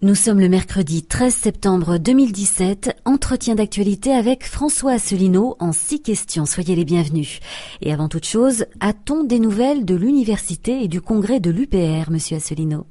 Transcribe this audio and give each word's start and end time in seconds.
Nous 0.00 0.14
sommes 0.14 0.38
le 0.38 0.48
mercredi 0.48 1.02
13 1.02 1.34
septembre 1.34 1.98
2017. 1.98 3.00
Entretien 3.04 3.56
d'actualité 3.56 4.12
avec 4.12 4.46
François 4.46 4.92
Asselineau 4.92 5.56
en 5.58 5.72
six 5.72 6.00
questions. 6.00 6.46
Soyez 6.46 6.76
les 6.76 6.84
bienvenus. 6.84 7.40
Et 7.82 7.92
avant 7.92 8.06
toute 8.06 8.24
chose, 8.24 8.66
a-t-on 8.78 9.24
des 9.24 9.40
nouvelles 9.40 9.84
de 9.84 9.96
l'université 9.96 10.84
et 10.84 10.86
du 10.86 11.00
congrès 11.00 11.40
de 11.40 11.50
l'UPR, 11.50 12.12
monsieur 12.12 12.36
Asselineau? 12.36 12.86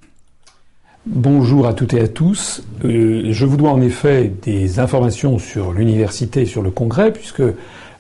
Bonjour 1.05 1.65
à 1.65 1.73
toutes 1.73 1.93
et 1.93 2.01
à 2.01 2.09
tous. 2.09 2.65
Euh, 2.83 3.32
je 3.32 3.46
vous 3.46 3.55
dois 3.55 3.71
en 3.71 3.79
effet 3.79 4.29
des 4.43 4.79
informations 4.79 5.39
sur 5.39 5.71
l'université 5.71 6.42
et 6.42 6.46
sur 6.46 6.61
le 6.61 6.71
congrès, 6.71 7.14
puisque 7.14 7.42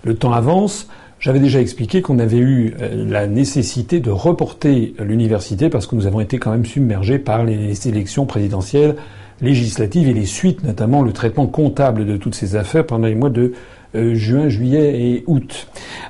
le 0.03 0.15
temps 0.15 0.33
avance. 0.33 0.89
J'avais 1.19 1.39
déjà 1.39 1.59
expliqué 1.59 2.01
qu'on 2.01 2.19
avait 2.19 2.37
eu 2.37 2.75
euh, 2.79 3.05
la 3.09 3.25
nécessité 3.25 3.99
de 3.99 4.11
reporter 4.11 4.93
l'université 4.99 5.69
parce 5.69 5.87
que 5.87 5.95
nous 5.95 6.05
avons 6.05 6.19
été 6.19 6.37
quand 6.37 6.51
même 6.51 6.65
submergés 6.65 7.17
par 7.17 7.43
les 7.43 7.87
élections 7.87 8.27
présidentielles, 8.27 8.95
législatives 9.41 10.07
et 10.07 10.13
les 10.13 10.25
suites, 10.25 10.63
notamment 10.63 11.01
le 11.01 11.11
traitement 11.13 11.47
comptable 11.47 12.05
de 12.05 12.17
toutes 12.17 12.35
ces 12.35 12.55
affaires 12.55 12.85
pendant 12.85 13.07
les 13.07 13.15
mois 13.15 13.31
de 13.31 13.53
euh, 13.95 14.13
juin, 14.13 14.47
juillet 14.47 15.01
et 15.01 15.23
août. 15.25 15.67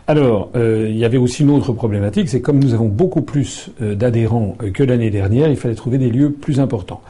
Alors, 0.08 0.50
euh, 0.56 0.88
il 0.90 0.98
y 0.98 1.06
avait 1.06 1.18
aussi 1.18 1.44
une 1.44 1.52
autre 1.52 1.72
problématique, 1.72 2.28
c'est 2.28 2.42
comme 2.42 2.60
nous 2.60 2.74
avons 2.74 2.90
beaucoup 2.90 3.22
plus 3.22 3.70
d'adhérents 3.80 4.58
que 4.74 4.84
l'année 4.84 5.10
dernière, 5.10 5.48
il 5.48 5.56
fallait 5.56 5.76
trouver 5.76 6.00
des 6.00 6.10
lieux 6.10 6.32
plus 6.32 6.60
importants. 6.60 7.02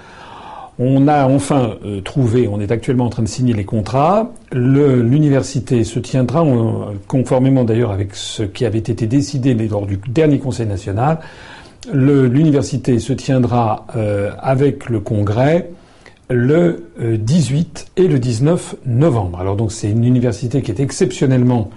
On 0.80 1.08
a 1.08 1.26
enfin 1.26 1.78
euh, 1.86 2.02
trouvé, 2.02 2.48
on 2.48 2.60
est 2.60 2.72
actuellement 2.72 3.06
en 3.06 3.10
train 3.10 3.24
de 3.24 3.28
signer 3.28 3.54
les 3.54 3.66
contrats. 3.66 4.32
L'université 4.52 5.84
se 5.84 5.98
tiendra, 5.98 6.46
conformément 7.08 7.64
d'ailleurs 7.64 7.92
avec 7.92 8.16
ce 8.16 8.44
qui 8.44 8.64
avait 8.64 8.78
été 8.78 9.08
décidé 9.08 9.56
lors 9.56 9.88
du 9.88 10.00
dernier 10.08 10.38
Conseil 10.38 10.68
national, 10.68 11.20
l'université 11.92 13.00
se 13.00 13.14
tiendra 13.14 13.88
euh, 13.96 14.32
avec 14.40 14.90
le 14.90 15.00
Congrès 15.00 15.72
le 16.30 16.90
18 17.00 17.88
euh, 17.98 18.04
et 18.04 18.08
le 18.08 18.20
19 18.20 18.76
novembre. 18.86 19.40
Alors 19.40 19.56
donc 19.56 19.72
c'est 19.72 19.90
une 19.90 20.04
université 20.04 20.62
qui 20.62 20.70
est 20.70 20.80
exceptionnellement 20.80 21.72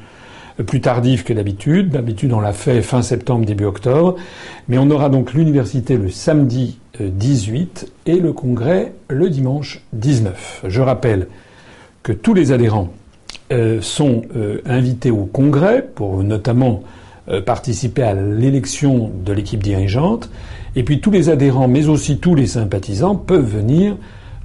plus 0.67 0.83
tardive 0.83 1.25
que 1.25 1.33
d'habitude. 1.33 1.91
D'habitude 1.91 2.35
on 2.35 2.41
l'a 2.41 2.53
fait 2.53 2.83
fin 2.83 3.01
septembre, 3.01 3.47
début 3.47 3.65
octobre. 3.65 4.17
Mais 4.69 4.77
on 4.77 4.91
aura 4.91 5.09
donc 5.09 5.33
l'université 5.33 5.97
le 5.97 6.11
samedi 6.11 6.80
18 7.01 7.93
et 8.07 8.17
le 8.17 8.33
congrès 8.33 8.93
le 9.09 9.29
dimanche 9.29 9.83
19. 9.93 10.65
Je 10.69 10.81
rappelle 10.81 11.29
que 12.03 12.13
tous 12.13 12.35
les 12.35 12.53
adhérents 12.53 12.91
euh, 13.53 13.81
sont 13.81 14.23
euh, 14.37 14.61
invités 14.65 15.11
au 15.11 15.25
congrès 15.25 15.85
pour 15.95 16.23
notamment 16.23 16.83
euh, 17.29 17.43
participer 17.43 18.03
à 18.03 18.15
l'élection 18.15 19.11
de 19.25 19.33
l'équipe 19.33 19.63
dirigeante. 19.63 20.31
Et 20.77 20.85
puis 20.85 21.01
tous 21.01 21.11
les 21.11 21.31
adhérents, 21.31 21.67
mais 21.67 21.89
aussi 21.89 22.19
tous 22.19 22.37
les 22.37 22.47
sympathisants, 22.47 23.17
peuvent 23.17 23.45
venir 23.45 23.97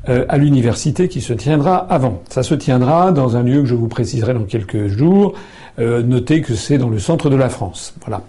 à 0.07 0.37
l'université 0.37 1.07
qui 1.07 1.19
se 1.19 1.33
tiendra 1.33 1.77
avant. 1.77 2.21
Ça 2.29 2.43
se 2.43 2.53
tiendra 2.53 3.11
dans 3.11 3.37
un 3.37 3.41
lieu 3.41 3.61
que 3.61 3.65
je 3.65 3.73
vous 3.73 3.87
préciserai 3.87 4.35
dans 4.35 4.43
quelques 4.43 4.85
jours. 4.85 5.33
Notez 5.77 6.41
que 6.41 6.55
c'est 6.55 6.77
dans 6.77 6.89
le 6.89 6.99
centre 6.99 7.29
de 7.29 7.35
la 7.35 7.49
France. 7.49 7.93
Voilà. 8.05 8.21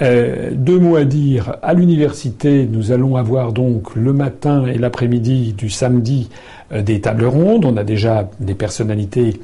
Euh, 0.00 0.50
deux 0.52 0.78
mots 0.78 0.96
à 0.96 1.04
dire. 1.04 1.56
À 1.62 1.74
l'université, 1.74 2.68
nous 2.70 2.92
allons 2.92 3.16
avoir 3.16 3.52
donc 3.52 3.96
le 3.96 4.12
matin 4.12 4.66
et 4.66 4.78
l'après-midi 4.78 5.54
du 5.54 5.70
samedi 5.70 6.28
euh, 6.72 6.82
des 6.82 7.00
tables 7.00 7.24
rondes. 7.24 7.64
On 7.64 7.76
a 7.76 7.84
déjà 7.84 8.30
des 8.38 8.54
personnalités 8.54 9.40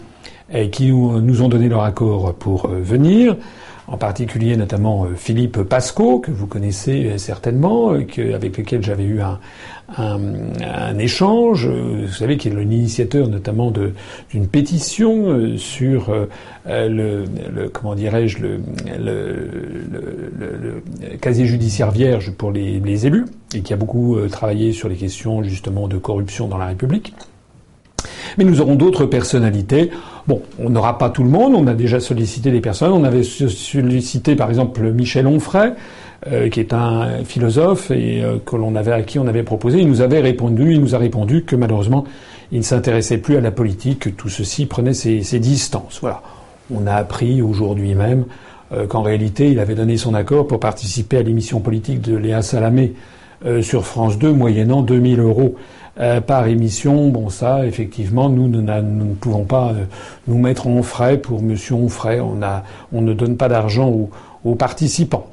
euh, 0.54 0.68
qui 0.68 0.92
nous, 0.92 1.42
ont 1.42 1.48
donné 1.48 1.68
leur 1.68 1.82
accord 1.82 2.34
pour 2.34 2.68
venir 2.68 3.36
en 3.86 3.96
particulier 3.96 4.56
notamment 4.56 5.06
Philippe 5.16 5.62
Pasco, 5.62 6.18
que 6.18 6.30
vous 6.30 6.46
connaissez 6.46 7.18
certainement, 7.18 7.90
avec 7.90 8.16
lequel 8.16 8.82
j'avais 8.82 9.04
eu 9.04 9.20
un, 9.20 9.38
échange. 10.98 11.68
Vous 11.68 12.08
savez 12.08 12.36
qu'il 12.36 12.58
est 12.58 12.64
l'initiateur 12.64 13.28
notamment 13.28 13.70
d'une 14.30 14.48
pétition 14.48 15.28
euh, 15.28 15.56
sur 15.56 16.10
euh, 16.10 16.26
le, 16.66 17.68
comment 17.68 17.94
dirais-je 17.94 18.38
le, 18.38 18.60
casier 21.20 21.46
judiciaire 21.46 21.90
vierge 21.90 22.32
pour 22.32 22.52
les, 22.52 22.80
les, 22.80 23.06
élus 23.06 23.26
et 23.54 23.60
qui 23.60 23.72
a 23.72 23.76
beaucoup 23.76 24.16
euh, 24.16 24.28
travaillé 24.28 24.72
sur 24.72 24.88
les 24.88 24.96
questions 24.96 25.42
justement 25.42 25.88
de 25.88 25.98
corruption 25.98 26.48
dans 26.48 26.58
la 26.58 26.66
République. 26.66 27.14
Mais 28.38 28.44
nous 28.44 28.60
aurons 28.60 28.74
d'autres 28.74 29.06
personnalités. 29.06 29.90
Bon, 30.26 30.40
on 30.58 30.70
n'aura 30.70 30.96
pas 30.96 31.10
tout 31.10 31.22
le 31.22 31.28
monde. 31.28 31.54
On 31.54 31.66
a 31.66 31.74
déjà 31.74 32.00
sollicité 32.00 32.50
des 32.50 32.60
personnes. 32.60 32.92
On 32.92 33.04
avait 33.04 33.22
sollicité 33.22 34.36
par 34.36 34.48
exemple 34.48 34.82
Michel 34.90 35.26
Onfray, 35.26 35.72
euh, 36.26 36.48
qui 36.48 36.60
est 36.60 36.72
un 36.72 37.24
philosophe 37.24 37.90
et 37.90 38.22
euh, 38.22 38.38
que 38.44 38.56
l'on 38.56 38.74
avait 38.74 38.92
à 38.92 39.02
qui 39.02 39.18
on 39.18 39.26
avait 39.26 39.42
proposé. 39.42 39.80
Il 39.80 39.88
nous 39.88 40.00
avait 40.00 40.20
répondu, 40.20 40.72
il 40.72 40.80
nous 40.80 40.94
a 40.94 40.98
répondu 40.98 41.44
que 41.44 41.56
malheureusement 41.56 42.04
il 42.52 42.58
ne 42.58 42.64
s'intéressait 42.64 43.18
plus 43.18 43.36
à 43.36 43.40
la 43.40 43.50
politique, 43.50 43.98
que 44.00 44.10
tout 44.10 44.28
ceci 44.28 44.66
prenait 44.66 44.94
ses, 44.94 45.20
distances. 45.40 45.98
Voilà. 46.00 46.22
On 46.74 46.86
a 46.86 46.94
appris 46.94 47.42
aujourd'hui 47.42 47.94
même 47.94 48.24
euh, 48.72 48.86
qu'en 48.86 49.02
réalité 49.02 49.50
il 49.50 49.58
avait 49.58 49.74
donné 49.74 49.98
son 49.98 50.14
accord 50.14 50.46
pour 50.46 50.60
participer 50.60 51.18
à 51.18 51.22
l'émission 51.22 51.60
politique 51.60 52.00
de 52.00 52.16
Léa 52.16 52.40
Salamé 52.40 52.94
sur 53.62 53.84
France 53.84 54.18
2, 54.18 54.32
moyennant 54.32 54.82
2000 54.82 55.20
euros. 55.20 55.56
par 56.26 56.46
émission. 56.48 57.08
Bon, 57.08 57.28
ça, 57.28 57.66
effectivement, 57.66 58.28
nous, 58.28 58.48
nous, 58.48 58.62
ne 58.62 59.14
pouvons 59.14 59.44
pas 59.44 59.72
nous 60.26 60.38
mettre 60.38 60.66
en 60.66 60.82
frais 60.82 61.18
pour 61.18 61.42
Monsieur 61.42 61.74
Onfray. 61.74 62.20
On, 62.20 62.42
a, 62.42 62.64
on 62.92 63.00
ne 63.00 63.12
donne 63.12 63.36
pas 63.36 63.48
d'argent 63.48 63.88
aux, 63.88 64.10
aux, 64.44 64.54
participants. 64.54 65.28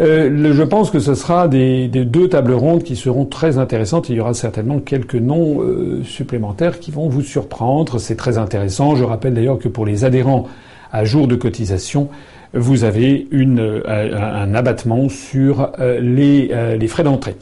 Euh, 0.00 0.52
je 0.52 0.62
pense 0.62 0.90
que 0.90 0.98
ce 0.98 1.14
sera 1.14 1.48
des, 1.48 1.88
deux 1.88 2.28
tables 2.28 2.54
rondes 2.54 2.82
qui 2.82 2.96
seront 2.96 3.24
très 3.24 3.58
intéressantes. 3.58 4.08
Il 4.08 4.16
y 4.16 4.20
aura 4.20 4.34
certainement 4.34 4.78
quelques 4.80 5.14
noms 5.14 5.62
euh, 5.62 6.02
supplémentaires 6.04 6.80
qui 6.80 6.90
vont 6.90 7.08
vous 7.08 7.22
surprendre. 7.22 7.98
C'est 7.98 8.16
très 8.16 8.38
intéressant. 8.38 8.96
Je 8.96 9.04
rappelle 9.04 9.34
d'ailleurs 9.34 9.58
que 9.58 9.68
pour 9.68 9.86
les 9.86 10.04
adhérents 10.04 10.48
à 10.92 11.04
jour 11.04 11.28
de 11.28 11.36
cotisation, 11.36 12.08
vous 12.54 12.84
avez 12.84 13.26
euh, 13.32 13.82
un 13.86 14.54
abattement 14.54 15.08
sur 15.08 15.72
les, 15.78 16.50
les 16.78 16.88
frais 16.88 17.04
d'entrée. 17.04 17.36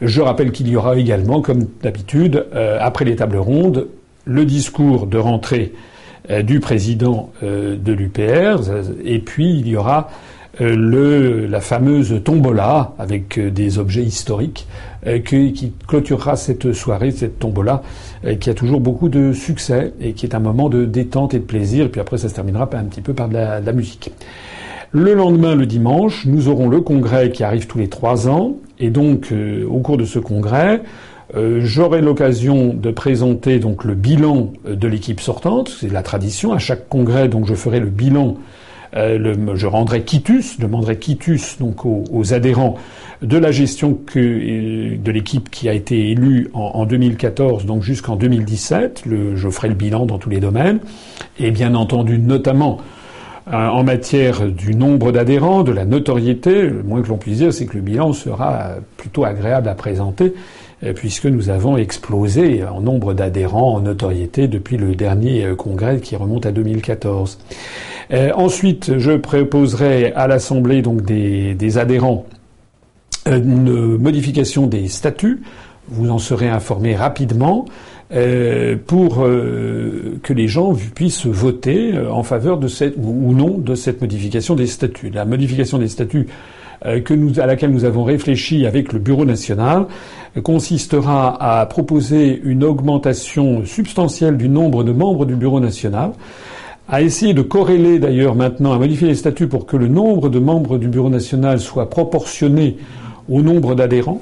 Je 0.00 0.20
rappelle 0.20 0.52
qu'il 0.52 0.68
y 0.68 0.76
aura 0.76 0.96
également, 0.96 1.40
comme 1.40 1.68
d'habitude, 1.82 2.46
après 2.80 3.04
les 3.04 3.16
tables 3.16 3.36
rondes, 3.36 3.88
le 4.24 4.44
discours 4.44 5.06
de 5.06 5.16
rentrée 5.16 5.72
du 6.42 6.60
président 6.60 7.30
de 7.42 7.92
l'UPR, 7.92 8.60
et 9.04 9.20
puis 9.20 9.58
il 9.58 9.68
y 9.68 9.76
aura 9.76 10.08
euh, 10.08 10.41
le, 10.60 11.46
la 11.46 11.60
fameuse 11.60 12.20
tombola 12.22 12.92
avec 12.98 13.38
euh, 13.38 13.50
des 13.50 13.78
objets 13.78 14.02
historiques 14.02 14.66
euh, 15.06 15.18
qui, 15.18 15.72
clôturera 15.88 16.36
cette 16.36 16.72
soirée, 16.72 17.10
cette 17.10 17.38
tombola, 17.38 17.82
qui 18.38 18.50
a 18.50 18.54
toujours 18.54 18.80
beaucoup 18.80 19.08
de 19.08 19.32
succès 19.32 19.94
et 20.00 20.12
qui 20.12 20.26
est 20.26 20.34
un 20.34 20.40
moment 20.40 20.68
de 20.68 20.84
détente 20.84 21.34
et 21.34 21.38
de 21.38 21.44
plaisir. 21.44 21.86
Et 21.86 21.88
puis 21.88 22.00
après, 22.00 22.18
ça 22.18 22.28
se 22.28 22.34
terminera 22.34 22.68
un 22.72 22.84
petit 22.84 23.00
peu 23.00 23.14
par 23.14 23.28
de 23.28 23.34
la, 23.34 23.60
de 23.60 23.66
la 23.66 23.72
musique. 23.72 24.12
Le 24.92 25.14
lendemain, 25.14 25.54
le 25.54 25.66
dimanche, 25.66 26.26
nous 26.26 26.48
aurons 26.48 26.68
le 26.68 26.80
congrès 26.82 27.30
qui 27.30 27.42
arrive 27.42 27.66
tous 27.66 27.78
les 27.78 27.88
trois 27.88 28.28
ans. 28.28 28.56
Et 28.78 28.90
donc, 28.90 29.32
au 29.68 29.78
cours 29.78 29.96
de 29.96 30.04
ce 30.04 30.18
congrès, 30.18 30.82
j'aurai 31.34 32.02
l'occasion 32.02 32.74
de 32.74 32.90
présenter 32.90 33.58
donc 33.58 33.84
le 33.84 33.94
bilan 33.94 34.52
de 34.66 34.88
l'équipe 34.88 35.20
sortante. 35.20 35.74
C'est 35.80 35.90
la 35.90 36.02
tradition. 36.02 36.52
À 36.52 36.58
chaque 36.58 36.88
congrès, 36.88 37.28
donc, 37.28 37.46
je 37.46 37.54
ferai 37.54 37.80
le 37.80 37.86
bilan 37.86 38.36
euh, 38.94 39.16
le, 39.16 39.56
je 39.56 39.66
rendrai 39.66 40.02
quitus, 40.02 40.58
demanderai 40.60 40.98
quitus 40.98 41.58
donc 41.58 41.86
aux, 41.86 42.34
adhérents 42.34 42.76
de 43.22 43.38
la 43.38 43.50
gestion 43.50 43.94
que, 43.94 44.18
euh, 44.18 44.96
de 44.98 45.10
l'équipe 45.10 45.50
qui 45.50 45.68
a 45.68 45.72
été 45.72 46.10
élue 46.10 46.50
en, 46.52 46.72
en 46.74 46.84
2014, 46.84 47.64
donc 47.64 47.82
jusqu'en 47.82 48.16
2017. 48.16 49.04
Le, 49.06 49.34
je 49.36 49.48
ferai 49.48 49.68
le 49.68 49.74
bilan 49.74 50.04
dans 50.04 50.18
tous 50.18 50.28
les 50.28 50.40
domaines, 50.40 50.80
et 51.38 51.50
bien 51.50 51.74
entendu 51.74 52.18
notamment 52.18 52.80
euh, 53.48 53.66
en 53.68 53.82
matière 53.82 54.46
du 54.46 54.74
nombre 54.74 55.10
d'adhérents, 55.10 55.62
de 55.62 55.72
la 55.72 55.86
notoriété. 55.86 56.68
Le 56.68 56.82
moins 56.82 57.00
que 57.00 57.08
l'on 57.08 57.18
puisse 57.18 57.38
dire, 57.38 57.54
c'est 57.54 57.64
que 57.64 57.76
le 57.76 57.82
bilan 57.82 58.12
sera 58.12 58.72
plutôt 58.98 59.24
agréable 59.24 59.68
à 59.68 59.74
présenter 59.74 60.34
puisque 60.96 61.26
nous 61.26 61.48
avons 61.48 61.76
explosé 61.76 62.64
en 62.64 62.80
nombre 62.80 63.14
d'adhérents, 63.14 63.76
en 63.76 63.80
notoriété 63.82 64.48
depuis 64.48 64.76
le 64.76 64.96
dernier 64.96 65.54
congrès 65.56 66.00
qui 66.00 66.16
remonte 66.16 66.44
à 66.44 66.50
2014. 66.50 67.38
Euh, 68.12 68.30
ensuite, 68.34 68.98
je 68.98 69.12
proposerai 69.12 70.12
à 70.12 70.26
l'Assemblée 70.26 70.82
donc 70.82 71.02
des, 71.02 71.78
adhérents 71.78 72.26
euh, 73.26 73.38
une 73.38 73.96
modification 73.96 74.66
des 74.66 74.88
statuts. 74.88 75.42
Vous 75.88 76.10
en 76.10 76.18
serez 76.18 76.48
informés 76.48 76.94
rapidement. 76.94 77.64
Euh, 78.14 78.76
pour 78.86 79.24
que 79.24 80.32
les 80.34 80.46
gens 80.46 80.74
puissent 80.94 81.24
voter 81.24 81.98
en 81.98 82.22
faveur 82.22 82.58
de 82.58 82.68
cette 82.68 82.94
ou 82.98 83.32
non 83.32 83.56
de 83.56 83.74
cette 83.74 84.02
modification 84.02 84.54
des 84.54 84.66
statuts. 84.66 85.08
La 85.08 85.24
modification 85.24 85.78
des 85.78 85.88
statuts 85.88 86.26
que 86.82 87.14
nous, 87.14 87.40
à 87.40 87.46
laquelle 87.46 87.70
nous 87.70 87.86
avons 87.86 88.04
réfléchi 88.04 88.66
avec 88.66 88.92
le 88.92 88.98
Bureau 88.98 89.24
national 89.24 89.86
consistera 90.42 91.60
à 91.60 91.64
proposer 91.64 92.38
une 92.44 92.64
augmentation 92.64 93.64
substantielle 93.64 94.36
du 94.36 94.50
nombre 94.50 94.84
de 94.84 94.92
membres 94.92 95.24
du 95.24 95.34
Bureau 95.34 95.60
national 95.60 96.10
à 96.92 97.00
essayer 97.00 97.32
de 97.32 97.40
corréler 97.40 97.98
d'ailleurs 97.98 98.34
maintenant, 98.34 98.72
à 98.74 98.78
modifier 98.78 99.08
les 99.08 99.14
statuts 99.14 99.48
pour 99.48 99.64
que 99.64 99.78
le 99.78 99.88
nombre 99.88 100.28
de 100.28 100.38
membres 100.38 100.76
du 100.76 100.88
Bureau 100.88 101.08
national 101.08 101.58
soit 101.58 101.88
proportionné 101.88 102.76
au 103.30 103.40
nombre 103.40 103.74
d'adhérents. 103.74 104.20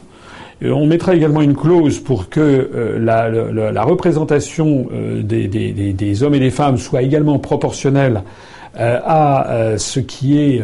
on 0.62 0.86
mettra 0.86 1.16
également 1.16 1.42
une 1.42 1.56
clause 1.56 1.98
pour 1.98 2.28
que 2.28 2.96
la, 2.96 3.82
représentation 3.82 4.86
des, 5.20 5.48
des, 5.48 6.22
hommes 6.22 6.34
et 6.34 6.38
des 6.38 6.50
femmes 6.50 6.76
soit 6.76 7.02
également 7.02 7.40
proportionnelle 7.40 8.22
à 8.76 9.74
ce 9.76 9.98
qui 9.98 10.38
est 10.38 10.62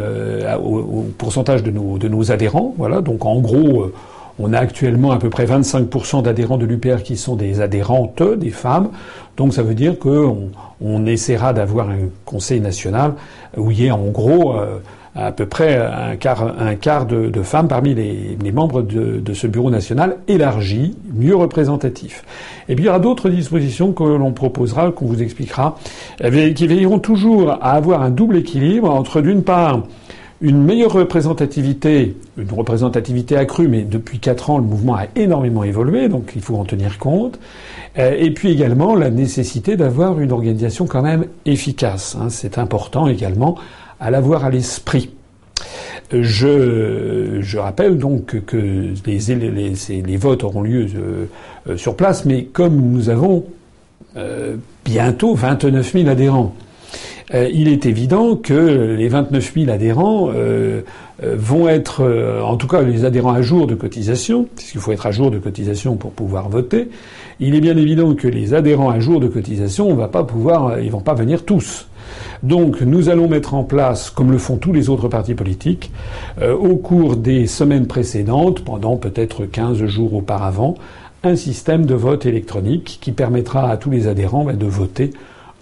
au, 0.62 1.06
pourcentage 1.18 1.64
de 1.64 1.72
nos, 1.72 1.98
de 1.98 2.06
nos 2.06 2.30
adhérents. 2.30 2.72
Voilà, 2.78 3.00
donc 3.00 3.26
en 3.26 3.40
gros 3.40 3.90
on 4.38 4.52
a 4.52 4.58
actuellement 4.58 5.12
à 5.12 5.18
peu 5.18 5.30
près 5.30 5.46
25% 5.46 6.22
d'adhérents 6.22 6.58
de 6.58 6.66
l'UPR 6.66 7.02
qui 7.02 7.16
sont 7.16 7.36
des 7.36 7.60
adhérentes, 7.60 8.22
des 8.22 8.50
femmes. 8.50 8.90
Donc 9.36 9.54
ça 9.54 9.62
veut 9.62 9.74
dire 9.74 9.98
qu'on 9.98 10.50
on 10.80 11.06
essaiera 11.06 11.52
d'avoir 11.52 11.90
un 11.90 12.08
conseil 12.24 12.60
national 12.60 13.14
où 13.56 13.70
il 13.70 13.80
y 13.80 13.86
ait 13.86 13.90
en 13.90 14.06
gros 14.06 14.56
euh, 14.56 14.78
à 15.16 15.32
peu 15.32 15.46
près 15.46 15.76
un 15.76 16.16
quart, 16.16 16.60
un 16.60 16.74
quart 16.74 17.06
de, 17.06 17.42
femmes 17.42 17.68
parmi 17.68 17.94
les, 17.94 18.52
membres 18.52 18.82
de, 18.82 19.18
de, 19.18 19.34
ce 19.34 19.46
bureau 19.46 19.70
national 19.70 20.18
élargi, 20.28 20.94
mieux 21.14 21.34
représentatif. 21.34 22.22
Et 22.68 22.74
puis 22.74 22.84
il 22.84 22.86
y 22.86 22.90
aura 22.90 22.98
d'autres 22.98 23.30
dispositions 23.30 23.92
que 23.92 24.02
l'on 24.02 24.32
proposera, 24.32 24.92
qu'on 24.92 25.06
vous 25.06 25.22
expliquera, 25.22 25.78
eh 26.22 26.52
qui 26.52 26.66
veilleront 26.66 26.98
toujours 26.98 27.50
à 27.50 27.72
avoir 27.72 28.02
un 28.02 28.10
double 28.10 28.36
équilibre 28.36 28.90
entre 28.90 29.22
d'une 29.22 29.42
part 29.42 29.82
une 30.40 30.62
meilleure 30.62 30.92
représentativité, 30.92 32.16
une 32.36 32.50
représentativité 32.50 33.36
accrue, 33.36 33.68
mais 33.68 33.82
depuis 33.82 34.18
quatre 34.18 34.50
ans, 34.50 34.58
le 34.58 34.64
mouvement 34.64 34.94
a 34.94 35.06
énormément 35.16 35.64
évolué, 35.64 36.08
donc 36.08 36.32
il 36.36 36.42
faut 36.42 36.56
en 36.56 36.64
tenir 36.64 36.98
compte. 36.98 37.38
Euh, 37.98 38.14
et 38.18 38.30
puis 38.30 38.50
également 38.50 38.94
la 38.94 39.10
nécessité 39.10 39.76
d'avoir 39.76 40.20
une 40.20 40.32
organisation 40.32 40.86
quand 40.86 41.02
même 41.02 41.24
efficace. 41.46 42.16
Hein. 42.20 42.28
C'est 42.28 42.58
important 42.58 43.06
également 43.06 43.56
à 43.98 44.10
l'avoir 44.10 44.44
à 44.44 44.50
l'esprit. 44.50 45.10
Je, 46.12 47.38
je, 47.40 47.58
rappelle 47.58 47.98
donc 47.98 48.44
que 48.44 48.56
les, 49.06 50.16
votes 50.16 50.44
auront 50.44 50.62
lieu 50.62 50.86
euh, 51.66 51.76
sur 51.76 51.96
place, 51.96 52.24
mais 52.24 52.44
comme 52.44 52.76
nous 52.76 53.08
avons 53.08 53.44
euh, 54.16 54.56
bientôt 54.84 55.34
29 55.34 55.92
000 55.92 56.08
adhérents, 56.08 56.54
euh, 57.34 57.48
il 57.52 57.68
est 57.68 57.86
évident 57.86 58.36
que 58.36 58.94
les 58.96 59.08
29 59.08 59.54
000 59.54 59.70
adhérents 59.70 60.30
euh, 60.34 60.82
euh, 61.22 61.34
vont 61.36 61.68
être, 61.68 62.04
en 62.42 62.56
tout 62.56 62.66
cas 62.66 62.82
les 62.82 63.04
adhérents 63.04 63.32
à 63.32 63.42
jour 63.42 63.66
de 63.66 63.74
cotisation, 63.74 64.46
puisqu'il 64.54 64.80
faut 64.80 64.92
être 64.92 65.06
à 65.06 65.10
jour 65.10 65.30
de 65.30 65.38
cotisation 65.38 65.96
pour 65.96 66.12
pouvoir 66.12 66.48
voter. 66.48 66.88
Il 67.40 67.54
est 67.54 67.60
bien 67.60 67.76
évident 67.76 68.14
que 68.14 68.28
les 68.28 68.54
adhérents 68.54 68.90
à 68.90 69.00
jour 69.00 69.20
de 69.20 69.28
cotisation, 69.28 69.88
on 69.88 69.94
va 69.94 70.08
pas 70.08 70.24
pouvoir, 70.24 70.80
ils 70.80 70.90
vont 70.90 71.00
pas 71.00 71.14
venir 71.14 71.44
tous. 71.44 71.88
Donc 72.42 72.80
nous 72.82 73.08
allons 73.08 73.28
mettre 73.28 73.54
en 73.54 73.64
place, 73.64 74.10
comme 74.10 74.30
le 74.30 74.38
font 74.38 74.56
tous 74.56 74.72
les 74.72 74.88
autres 74.88 75.08
partis 75.08 75.34
politiques, 75.34 75.90
au 76.40 76.76
cours 76.76 77.16
des 77.16 77.46
semaines 77.46 77.86
précédentes, 77.86 78.60
pendant 78.60 78.96
peut-être 78.96 79.44
15 79.44 79.84
jours 79.86 80.14
auparavant, 80.14 80.76
un 81.24 81.36
système 81.36 81.86
de 81.86 81.94
vote 81.94 82.26
électronique 82.26 82.98
qui 83.00 83.12
permettra 83.12 83.68
à 83.68 83.76
tous 83.76 83.90
les 83.90 84.06
adhérents 84.06 84.44
bah, 84.44 84.52
de 84.52 84.66
voter 84.66 85.10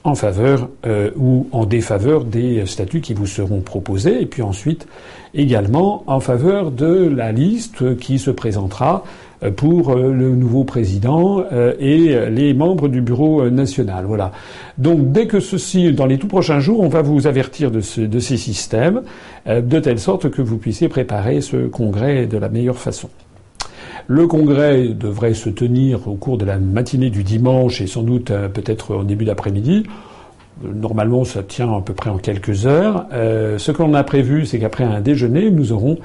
en 0.04 0.14
faveur 0.14 0.68
euh, 0.86 1.10
ou 1.16 1.48
en 1.50 1.64
défaveur 1.64 2.24
des 2.24 2.66
statuts 2.66 3.00
qui 3.00 3.14
vous 3.14 3.26
seront 3.26 3.60
proposés, 3.60 4.20
et 4.20 4.26
puis 4.26 4.42
ensuite 4.42 4.86
également 5.32 6.04
en 6.06 6.20
faveur 6.20 6.70
de 6.70 7.08
la 7.08 7.32
liste 7.32 7.96
qui 7.96 8.18
se 8.18 8.30
présentera 8.30 9.02
euh, 9.42 9.50
pour 9.50 9.90
euh, 9.90 10.12
le 10.12 10.36
nouveau 10.36 10.64
président 10.64 11.42
et 11.80 12.30
les 12.30 12.52
membres 12.52 12.88
du 12.88 13.00
bureau 13.00 13.48
national. 13.48 14.04
Voilà. 14.04 14.30
Donc 14.76 15.10
dès 15.10 15.26
que 15.26 15.40
ceci, 15.40 15.90
dans 15.92 16.06
les 16.06 16.18
tout 16.18 16.28
prochains 16.28 16.60
jours, 16.60 16.80
on 16.80 16.88
va 16.88 17.00
vous 17.00 17.26
avertir 17.26 17.70
de, 17.70 17.80
de 18.06 18.18
ces 18.18 18.36
systèmes, 18.36 19.02
de 19.46 19.78
telle 19.80 19.98
sorte 19.98 20.30
que 20.30 20.42
vous 20.42 20.58
puissiez 20.58 20.88
préparer 20.88 21.40
ce 21.40 21.66
congrès 21.66 22.26
de 22.26 22.36
la 22.36 22.48
meilleure 22.48 22.78
façon. 22.78 23.08
Le 24.06 24.26
congrès 24.26 24.88
devrait 24.88 25.32
se 25.32 25.48
tenir 25.48 26.08
au 26.08 26.14
cours 26.14 26.36
de 26.36 26.44
la 26.44 26.58
matinée 26.58 27.08
du 27.08 27.22
dimanche 27.22 27.80
et 27.80 27.86
sans 27.86 28.02
doute 28.02 28.30
euh, 28.30 28.48
peut-être 28.48 28.96
en 28.96 29.02
début 29.02 29.24
d'après-midi. 29.24 29.84
Normalement, 30.62 31.24
ça 31.24 31.42
tient 31.42 31.72
à 31.74 31.80
peu 31.80 31.94
près 31.94 32.10
en 32.10 32.18
quelques 32.18 32.66
heures. 32.66 33.06
Euh, 33.14 33.56
ce 33.56 33.72
qu'on 33.72 33.94
a 33.94 34.04
prévu, 34.04 34.44
c'est 34.44 34.58
qu'après 34.58 34.84
un 34.84 35.00
déjeuner, 35.00 35.50
nous 35.50 35.72
aurons 35.72 35.96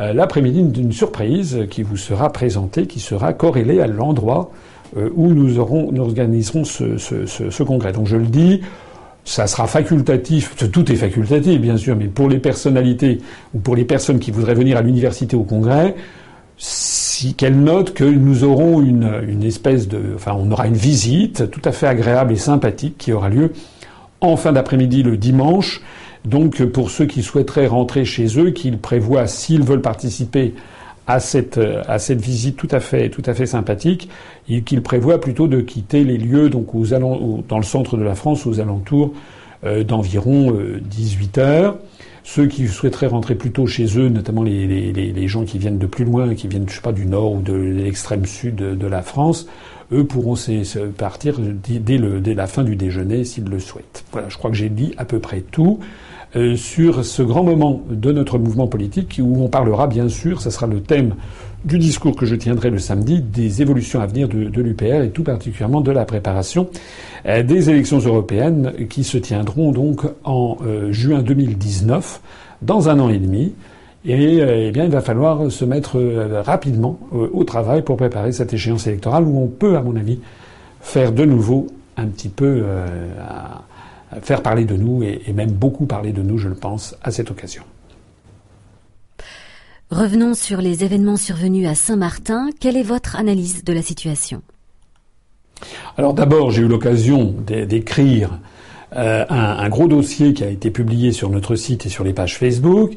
euh, 0.00 0.12
l'après-midi 0.12 0.64
d'une 0.64 0.92
surprise 0.92 1.66
qui 1.70 1.82
vous 1.82 1.96
sera 1.96 2.30
présentée, 2.30 2.86
qui 2.86 3.00
sera 3.00 3.32
corrélée 3.32 3.80
à 3.80 3.86
l'endroit 3.86 4.50
où 4.94 5.26
nous, 5.26 5.58
organiserons 5.58 6.64
ce, 6.64 7.62
congrès. 7.64 7.92
Donc 7.92 8.06
je 8.06 8.16
le 8.16 8.26
dis, 8.26 8.60
ça 9.24 9.48
sera 9.48 9.66
facultatif, 9.66 10.54
tout 10.70 10.90
est 10.92 10.94
facultatif 10.94 11.60
bien 11.60 11.76
sûr, 11.76 11.96
mais 11.96 12.06
pour 12.06 12.28
les 12.28 12.38
personnalités 12.38 13.18
ou 13.52 13.58
pour 13.58 13.74
les 13.74 13.84
personnes 13.84 14.20
qui 14.20 14.30
voudraient 14.30 14.54
venir 14.54 14.76
à 14.76 14.82
l'université 14.82 15.36
au 15.36 15.42
congrès, 15.42 15.96
si 17.16 17.32
qu'elle 17.32 17.58
note 17.58 17.94
que 17.94 18.04
nous 18.04 18.44
aurons 18.44 18.82
une, 18.82 19.42
espèce 19.42 19.88
de, 19.88 19.98
enfin, 20.16 20.36
on 20.38 20.50
aura 20.50 20.66
une 20.66 20.76
visite 20.76 21.50
tout 21.50 21.62
à 21.64 21.72
fait 21.72 21.86
agréable 21.86 22.34
et 22.34 22.36
sympathique 22.36 22.98
qui 22.98 23.10
aura 23.12 23.30
lieu 23.30 23.52
en 24.20 24.36
fin 24.36 24.52
d'après-midi 24.52 25.02
le 25.02 25.16
dimanche. 25.16 25.80
Donc, 26.26 26.62
pour 26.66 26.90
ceux 26.90 27.06
qui 27.06 27.22
souhaiteraient 27.22 27.68
rentrer 27.68 28.04
chez 28.04 28.38
eux, 28.38 28.50
qu'ils 28.50 28.76
prévoient, 28.76 29.26
s'ils 29.26 29.62
veulent 29.62 29.80
participer 29.80 30.54
à 31.06 31.18
cette, 31.18 31.58
à 31.88 31.98
cette 31.98 32.20
visite 32.20 32.56
tout 32.56 32.68
à 32.70 32.80
fait, 32.80 33.08
tout 33.08 33.22
à 33.24 33.32
fait 33.32 33.46
sympathique, 33.46 34.10
qu'ils 34.66 34.82
prévoient 34.82 35.20
plutôt 35.20 35.48
de 35.48 35.62
quitter 35.62 36.04
les 36.04 36.18
lieux, 36.18 36.50
donc 36.50 36.74
aux 36.74 36.84
dans 36.86 37.58
le 37.58 37.64
centre 37.64 37.96
de 37.96 38.02
la 38.02 38.14
France, 38.14 38.46
aux 38.46 38.60
alentours 38.60 39.14
euh, 39.64 39.84
d'environ 39.84 40.54
18 40.82 41.38
euh, 41.38 41.40
heures. 41.40 41.78
Ceux 42.28 42.48
qui 42.48 42.66
souhaiteraient 42.66 43.06
rentrer 43.06 43.36
plus 43.36 43.52
tôt 43.52 43.68
chez 43.68 43.86
eux, 44.00 44.08
notamment 44.08 44.42
les, 44.42 44.66
les, 44.66 44.92
les, 44.92 45.28
gens 45.28 45.44
qui 45.44 45.58
viennent 45.58 45.78
de 45.78 45.86
plus 45.86 46.04
loin, 46.04 46.34
qui 46.34 46.48
viennent, 46.48 46.68
je 46.68 46.74
sais 46.74 46.80
pas, 46.80 46.90
du 46.90 47.06
nord 47.06 47.34
ou 47.34 47.40
de 47.40 47.54
l'extrême 47.54 48.26
sud 48.26 48.56
de, 48.56 48.86
la 48.88 49.02
France, 49.02 49.46
eux 49.92 50.04
pourront 50.04 50.34
partir 50.98 51.38
dès, 51.38 51.98
le, 51.98 52.20
dès 52.20 52.34
la 52.34 52.48
fin 52.48 52.64
du 52.64 52.74
déjeuner 52.74 53.22
s'ils 53.22 53.44
le 53.44 53.60
souhaitent. 53.60 54.04
Voilà, 54.10 54.28
je 54.28 54.36
crois 54.36 54.50
que 54.50 54.56
j'ai 54.56 54.70
dit 54.70 54.92
à 54.98 55.04
peu 55.04 55.20
près 55.20 55.40
tout. 55.40 55.78
Euh, 56.34 56.56
sur 56.56 57.04
ce 57.04 57.22
grand 57.22 57.44
moment 57.44 57.80
de 57.88 58.10
notre 58.10 58.38
mouvement 58.38 58.66
politique 58.66 59.20
où 59.22 59.44
on 59.44 59.48
parlera 59.48 59.86
bien 59.86 60.08
sûr, 60.08 60.40
ça 60.40 60.50
sera 60.50 60.66
le 60.66 60.82
thème 60.82 61.14
du 61.66 61.78
discours 61.78 62.16
que 62.16 62.24
je 62.24 62.34
tiendrai 62.34 62.70
le 62.70 62.78
samedi, 62.78 63.20
des 63.20 63.60
évolutions 63.60 64.00
à 64.00 64.06
venir 64.06 64.28
de, 64.28 64.60
l'UPR 64.60 65.02
et 65.02 65.10
tout 65.10 65.24
particulièrement 65.24 65.80
de 65.80 65.90
la 65.90 66.04
préparation 66.04 66.70
euh, 67.26 67.42
des 67.42 67.68
élections 67.68 67.98
européennes 67.98 68.72
qui 68.88 69.04
se 69.04 69.18
tiendront 69.18 69.72
donc 69.72 70.02
en 70.24 70.56
euh, 70.64 70.92
juin 70.92 71.22
2019, 71.22 72.20
dans 72.62 72.88
un 72.88 73.00
an 73.00 73.10
et 73.10 73.18
demi. 73.18 73.54
Et 74.08 74.38
eh 74.38 74.70
bien, 74.70 74.84
il 74.84 74.90
va 74.90 75.00
falloir 75.00 75.50
se 75.50 75.64
mettre 75.64 75.98
rapidement 76.44 77.00
au 77.10 77.42
travail 77.42 77.82
pour 77.82 77.96
préparer 77.96 78.30
cette 78.30 78.54
échéance 78.54 78.86
électorale 78.86 79.24
où 79.24 79.42
on 79.42 79.48
peut, 79.48 79.76
à 79.76 79.82
mon 79.82 79.96
avis, 79.96 80.20
faire 80.80 81.10
de 81.10 81.24
nouveau 81.24 81.66
un 81.96 82.06
petit 82.06 82.28
peu 82.28 82.62
faire 84.22 84.42
parler 84.42 84.64
de 84.64 84.76
nous 84.76 85.02
et, 85.02 85.32
même 85.32 85.50
beaucoup 85.50 85.86
parler 85.86 86.12
de 86.12 86.22
nous, 86.22 86.38
je 86.38 86.48
le 86.48 86.54
pense, 86.54 86.96
à 87.02 87.10
cette 87.10 87.30
occasion. 87.30 87.62
Revenons 89.90 90.34
sur 90.34 90.60
les 90.60 90.82
événements 90.82 91.16
survenus 91.16 91.68
à 91.68 91.76
Saint-Martin. 91.76 92.48
Quelle 92.60 92.76
est 92.76 92.82
votre 92.82 93.14
analyse 93.14 93.62
de 93.62 93.72
la 93.72 93.82
situation? 93.82 94.42
Alors 95.96 96.12
d'abord, 96.12 96.50
j'ai 96.50 96.62
eu 96.62 96.66
l'occasion 96.66 97.32
d'écrire 97.46 98.40
euh, 98.96 99.24
un, 99.28 99.68
gros 99.68 99.86
dossier 99.86 100.34
qui 100.34 100.42
a 100.42 100.48
été 100.48 100.72
publié 100.72 101.12
sur 101.12 101.30
notre 101.30 101.54
site 101.54 101.86
et 101.86 101.88
sur 101.88 102.02
les 102.02 102.12
pages 102.12 102.36
Facebook. 102.36 102.94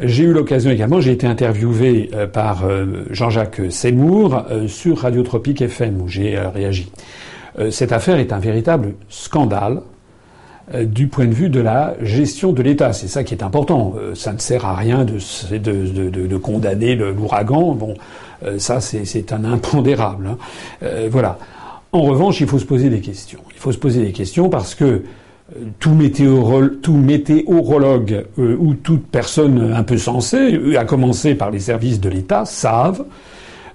J'ai 0.00 0.24
eu 0.24 0.32
l'occasion 0.32 0.70
également, 0.70 1.02
j'ai 1.02 1.12
été 1.12 1.26
interviewé 1.26 2.08
euh, 2.14 2.26
par 2.26 2.64
euh, 2.64 3.04
Jean-Jacques 3.10 3.60
Seymour 3.68 4.42
sur 4.68 5.00
Radio 5.00 5.22
Tropique 5.22 5.60
FM 5.60 6.00
où 6.00 6.08
j'ai 6.08 6.38
réagi. 6.38 6.90
cette 7.70 7.92
affaire 7.92 8.16
est 8.16 8.32
un 8.32 8.38
véritable 8.38 8.94
scandale 9.10 9.82
du 10.80 11.06
point 11.06 11.26
de 11.26 11.34
vue 11.34 11.48
de 11.48 11.60
la 11.60 11.94
gestion 12.00 12.52
de 12.52 12.62
l'État. 12.62 12.92
C'est 12.92 13.08
ça 13.08 13.24
qui 13.24 13.34
est 13.34 13.42
important. 13.42 13.94
Euh, 13.98 14.14
ça 14.14 14.32
ne 14.32 14.38
sert 14.38 14.64
à 14.64 14.74
rien 14.74 15.04
de, 15.04 15.18
de, 15.58 16.08
de, 16.08 16.26
de 16.26 16.36
condamner 16.36 16.94
l'ouragan. 16.94 17.74
Bon, 17.74 17.94
euh, 18.44 18.58
ça 18.58 18.80
c'est 18.80 19.32
un 19.32 19.44
impondérable. 19.44 20.28
Hein. 20.28 20.38
voilà. 21.10 21.38
En 21.92 22.02
revanche, 22.02 22.40
il 22.40 22.46
faut 22.46 22.58
se 22.58 22.64
poser 22.64 22.88
des 22.88 23.00
questions. 23.00 23.40
Il 23.52 23.58
faut 23.58 23.72
se 23.72 23.78
poser 23.78 24.02
des 24.02 24.12
questions 24.12 24.48
parce 24.48 24.74
que 24.74 25.02
tout 25.78 25.92
météorologue 26.94 28.24
ou 28.38 28.72
toute 28.72 29.06
personne 29.08 29.74
un 29.74 29.82
peu 29.82 29.98
sensée, 29.98 30.58
à 30.78 30.86
commencer 30.86 31.34
par 31.34 31.50
les 31.50 31.58
services 31.58 32.00
de 32.00 32.08
l'État, 32.08 32.46
savent 32.46 33.04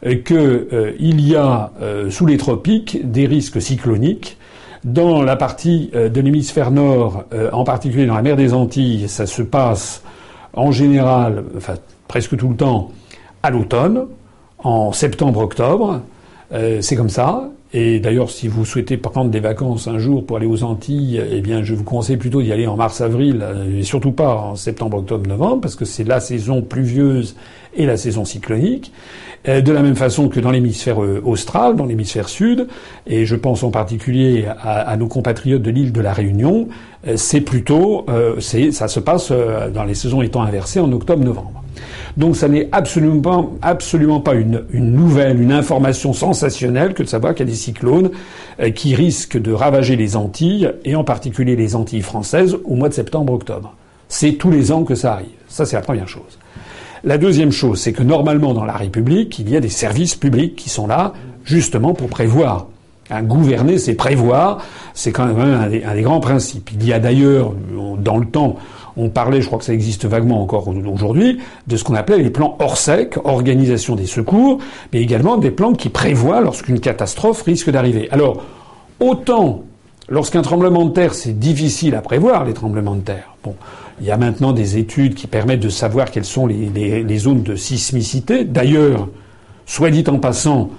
qu'il 0.01 1.27
y 1.27 1.36
a 1.36 1.72
sous 2.10 2.25
les 2.25 2.38
tropiques 2.38 3.00
des 3.04 3.27
risques 3.27 3.62
cycloniques 3.62 4.37
dans 4.84 5.22
la 5.22 5.36
partie 5.36 5.90
euh, 5.96 6.10
de 6.10 6.22
l'hémisphère 6.22 6.72
nord, 6.72 7.26
euh, 7.34 7.50
en 7.52 7.64
particulier 7.64 8.06
dans 8.06 8.16
la 8.16 8.22
mer 8.22 8.36
des 8.36 8.54
Antilles, 8.54 9.08
ça 9.08 9.26
se 9.26 9.42
passe 9.42 10.04
en 10.54 10.72
général, 10.72 11.44
enfin 11.56 11.76
presque 12.08 12.36
tout 12.38 12.50
le 12.50 12.56
temps, 12.56 12.92
à 13.44 13.50
l'automne, 13.50 14.06
en 14.60 14.92
septembre-octobre. 14.92 16.02
Euh, 16.54 16.82
c'est 16.82 16.96
comme 16.96 17.10
ça. 17.10 17.50
Et 17.74 18.00
d'ailleurs, 18.00 18.30
si 18.30 18.48
vous 18.48 18.64
souhaitez 18.64 18.96
prendre 18.98 19.30
des 19.30 19.42
vacances 19.42 19.88
un 19.88 20.00
jour 20.00 20.26
pour 20.26 20.38
aller 20.38 20.46
aux 20.46 20.64
Antilles, 20.64 21.22
eh 21.32 21.42
bien, 21.42 21.64
je 21.64 21.74
vous 21.74 21.84
conseille 21.84 22.18
plutôt 22.18 22.42
d'y 22.42 22.54
aller 22.54 22.66
en 22.66 22.78
mars-avril, 22.78 23.46
et 23.78 23.84
surtout 23.84 24.14
pas 24.14 24.36
en 24.36 24.56
septembre, 24.56 24.98
octobre, 24.98 25.28
novembre, 25.28 25.62
parce 25.62 25.76
que 25.76 25.84
c'est 25.84 26.06
la 26.06 26.22
saison 26.22 26.62
pluvieuse 26.62 27.36
et 27.76 27.86
la 27.86 27.98
saison 27.98 28.24
cyclonique. 28.24 28.92
Euh, 29.48 29.62
de 29.62 29.72
la 29.72 29.82
même 29.82 29.96
façon 29.96 30.30
que 30.30 30.40
dans 30.40 30.52
l'hémisphère 30.52 31.02
euh, 31.02 31.22
austral, 31.24 31.76
dans 31.76 31.86
l'hémisphère 31.86 32.28
sud, 32.28 32.68
et 33.06 33.26
je 33.26 33.36
pense 33.36 33.64
en 33.64 33.72
particulier 33.72 34.46
à, 34.62 34.96
nos 34.98 35.08
compatriotes 35.08 35.62
de 35.62 35.70
l'île 35.70 35.94
de 35.94 36.02
la 36.02 36.14
Réunion, 36.14 36.68
euh, 37.08 37.16
c'est 37.16 37.42
plutôt, 37.42 38.06
c'est, 38.40 38.72
ça 38.72 38.88
se 38.88 39.00
passe 39.00 39.32
dans 39.74 39.84
les 39.84 39.94
saisons 39.94 40.22
étant 40.22 40.42
inversées 40.42 40.80
en 40.80 40.92
octobre-novembre. 40.92 41.64
Donc 42.18 42.36
ça 42.36 42.48
n'est 42.48 42.70
absolument 42.72 43.22
pas, 44.20 44.36
une, 44.36 44.66
nouvelle, 44.72 45.42
une 45.42 45.52
information 45.52 46.14
sensationnelle 46.14 46.94
que 46.94 47.04
de 47.04 47.08
savoir 47.08 47.36
qu'il 47.36 47.46
y 47.46 47.50
a 47.50 47.52
des 47.52 47.58
cyclones 47.58 48.12
qui 48.76 48.96
risquent 48.96 49.40
de 49.40 49.52
ravager 49.52 49.96
les 49.96 50.16
Antilles, 50.16 50.72
et 50.84 50.96
en 50.96 51.04
particulier 51.04 51.56
les 51.56 51.76
Antilles 51.76 52.02
françaises, 52.02 52.58
au 52.64 52.76
mois 52.76 52.90
de 52.90 52.94
septembre-octobre. 52.94 53.74
C'est 54.10 54.34
tous 54.34 54.52
les 54.52 54.72
ans 54.72 54.84
que 54.84 54.96
ça 54.96 55.14
arrive. 55.14 55.28
Ça, 55.48 55.66
c'est 55.66 55.76
la 55.76 55.82
première 55.82 56.08
chose. 56.08 56.40
La 57.04 57.18
deuxième 57.18 57.52
chose, 57.52 57.80
c'est 57.80 57.94
que 57.94 58.04
normalement 58.04 58.54
dans 58.54 58.66
la 58.66 58.74
République, 58.74 59.40
il 59.40 59.50
y 59.50 59.56
a 59.56 59.60
des 59.60 59.70
services 59.70 60.16
publics 60.16 60.56
qui 60.56 60.70
sont 60.70 60.88
là 60.88 61.14
justement 61.44 61.94
pour 61.94 62.10
prévoir. 62.10 62.68
Un 63.10 63.24
gouverner, 63.24 63.78
c'est 63.78 63.94
prévoir, 63.94 64.60
c'est 64.94 65.12
quand 65.12 65.28
même 65.28 65.40
un 65.40 65.70
des, 65.70 66.02
grands 66.02 66.20
principes. 66.20 66.72
Il 66.74 66.86
y 66.86 66.92
a 66.92 67.00
d'ailleurs, 67.00 67.54
dans 68.00 68.18
le 68.18 68.26
temps, 68.26 68.58
on 68.98 69.10
parlait, 69.10 69.42
je 69.42 69.48
crois 69.48 69.60
que 69.60 69.66
ça 69.66 69.74
existe 69.74 70.06
vaguement 70.06 70.42
encore 70.42 70.68
aujourd'hui, 70.68 71.39
de 71.68 71.77
ce 71.77 71.84
qu'on 71.84 71.96
appelait 71.96 72.18
les 72.18 72.30
plans 72.30 72.58
ORSEC, 72.60 73.18
organisation 73.24 73.96
des 73.96 74.08
secours, 74.08 74.58
mais 74.92 75.01
également 75.01 75.38
des 75.38 75.51
plans 75.51 75.74
qui 75.74 75.89
prévoient 75.89 76.42
lorsqu'une 76.42 76.80
catastrophe 76.80 77.44
risque 77.44 77.70
d'arriver. 77.70 78.10
Alors, 78.12 78.44
autant 79.00 79.63
lorsqu'un 80.10 80.42
tremblement 80.42 80.86
de 80.86 80.94
terre, 80.94 81.13
c'est 81.13 81.38
difficile 81.38 81.96
à 81.96 82.01
prévoir, 82.01 82.46
les 82.46 82.54
tremblements 82.54 82.96
de 82.96 83.01
terre. 83.01 83.36
Bon, 83.44 83.56
il 84.00 84.08
y 84.08 84.12
a 84.12 84.18
maintenant 84.18 84.51
des 84.51 84.77
études 84.77 85.16
qui 85.16 85.27
permettent 85.27 85.60
de 85.60 85.70
savoir 85.70 86.12
quelles 86.12 86.25
sont 86.25 86.48
les, 86.48 87.18
zones 87.18 87.44
de 87.44 87.56
sismicité. 87.56 88.46
D'ailleurs, 88.46 89.08
soit 89.66 89.92
dit 89.92 90.04
en 90.08 90.20
passant, 90.20 90.70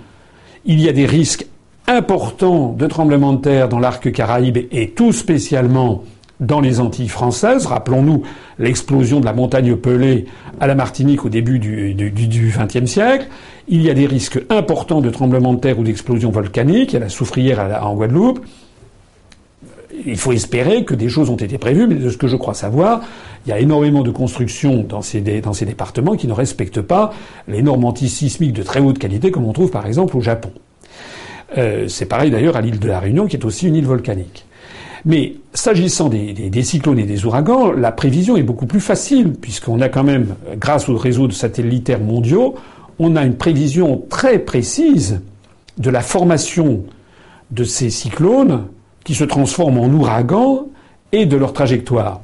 il 0.65 0.81
y 0.81 0.89
a 0.89 0.93
des 0.93 1.07
risques 1.07 1.47
importants 1.87 2.75
de 2.77 2.87
tremblements 2.87 3.33
de 3.33 3.41
terre 3.41 3.69
dans 3.69 3.79
l'arc 3.79 4.11
caraïbe 4.13 4.59
et 4.71 4.91
tout 4.91 5.13
spécialement 5.13 6.05
dans 6.41 6.61
les 6.61 6.81
Antilles 6.81 7.09
françaises. 7.09 7.67
Rappelons-nous 7.67 8.23
l'explosion 8.59 9.21
de 9.21 9.25
la 9.25 9.33
montagne 9.33 9.77
Pelée 9.77 10.27
à 10.61 10.67
la 10.67 10.75
Martinique 10.75 11.25
au 11.25 11.29
début 11.29 11.59
du 11.59 12.53
XXe 12.57 12.91
siècle. 12.91 13.27
Il 13.69 13.83
y 13.83 13.91
a 13.91 13.95
des 13.95 14.07
risques 14.07 14.41
importants 14.51 15.01
de 15.01 15.11
tremblements 15.11 15.55
de 15.55 15.61
terre 15.61 15.79
ou 15.79 15.85
d'explosions 15.85 16.31
volcaniques. 16.31 16.93
Il 16.93 16.95
y 16.95 16.97
a 16.99 17.01
la 17.01 17.09
soufrière 17.09 17.81
en 17.83 17.95
Guadeloupe 17.95 18.41
il 20.07 20.17
faut 20.17 20.33
espérer 20.33 20.85
que 20.85 20.95
des 20.95 21.09
choses 21.09 21.31
ont 21.31 21.37
été 21.37 21.59
prévues, 21.59 21.87
mais 21.87 21.97
de 21.97 22.11
ce 22.11 22.17
que 22.17 22.29
je 22.29 22.37
crois 22.37 22.55
savoir, 22.55 23.01
il 23.47 23.51
y 23.51 23.53
a 23.53 23.59
énormément 23.59 24.03
de 24.03 24.11
constructions 24.11 24.83
dans 24.83 25.03
ces, 25.03 25.21
dans 25.41 25.53
ces 25.53 25.67
départements 25.67 26.17
qui 26.17 26.27
ne 26.27 26.33
respectent 26.33 26.83
pas 26.83 27.13
les 27.47 27.63
normes 27.63 27.85
antisismiques 27.85 28.53
de 28.53 28.63
très 28.63 28.81
haute 28.81 28.99
qualité, 28.99 29.31
comme 29.31 29.45
on 29.45 29.53
trouve 29.53 29.71
par 29.71 29.87
exemple 29.87 30.17
au 30.17 30.21
Japon. 30.21 30.51
Euh, 31.57 31.89
c'est 31.89 32.07
pareil 32.07 32.31
d'ailleurs 32.31 32.57
à 32.57 32.61
l'île 32.61 32.79
de 32.79 32.89
la 32.89 33.01
Réunion, 33.01 33.27
qui 33.27 33.37
est 33.37 33.45
aussi 33.45 33.69
une 33.69 33.77
île 33.77 33.87
volcanique. 33.87 34.45
Mais 35.05 35.37
s'agissant 35.55 36.09
des, 36.09 36.63
cyclones 36.63 36.99
et 36.99 37.05
des 37.05 37.25
ouragans, 37.25 37.73
la 37.73 37.93
prévision 37.93 38.37
est 38.37 38.43
beaucoup 38.43 38.67
plus 38.67 38.81
facile, 38.81 39.33
puisqu'on 39.33 39.81
a 39.81 39.89
quand 39.89 40.05
même, 40.05 40.35
grâce 40.57 40.89
au 40.89 40.97
réseau 40.97 41.27
de 41.27 41.33
satellitaires 41.33 42.01
mondiaux, 42.01 42.55
on 42.99 43.17
a 43.17 43.25
une 43.25 43.37
prévision 43.37 44.03
très 44.09 44.39
précise 44.39 45.21
de 45.79 45.91
la 45.91 46.01
formation 46.01 46.83
de 47.51 47.65
ces 47.65 47.91
cyclones 47.91 48.67
qui 49.05 49.15
se 49.15 49.25
transforment 49.25 49.79
en 49.79 49.89
ouragans 49.89 50.67
et 51.13 51.27
de 51.27 51.37
leur 51.37 51.53
trajectoire. 51.53 52.21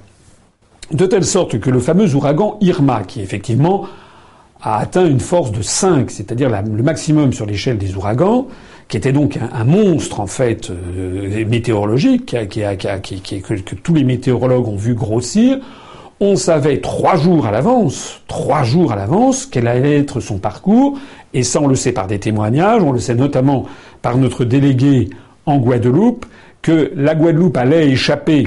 De 0.93 1.07
telle 1.07 1.25
sorte 1.25 1.59
que 1.59 1.71
le 1.71 1.81
fameux 1.81 2.15
ouragan 2.15 2.59
Irma, 2.61 3.03
qui 3.05 3.21
effectivement 3.21 3.87
a 4.61 4.79
atteint 4.79 5.07
une 5.07 5.21
force 5.21 5.53
de 5.53 5.63
5, 5.63 6.11
c'est-à-dire 6.11 6.51
le 6.51 6.83
maximum 6.83 7.33
sur 7.33 7.47
l'échelle 7.47 7.79
des 7.79 7.95
ouragans, 7.97 8.49
qui 8.89 8.97
était 8.97 9.13
donc 9.13 9.39
un, 9.39 9.65
monstre 9.65 10.21
en 10.21 10.27
fait 10.27 10.71
météorologique, 11.47 12.27
que, 12.27 13.75
tous 13.75 13.95
les 13.95 14.05
météorologues 14.05 14.69
ont 14.69 14.77
vu 14.77 14.95
grossir. 14.95 15.59
On 16.21 16.37
savait 16.37 16.81
trois 16.81 17.17
jours 17.17 17.47
à 17.47 17.51
l'avance, 17.51 18.21
trois 18.29 18.63
jours 18.63 18.93
à 18.93 18.97
l'avance, 18.97 19.47
quel 19.47 19.67
allait 19.67 19.99
être 19.99 20.21
son 20.21 20.39
parcours, 20.39 20.99
et 21.33 21.43
ça 21.43 21.61
on 21.61 21.67
le 21.67 21.75
sait 21.75 21.93
par 21.93 22.07
des 22.07 22.21
témoignages, 22.21 22.83
on 22.83 22.93
le 22.93 23.01
sait 23.01 23.15
notamment 23.15 23.67
par 24.01 24.17
notre 24.17 24.45
délégué 24.45 25.11
en 25.45 25.59
Guadeloupe, 25.59 26.25
que 26.63 26.93
la 26.95 27.15
Guadeloupe 27.15 27.57
allait 27.57 27.91
échapper 27.91 28.47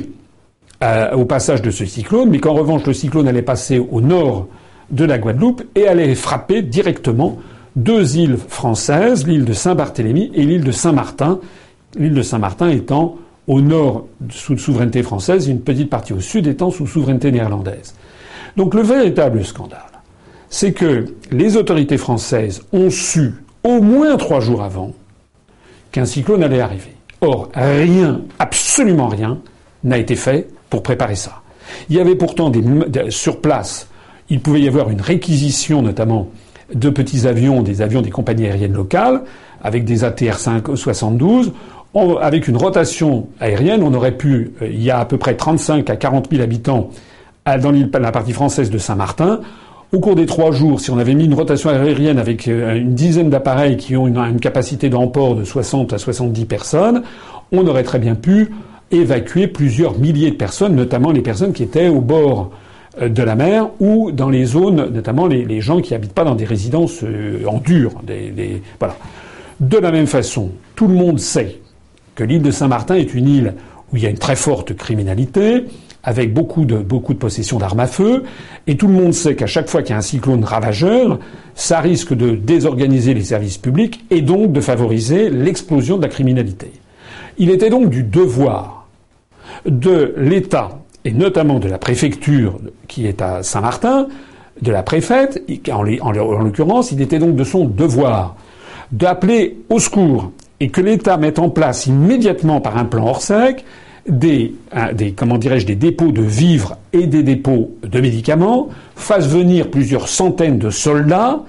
euh, 0.84 1.12
au 1.14 1.26
passage 1.26 1.62
de 1.62 1.72
ce 1.72 1.86
cyclone, 1.86 2.30
mais 2.30 2.40
qu'en 2.40 2.54
revanche 2.54 2.86
le 2.86 2.94
cyclone 2.94 3.28
allait 3.28 3.42
passer 3.42 3.80
au 3.80 4.00
nord 4.00 4.48
de 4.92 5.06
la 5.06 5.18
Guadeloupe 5.18 5.64
et 5.76 5.88
allait 5.88 6.16
frapper 6.16 6.62
directement 6.62 7.38
deux 7.78 8.18
îles 8.18 8.38
françaises, 8.38 9.28
l'île 9.28 9.46
de 9.46 9.54
Saint-Barthélemy 9.54 10.32
et 10.34 10.44
l'île 10.44 10.64
de 10.64 10.72
Saint-Martin, 10.72 11.40
l'île 11.96 12.16
de 12.16 12.24
Saint-Martin 12.24 12.70
étant 12.70 13.18
au 13.46 13.62
nord 13.62 14.08
sous 14.30 14.58
souveraineté 14.58 15.04
française 15.04 15.48
une 15.48 15.62
petite 15.62 15.90
partie 15.90 16.12
au 16.12 16.20
sud 16.20 16.48
étant 16.48 16.72
sous 16.72 16.88
souveraineté 16.88 17.32
néerlandaise. 17.32 17.94
Donc 18.58 18.74
le 18.74 18.82
véritable 18.82 19.46
scandale, 19.46 19.80
c'est 20.50 20.74
que 20.74 21.06
les 21.32 21.56
autorités 21.56 21.98
françaises 21.98 22.64
ont 22.74 22.90
su 22.90 23.36
au 23.64 23.80
moins 23.80 24.18
trois 24.18 24.40
jours 24.40 24.64
avant 24.64 24.94
qu'un 25.92 26.06
cyclone 26.06 26.44
allait 26.44 26.62
arriver. 26.62 26.96
Or, 27.22 27.50
rien, 27.54 28.22
absolument 28.40 29.08
rien, 29.08 29.38
n'a 29.84 30.00
été 30.00 30.16
fait 30.16 30.50
pour 30.72 30.82
préparer 30.82 31.16
ça. 31.16 31.42
Il 31.90 31.96
y 31.96 32.00
avait 32.00 32.16
pourtant 32.16 32.50
des, 32.50 32.64
sur 33.12 33.40
place, 33.40 33.88
il 34.30 34.42
pouvait 34.42 34.62
y 34.62 34.68
avoir 34.68 34.90
une 34.90 35.02
réquisition 35.02 35.84
notamment 35.84 36.30
de 36.74 36.90
petits 36.90 37.28
avions, 37.28 37.62
des 37.62 37.82
avions 37.82 38.02
des 38.02 38.10
compagnies 38.10 38.46
aériennes 38.46 38.74
locales, 38.74 39.22
avec 39.62 39.86
des 39.86 40.04
ATR 40.04 40.38
72. 40.38 41.52
avec 42.22 42.48
une 42.48 42.58
rotation 42.58 43.28
aérienne, 43.40 43.82
on 43.84 43.94
aurait 43.94 44.18
pu, 44.18 44.52
euh, 44.62 44.68
il 44.68 44.84
y 44.84 44.92
a 44.92 45.00
à 45.00 45.06
peu 45.06 45.18
près 45.18 45.36
35 45.36 45.90
à 45.90 45.96
40 45.96 46.30
000 46.30 46.44
habitants 46.44 46.90
dans 47.46 47.72
la 48.00 48.12
partie 48.12 48.34
française 48.34 48.70
de 48.70 48.78
Saint-Martin. 48.78 49.40
Au 49.94 50.00
cours 50.00 50.16
des 50.16 50.26
trois 50.26 50.52
jours, 50.52 50.82
si 50.82 50.92
on 50.92 50.98
avait 50.98 51.14
mis 51.14 51.24
une 51.24 51.34
rotation 51.34 51.70
aérienne 51.70 52.20
avec 52.20 52.50
euh, 52.50 52.76
une 52.76 52.94
dizaine 52.94 53.30
d'appareils 53.30 53.78
qui 53.78 53.96
ont 53.96 54.06
une, 54.06 54.40
capacité 54.42 54.90
d'emport 54.90 55.34
de 55.34 55.46
60 55.46 55.94
à 55.94 55.98
70 55.98 56.44
personnes, 56.46 57.04
on 57.54 57.66
aurait 57.68 57.84
très 57.84 57.98
bien 57.98 58.16
pu 58.16 58.52
évacuer 58.92 59.48
plusieurs 59.48 59.98
milliers 59.98 60.32
de 60.32 60.36
personnes, 60.36 60.76
notamment 60.76 61.12
les 61.12 61.22
personnes 61.22 61.54
qui 61.54 61.64
étaient 61.64 61.88
au 61.88 62.02
bord 62.02 62.52
de 63.02 63.24
la 63.24 63.36
mer 63.36 63.70
ou 63.80 64.12
dans 64.12 64.30
les 64.30 64.46
zones, 64.46 64.90
notamment 64.90 65.28
les, 65.28 65.62
gens 65.62 65.82
qui 65.82 65.94
habitent 65.94 66.14
pas 66.14 66.24
dans 66.24 66.36
des 66.36 66.46
résidences 66.46 67.04
euh, 67.04 67.46
en 67.48 67.60
dur. 67.60 67.92
voilà. 68.80 68.96
De 69.60 69.78
la 69.78 69.92
même 69.92 70.08
façon, 70.08 70.52
tout 70.76 70.88
le 70.88 70.94
monde 70.94 71.20
sait 71.20 71.60
que 72.16 72.24
l'île 72.24 72.42
de 72.42 72.52
Saint-Martin 72.52 72.96
est 72.96 73.14
une 73.14 73.28
île 73.28 73.54
où 73.92 73.98
il 73.98 74.04
y 74.04 74.06
a 74.06 74.10
une 74.10 74.18
très 74.18 74.36
forte 74.36 74.76
criminalité, 74.76 75.66
avec 76.04 76.34
beaucoup 76.34 76.66
de, 76.66 76.78
beaucoup 76.78 77.14
de 77.14 77.20
possession 77.20 77.58
d'armes 77.58 77.80
à 77.80 77.88
feu, 77.88 78.24
et 78.66 78.78
tout 78.78 78.88
le 78.88 78.94
monde 78.94 79.14
sait 79.14 79.36
qu'à 79.36 79.48
chaque 79.48 79.70
fois 79.70 79.82
qu'il 79.82 79.92
y 79.92 79.94
a 79.94 79.98
un 79.98 80.02
cyclone 80.02 80.44
ravageur, 80.44 81.20
ça 81.56 81.80
risque 81.80 82.14
de 82.14 82.32
désorganiser 82.32 83.14
les 83.14 83.24
services 83.24 83.58
publics 83.58 84.06
et 84.10 84.22
donc 84.22 84.52
de 84.52 84.62
favoriser 84.62 85.30
l'explosion 85.30 85.98
de 85.98 86.04
la 86.04 86.10
criminalité. 86.10 86.72
Il 87.38 87.50
était 87.50 87.70
donc 87.70 87.90
du 87.90 88.04
devoir 88.04 88.88
de 89.66 90.14
l'État, 90.18 90.80
et 91.08 91.12
notamment 91.12 91.60
de 91.60 91.70
la 91.70 91.78
préfecture 91.78 92.60
qui 92.90 93.08
est 93.08 93.22
à 93.22 93.42
Saint-Martin, 93.42 94.08
de 94.62 94.72
la 94.74 94.84
préfète, 94.84 95.42
en, 95.72 95.86
en 96.02 96.12
l'occurrence, 96.12 96.92
il 96.92 97.02
était 97.02 97.18
donc 97.18 97.36
de 97.36 97.46
son 97.46 97.64
devoir 97.64 98.36
d'appeler 98.92 99.58
au 99.70 99.80
secours 99.80 100.32
et 100.60 100.68
que 100.68 100.82
l'État 100.82 101.16
mette 101.16 101.40
en 101.40 101.50
place 101.50 101.88
immédiatement 101.88 102.60
par 102.60 102.78
un 102.78 102.84
plan 102.84 103.06
hors 103.08 103.22
sec 103.22 103.64
des, 104.10 104.54
dirais-je, 105.40 105.66
des 105.66 105.76
dépôts 105.76 106.12
de 106.12 106.22
vivres 106.22 106.76
et 106.92 107.08
des 107.08 107.24
dépôts 107.24 107.72
de 107.84 108.02
médicaments, 108.02 108.68
fasse 108.98 109.28
venir 109.28 109.70
plusieurs 109.70 110.10
centaines 110.10 110.58
de 110.58 110.70
soldats 110.70 111.40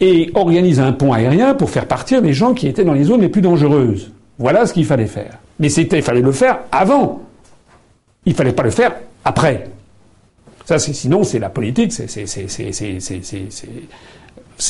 et 0.00 0.32
organise 0.34 0.80
un 0.80 0.92
pont 0.92 1.12
aérien 1.12 1.54
pour 1.54 1.70
faire 1.70 1.86
partir 1.86 2.20
les 2.20 2.32
gens 2.32 2.52
qui 2.52 2.66
étaient 2.66 2.84
dans 2.84 2.94
les 2.94 3.04
zones 3.04 3.20
les 3.20 3.28
plus 3.28 3.42
dangereuses. 3.42 4.10
Voilà 4.38 4.66
ce 4.66 4.72
qu'il 4.72 4.84
fallait 4.84 5.06
faire. 5.06 5.38
Mais 5.60 5.68
c'était, 5.68 5.98
il 5.98 6.02
fallait 6.02 6.20
le 6.20 6.32
faire 6.32 6.60
avant. 6.72 7.22
Il 8.26 8.34
fallait 8.34 8.52
pas 8.52 8.62
le 8.62 8.70
faire 8.70 8.94
après. 9.24 9.68
Ça, 10.64 10.78
sinon, 10.78 11.24
c'est 11.24 11.38
la 11.38 11.48
politique, 11.48 11.92
c'est, 11.92 12.06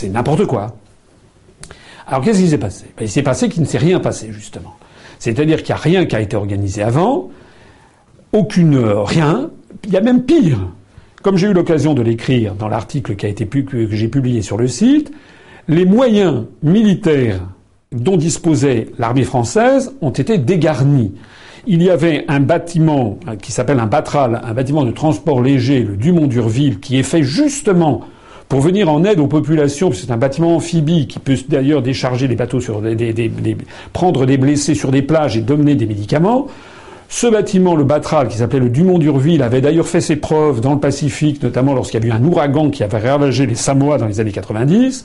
n'importe 0.09 0.47
quoi. 0.47 0.77
Alors, 2.07 2.23
qu'est-ce 2.23 2.39
qui 2.41 2.49
s'est 2.49 2.59
passé? 2.59 2.85
Ben, 2.97 3.05
Il 3.05 3.11
s'est 3.11 3.23
passé 3.23 3.49
qu'il 3.49 3.63
ne 3.63 3.67
s'est 3.67 3.79
rien 3.79 3.99
passé, 3.99 4.29
justement. 4.33 4.77
C'est-à-dire 5.19 5.59
qu'il 5.59 5.75
n'y 5.75 5.81
a 5.81 5.83
rien 5.83 6.07
qui 6.07 6.15
a 6.15 6.21
été 6.21 6.37
organisé 6.37 6.83
avant, 6.83 7.31
aucune 8.33 8.79
rien. 8.79 9.51
Il 9.85 9.93
y 9.93 9.97
a 9.97 10.01
même 10.01 10.23
pire. 10.23 10.69
Comme 11.23 11.37
j'ai 11.37 11.49
eu 11.49 11.53
l'occasion 11.53 11.95
de 11.95 12.03
l'écrire 12.03 12.55
dans 12.55 12.69
l'article 12.69 13.17
qui 13.17 13.27
a 13.27 13.29
été 13.29 13.47
que 13.47 13.89
j'ai 13.91 14.09
publié 14.09 14.41
sur 14.41 14.57
le 14.57 14.69
site, 14.69 15.11
les 15.67 15.85
moyens 15.85 16.45
militaires 16.63 17.41
dont 17.93 18.17
disposait 18.17 18.89
l'armée 18.99 19.25
française 19.25 19.93
ont 20.01 20.11
été 20.11 20.39
dégarnis. 20.39 21.13
Il 21.71 21.83
y 21.83 21.91
avait 21.91 22.25
un 22.29 22.41
bâtiment 22.41 23.19
euh, 23.29 23.37
qui 23.37 23.53
s'appelle 23.53 23.79
un 23.79 23.87
batral, 23.87 24.41
un 24.43 24.55
bâtiment 24.55 24.87
de 24.87 24.91
transport 24.91 25.43
léger, 25.43 25.81
le 25.81 25.97
Dumont 25.97 26.27
d'Urville, 26.27 26.81
qui 26.81 26.99
est 26.99 27.03
fait 27.03 27.23
justement 27.23 28.07
pour 28.49 28.63
venir 28.63 28.91
en 28.91 29.05
aide 29.05 29.21
aux 29.21 29.27
populations. 29.27 29.93
C'est 29.93 30.11
un 30.11 30.17
bâtiment 30.17 30.57
amphibie 30.57 31.07
qui 31.07 31.19
peut 31.19 31.37
d'ailleurs 31.47 31.83
décharger 31.83 32.27
les 32.27 32.37
bateaux 32.37 32.61
sur 32.61 32.81
des, 32.81 33.31
prendre 33.93 34.25
des 34.25 34.39
blessés 34.39 34.75
sur 34.75 34.91
des 34.91 35.03
plages 35.03 35.37
et 35.37 35.43
donner 35.43 35.75
des 35.75 35.85
médicaments. 35.85 36.47
Ce 37.11 37.27
bâtiment, 37.27 37.75
le 37.75 37.85
Batral, 37.85 38.29
qui 38.29 38.37
s'appelait 38.37 38.61
le 38.61 38.69
Dumont 38.69 38.99
d'Urville, 38.99 39.43
avait 39.43 39.63
d'ailleurs 39.63 39.89
fait 39.89 40.03
ses 40.03 40.17
preuves 40.17 40.61
dans 40.61 40.75
le 40.75 40.79
Pacifique, 40.81 41.43
notamment 41.43 41.73
lorsqu'il 41.73 42.05
y 42.05 42.05
a 42.05 42.07
eu 42.07 42.13
un 42.13 42.23
ouragan 42.23 42.69
qui 42.69 42.85
avait 42.85 42.99
ravagé 42.99 43.47
les 43.47 43.55
Samoa 43.55 43.97
dans 43.97 44.07
les 44.07 44.21
années 44.21 44.31
90. 44.31 45.05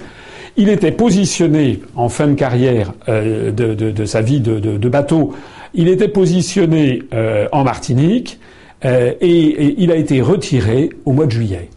Il 0.57 0.67
était 0.67 0.91
positionné 0.91 1.79
en 1.95 2.09
fin 2.09 2.27
de 2.27 2.33
carrière 2.33 2.93
euh, 3.07 3.51
de, 3.51 4.05
sa 4.05 4.21
vie 4.21 4.41
de, 4.41 4.89
bateau. 4.89 5.33
Il 5.73 5.87
était 5.87 6.09
positionné 6.09 7.03
euh, 7.13 7.47
en 7.53 7.63
Martinique 7.63 8.37
euh, 8.83 9.13
et 9.21 9.75
il 9.77 9.89
a 9.89 9.95
été 9.95 10.21
retiré 10.21 10.89
au 11.05 11.13
mois 11.13 11.25
de 11.25 11.31
juillet. 11.31 11.69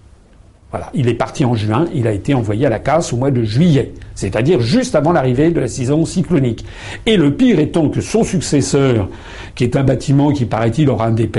Il 0.95 1.09
est 1.09 1.15
parti 1.15 1.45
en 1.45 1.55
juin, 1.55 1.87
il 1.95 2.07
a 2.07 2.13
été 2.13 2.35
envoyé 2.35 2.67
à 2.67 2.69
la 2.69 2.79
casse 2.79 3.13
au 3.13 3.17
mois 3.17 3.31
de 3.31 3.43
juillet, 3.45 3.93
c'est-à-dire 4.15 4.61
juste 4.61 4.95
avant 4.95 5.13
l'arrivée 5.13 5.51
de 5.51 5.61
la 5.61 5.69
saison 5.69 6.05
cyclonique. 6.05 6.65
Et 7.07 7.17
le 7.17 7.35
pire 7.35 7.61
étant 7.61 7.89
que 7.89 8.01
son 8.01 8.25
successeur, 8.25 9.09
qui 9.55 9.65
est 9.65 9.77
un 9.77 9.85
bâtiment 9.85 10.33
qui, 10.33 10.45
paraît-il, 10.45 10.91
aura 10.91 11.07
un 11.07 11.13
des 11.13 11.31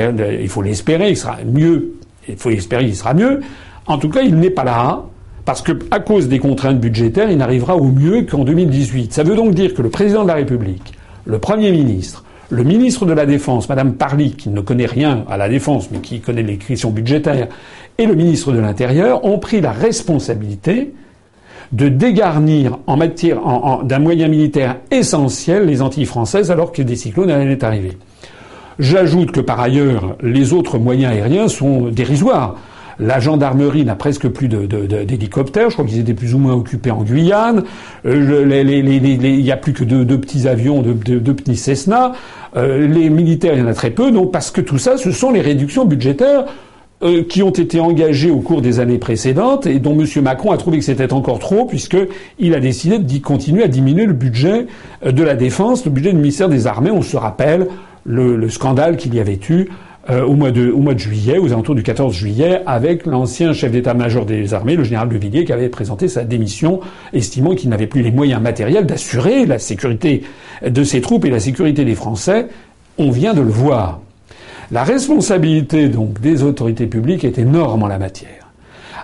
il 0.41 0.49
faut 0.49 0.61
l'espérer, 0.61 1.09
il 1.09 1.17
sera 1.17 1.37
mieux, 1.45 1.93
il 2.27 2.37
faut 2.37 2.49
l'espérer, 2.49 2.85
il 2.85 2.95
sera 2.95 3.13
mieux. 3.13 3.41
En 3.85 3.97
tout 3.97 4.09
cas, 4.09 4.21
il 4.21 4.35
n'est 4.35 4.49
pas 4.49 4.63
là, 4.63 5.03
parce 5.45 5.61
que, 5.61 5.71
à 5.91 5.99
cause 5.99 6.27
des 6.27 6.39
contraintes 6.39 6.79
budgétaires, 6.79 7.29
il 7.29 7.37
n'arrivera 7.37 7.75
au 7.75 7.85
mieux 7.85 8.23
qu'en 8.23 8.43
2018. 8.43 9.13
Ça 9.13 9.23
veut 9.23 9.35
donc 9.35 9.53
dire 9.53 9.73
que 9.73 9.81
le 9.81 9.89
président 9.89 10.23
de 10.23 10.27
la 10.27 10.35
République, 10.35 10.93
le 11.25 11.39
Premier 11.39 11.71
ministre, 11.71 12.23
le 12.49 12.63
ministre 12.63 13.05
de 13.05 13.13
la 13.13 13.25
Défense, 13.25 13.67
Madame 13.67 13.93
Parly, 13.93 14.31
qui 14.31 14.49
ne 14.49 14.61
connaît 14.61 14.85
rien 14.85 15.25
à 15.29 15.37
la 15.37 15.49
défense, 15.49 15.89
mais 15.91 15.99
qui 15.99 16.21
connaît 16.21 16.43
les 16.43 16.57
questions 16.57 16.91
budgétaires, 16.91 17.47
et 17.97 18.05
le 18.05 18.15
ministre 18.15 18.51
de 18.51 18.59
l'Intérieur 18.59 19.25
ont 19.25 19.39
pris 19.39 19.61
la 19.61 19.71
responsabilité 19.71 20.93
de 21.71 21.89
dégarnir 21.89 22.77
en 22.87 22.95
matière 22.95 23.39
d'un 23.83 23.99
moyen 23.99 24.27
militaire 24.27 24.77
essentiel 24.91 25.65
les 25.65 25.81
Antilles 25.81 26.05
françaises 26.05 26.51
alors 26.51 26.71
que 26.71 26.81
des 26.81 26.95
cyclones 26.95 27.29
allaient 27.29 27.63
arriver. 27.63 27.97
J'ajoute 28.79 29.31
que 29.31 29.41
par 29.41 29.59
ailleurs, 29.59 30.15
les 30.21 30.53
autres 30.53 30.77
moyens 30.77 31.13
aériens 31.13 31.47
sont 31.47 31.87
dérisoires. 31.87 32.55
La 32.99 33.19
gendarmerie 33.19 33.85
n'a 33.85 33.95
presque 33.95 34.27
plus 34.27 34.47
d'hélicoptères. 34.47 35.69
Je 35.69 35.75
crois 35.75 35.85
qu'ils 35.85 35.99
étaient 35.99 36.15
plus 36.15 36.33
ou 36.33 36.39
moins 36.39 36.53
occupés 36.53 36.89
en 36.89 37.03
Guyane. 37.03 37.63
Euh, 38.05 38.63
il 38.63 39.43
n'y 39.43 39.51
a 39.51 39.57
plus 39.57 39.73
que 39.73 39.83
deux, 39.83 40.05
petits 40.19 40.47
avions, 40.47 40.81
deux, 40.81 40.95
petits 41.33 41.57
Cessna. 41.57 42.13
Les 42.55 43.09
militaires, 43.09 43.53
il 43.53 43.59
y 43.59 43.63
en 43.63 43.67
a 43.67 43.75
très 43.75 43.91
peu. 43.91 44.09
Donc, 44.09 44.31
parce 44.31 44.49
que 44.49 44.61
tout 44.61 44.79
ça, 44.79 44.97
ce 44.97 45.11
sont 45.11 45.31
les 45.31 45.41
réductions 45.41 45.85
budgétaires 45.85 46.45
euh, 47.03 47.23
qui 47.23 47.43
ont 47.43 47.51
été 47.51 47.79
engagées 47.79 48.31
au 48.31 48.39
cours 48.39 48.61
des 48.61 48.79
années 48.79 48.97
précédentes 48.97 49.67
et 49.67 49.79
dont 49.79 49.97
M. 49.99 50.05
Macron 50.23 50.51
a 50.51 50.57
trouvé 50.57 50.79
que 50.79 50.85
c'était 50.85 51.13
encore 51.13 51.39
trop 51.39 51.65
puisqu'il 51.65 52.53
a 52.53 52.59
décidé 52.59 52.99
d'y 52.99 53.21
continuer 53.21 53.63
à 53.63 53.67
diminuer 53.67 54.05
le 54.05 54.13
budget 54.13 54.67
de 55.05 55.23
la 55.23 55.35
défense, 55.35 55.85
le 55.85 55.91
budget 55.91 56.11
du 56.11 56.17
ministère 56.17 56.49
des 56.49 56.67
Armées. 56.67 56.91
On 56.91 57.01
se 57.01 57.17
rappelle 57.17 57.67
le 58.05 58.49
scandale 58.49 58.95
qu'il 58.95 59.13
y 59.13 59.19
avait 59.19 59.39
eu 59.49 59.67
euh, 60.09 60.23
au, 60.23 60.35
mois 60.35 60.51
de, 60.51 60.71
au 60.71 60.77
mois 60.77 60.93
de 60.93 60.99
juillet, 60.99 61.37
aux 61.37 61.51
alentours 61.51 61.75
du 61.75 61.83
14 61.83 62.15
juillet, 62.15 62.61
avec 62.65 63.05
l'ancien 63.05 63.51
chef 63.51 63.73
d'état-major 63.73 64.25
des 64.25 64.53
armées, 64.53 64.77
le 64.77 64.85
général 64.85 65.09
de 65.09 65.17
Villiers, 65.17 65.43
qui 65.43 65.51
avait 65.51 65.67
présenté 65.67 66.07
sa 66.07 66.23
démission, 66.23 66.79
estimant 67.11 67.55
qu'il 67.55 67.69
n'avait 67.69 67.87
plus 67.87 68.03
les 68.03 68.11
moyens 68.11 68.41
matériels 68.41 68.85
d'assurer 68.85 69.45
la 69.45 69.59
sécurité 69.59 70.23
de 70.65 70.83
ses 70.85 71.01
troupes 71.01 71.25
et 71.25 71.29
la 71.29 71.41
sécurité 71.41 71.83
des 71.83 71.95
Français. 71.95 72.47
On 72.97 73.11
vient 73.11 73.33
de 73.33 73.41
le 73.41 73.49
voir. 73.49 73.99
La 74.71 74.83
responsabilité 74.83 75.87
donc 75.87 76.19
des 76.19 76.43
autorités 76.43 76.87
publiques 76.87 77.23
est 77.23 77.37
énorme 77.37 77.83
en 77.83 77.87
la 77.87 77.97
matière. 77.97 78.51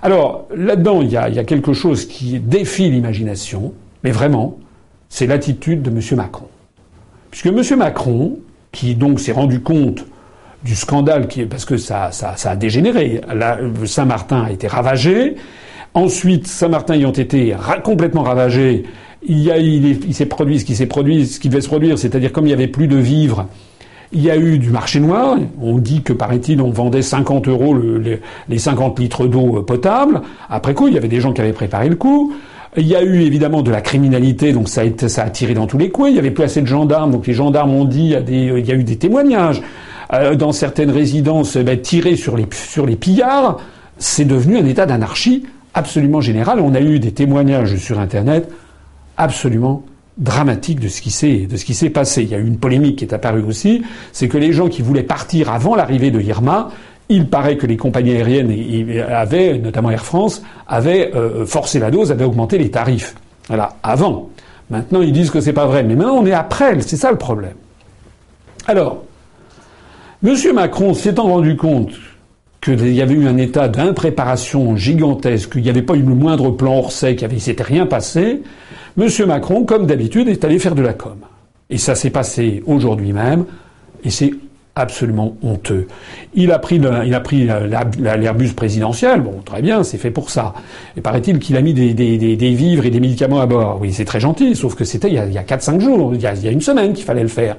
Alors 0.01 0.48
là-dedans, 0.53 1.01
il 1.01 1.09
y 1.09 1.18
a, 1.18 1.29
il 1.29 1.46
quelque 1.46 1.72
chose 1.72 2.05
qui 2.05 2.40
défie 2.40 2.90
l'imagination, 2.90 3.74
mais 4.03 4.11
vraiment, 4.11 4.57
c'est 5.07 5.27
l'attitude 5.27 5.81
de 5.81 5.90
M. 5.90 6.18
Macron. 6.18 6.48
Puisque 7.31 7.46
M. 7.46 7.61
Macron, 7.77 8.40
qui 8.74 8.96
donc 8.96 9.22
s'est 9.22 9.31
rendu 9.31 9.61
compte 9.61 10.05
du 10.66 10.75
scandale 10.75 11.27
qui 11.27 11.46
parce 11.46 11.66
que 11.66 11.77
ça, 11.77 12.11
ça, 12.11 12.35
a 12.44 12.55
dégénéré. 12.55 13.22
Saint-Martin 13.85 14.44
a 14.44 14.51
été 14.51 14.68
ravagé. 14.68 15.35
Ensuite, 15.94 16.48
Saint-Martin 16.48 16.96
ayant 16.96 17.11
été 17.11 17.55
complètement 17.83 18.24
ravagé, 18.24 18.83
il, 19.25 19.50
a, 19.51 19.57
il, 19.57 20.14
s'est 20.14 20.25
produit 20.25 20.59
ce 20.59 20.66
qui 20.66 20.75
s'est 20.75 20.87
produit, 20.87 21.25
ce 21.27 21.40
qui 21.40 21.48
devait 21.48 21.61
se 21.61 21.68
produire, 21.68 21.98
c'est-à-dire 21.98 22.33
comme 22.33 22.46
il 22.46 22.50
n'y 22.50 22.53
avait 22.53 22.68
plus 22.68 22.87
de 22.87 22.98
vivres, 22.98 23.48
il 24.13 24.21
y 24.21 24.29
a 24.29 24.37
eu 24.37 24.59
du 24.59 24.69
marché 24.69 24.99
noir. 24.99 25.37
On 25.61 25.77
dit 25.77 26.01
que, 26.01 26.13
paraît-il, 26.13 26.61
on 26.61 26.69
vendait 26.69 27.01
50 27.01 27.47
euros 27.47 27.75
les, 27.75 28.57
50 28.57 28.99
litres 28.99 29.27
d'eau 29.27 29.61
potable. 29.63 30.21
Après 30.49 30.73
coup, 30.73 30.87
il 30.87 30.93
y 30.93 30.97
avait 30.97 31.07
des 31.07 31.19
gens 31.19 31.33
qui 31.33 31.41
avaient 31.41 31.53
préparé 31.53 31.89
le 31.89 31.95
coup. 31.95 32.33
Il 32.77 32.87
y 32.87 32.95
a 32.95 33.03
eu 33.03 33.21
évidemment 33.21 33.61
de 33.61 33.69
la 33.69 33.81
criminalité, 33.81 34.51
donc 34.51 34.67
ça 34.67 34.81
a, 34.81 34.83
été, 34.83 35.07
tiré 35.31 35.53
dans 35.53 35.67
tous 35.67 35.77
les 35.77 35.89
coins. 35.89 36.09
Il 36.09 36.15
y 36.15 36.19
avait 36.19 36.31
plus 36.31 36.43
assez 36.43 36.61
de 36.61 36.67
gendarmes, 36.67 37.11
donc 37.11 37.27
les 37.27 37.33
gendarmes 37.33 37.73
ont 37.73 37.85
dit, 37.85 38.05
il 38.05 38.09
y 38.09 38.15
a, 38.15 38.21
des, 38.21 38.51
il 38.57 38.65
y 38.65 38.71
a 38.71 38.75
eu 38.75 38.83
des 38.83 38.97
témoignages. 38.97 39.61
Euh, 40.13 40.35
dans 40.35 40.51
certaines 40.51 40.91
résidences, 40.91 41.55
eh 41.55 41.63
ben, 41.63 41.79
tirer 41.79 42.15
sur 42.15 42.37
les, 42.37 42.47
sur 42.51 42.85
les 42.85 42.95
pillards, 42.95 43.57
c'est 43.97 44.25
devenu 44.25 44.57
un 44.57 44.65
état 44.65 44.85
d'anarchie 44.85 45.43
absolument 45.73 46.21
général. 46.21 46.59
On 46.59 46.73
a 46.75 46.81
eu 46.81 46.99
des 46.99 47.11
témoignages 47.11 47.75
sur 47.77 47.99
Internet 47.99 48.49
absolument 49.17 49.83
dramatiques 50.17 50.79
de 50.79 50.87
ce 50.87 51.01
qui 51.01 51.11
s'est 51.73 51.89
passé. 51.89 52.23
Il 52.23 52.29
y 52.29 52.35
a 52.35 52.37
eu 52.37 52.45
une 52.45 52.57
polémique 52.57 52.97
qui 52.97 53.05
est 53.05 53.13
apparue 53.13 53.43
aussi, 53.43 53.83
c'est 54.11 54.27
que 54.27 54.37
les 54.37 54.53
gens 54.53 54.69
qui 54.69 54.81
voulaient 54.81 55.03
partir 55.03 55.51
avant 55.51 55.75
l'arrivée 55.75 56.11
de 56.11 56.21
Irma, 56.21 56.69
il 57.09 57.27
paraît 57.27 57.57
que 57.57 57.67
les 57.67 57.77
compagnies 57.77 58.11
aériennes 58.11 58.51
avaient, 59.09 59.57
notamment 59.57 59.91
Air 59.91 60.05
France, 60.05 60.41
avaient 60.67 61.13
euh, 61.15 61.45
forcé 61.45 61.79
la 61.79 61.91
dose, 61.91 62.11
avaient 62.11 62.25
augmenté 62.25 62.57
les 62.57 62.71
tarifs. 62.71 63.15
Voilà, 63.47 63.75
avant. 63.83 64.29
Maintenant, 64.69 65.01
ils 65.01 65.11
disent 65.11 65.29
que 65.29 65.41
c'est 65.41 65.53
pas 65.53 65.65
vrai, 65.65 65.83
mais 65.83 65.95
maintenant 65.95 66.15
on 66.15 66.25
est 66.25 66.33
après, 66.33 66.79
c'est 66.81 66.95
ça 66.95 67.11
le 67.11 67.17
problème. 67.17 67.55
Alors, 68.67 69.03
Monsieur 70.21 70.53
Macron 70.53 70.93
s'étant 70.93 71.23
rendu 71.23 71.57
compte 71.57 71.91
qu'il 72.63 72.93
y 72.93 73.01
avait 73.01 73.13
eu 73.13 73.27
un 73.27 73.37
état 73.37 73.67
d'impréparation 73.67 74.75
gigantesque, 74.77 75.51
qu'il 75.51 75.63
n'y 75.63 75.69
avait 75.69 75.81
pas 75.81 75.95
eu 75.95 76.01
le 76.01 76.15
moindre 76.15 76.51
plan 76.51 76.77
Orsay, 76.77 77.15
qu'il 77.15 77.27
ne 77.27 77.37
s'était 77.37 77.63
rien 77.63 77.85
passé, 77.85 78.41
Monsieur 78.95 79.25
Macron, 79.25 79.65
comme 79.65 79.87
d'habitude, 79.87 80.27
est 80.27 80.45
allé 80.45 80.59
faire 80.59 80.75
de 80.75 80.83
la 80.83 80.93
com. 80.93 81.17
Et 81.69 81.77
ça 81.77 81.95
s'est 81.95 82.11
passé 82.11 82.61
aujourd'hui 82.67 83.11
même, 83.11 83.45
et 84.03 84.11
c'est 84.11 84.31
absolument 84.75 85.35
honteux. 85.43 85.87
Il 86.35 86.51
a 86.51 86.59
pris, 86.59 86.79
l'Airbus 86.79 88.49
présidentiel, 88.49 89.21
bon, 89.21 89.41
très 89.43 89.61
bien, 89.61 89.83
c'est 89.83 89.97
fait 89.97 90.11
pour 90.11 90.29
ça. 90.29 90.53
Et 90.95 91.01
paraît-il 91.01 91.39
qu'il 91.39 91.57
a 91.57 91.61
mis 91.61 91.73
des, 91.73 92.53
vivres 92.53 92.85
et 92.85 92.91
des 92.91 92.99
médicaments 92.99 93.41
à 93.41 93.45
bord. 93.45 93.79
Oui, 93.81 93.93
c'est 93.93 94.05
très 94.05 94.19
gentil, 94.19 94.55
sauf 94.55 94.75
que 94.75 94.83
c'était 94.83 95.09
il 95.09 95.15
y 95.15 95.17
a, 95.17 95.41
a 95.41 95.43
4-5 95.43 95.79
jours, 95.79 96.13
il 96.13 96.21
y 96.21 96.27
a, 96.27 96.33
il 96.33 96.43
y 96.43 96.47
a 96.47 96.51
une 96.51 96.61
semaine 96.61 96.93
qu'il 96.93 97.05
fallait 97.05 97.23
le 97.23 97.27
faire. 97.27 97.55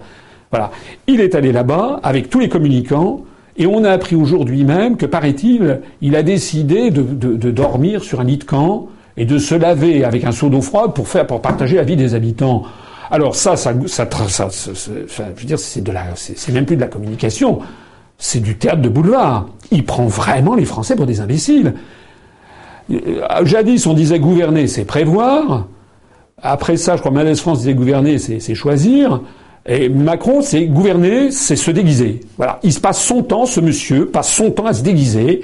Voilà. 0.51 0.71
Il 1.09 1.21
est 1.21 1.35
allé 1.35 1.51
là-bas 1.51 2.01
avec 2.03 2.31
tous 2.31 2.39
les 2.39 2.49
communicants. 2.49 3.25
Et 3.57 3.67
on 3.67 3.85
a 3.85 3.91
appris 3.91 4.17
aujourd'hui 4.17 4.65
même 4.65 4.97
que, 4.97 5.07
paraît-il, 5.07 5.81
il 6.01 6.17
a 6.17 6.23
décidé 6.23 6.91
de, 6.91 7.51
dormir 7.51 8.03
sur 8.03 8.21
un 8.21 8.25
lit 8.25 8.39
de 8.39 8.45
camp 8.45 8.89
et 9.17 9.27
de 9.27 9.39
se 9.39 9.55
laver 9.55 10.05
avec 10.05 10.25
un 10.25 10.33
seau 10.33 10.49
d'eau 10.49 10.61
froide 10.61 10.93
pour 10.93 11.07
faire, 11.07 11.27
partager 11.27 11.77
la 11.77 11.85
vie 11.85 11.97
des 11.97 12.15
habitants. 12.15 12.65
Alors 13.11 13.37
ça, 13.37 13.55
ça, 13.55 13.73
ça, 13.87 14.09
je 14.09 15.23
veux 15.23 15.47
dire, 15.47 15.59
c'est 15.59 15.83
de 15.83 15.93
la, 15.93 16.05
c'est 16.17 16.53
même 16.53 16.67
plus 16.67 16.75
de 16.75 16.81
la 16.81 16.89
communication, 16.89 17.61
c'est 18.19 18.41
du 18.41 18.57
théâtre 18.57 18.83
de 18.83 18.89
boulevard. 18.89 19.47
Il 19.71 19.85
prend 19.85 20.07
vraiment 20.07 20.55
les 20.55 20.65
Français 20.65 20.97
pour 20.97 21.07
des 21.07 21.21
imbéciles. 21.21 21.75
Euh, 22.91 23.45
jadis, 23.45 23.87
on 23.87 23.95
disait 23.95 24.19
gouverner, 24.19 24.67
c'est 24.67 24.85
prévoir. 24.85 25.69
Après 26.43 26.77
ça, 26.77 26.97
je 26.97 27.01
crois, 27.01 27.13
Malaise 27.13 27.41
France 27.41 27.61
disait 27.61 27.75
gouverner, 27.75 28.19
c'est 28.19 28.55
choisir. 28.55 29.21
Et 29.67 29.89
Macron, 29.89 30.43
c'est 30.43 30.67
gouverner, 30.67 31.31
c'est 31.31 31.57
se 31.57 31.71
déguiser. 31.71 32.21
Voilà. 32.37 32.61
Il 32.63 32.73
se 32.73 32.81
passe 32.81 33.03
son 33.03 33.23
temps, 33.23 33.47
ce 33.47 33.61
monsieur 33.61 34.07
passe 34.07 34.33
son 34.33 34.51
temps 34.51 34.67
à 34.67 34.75
se 34.75 34.83
déguiser 34.83 35.43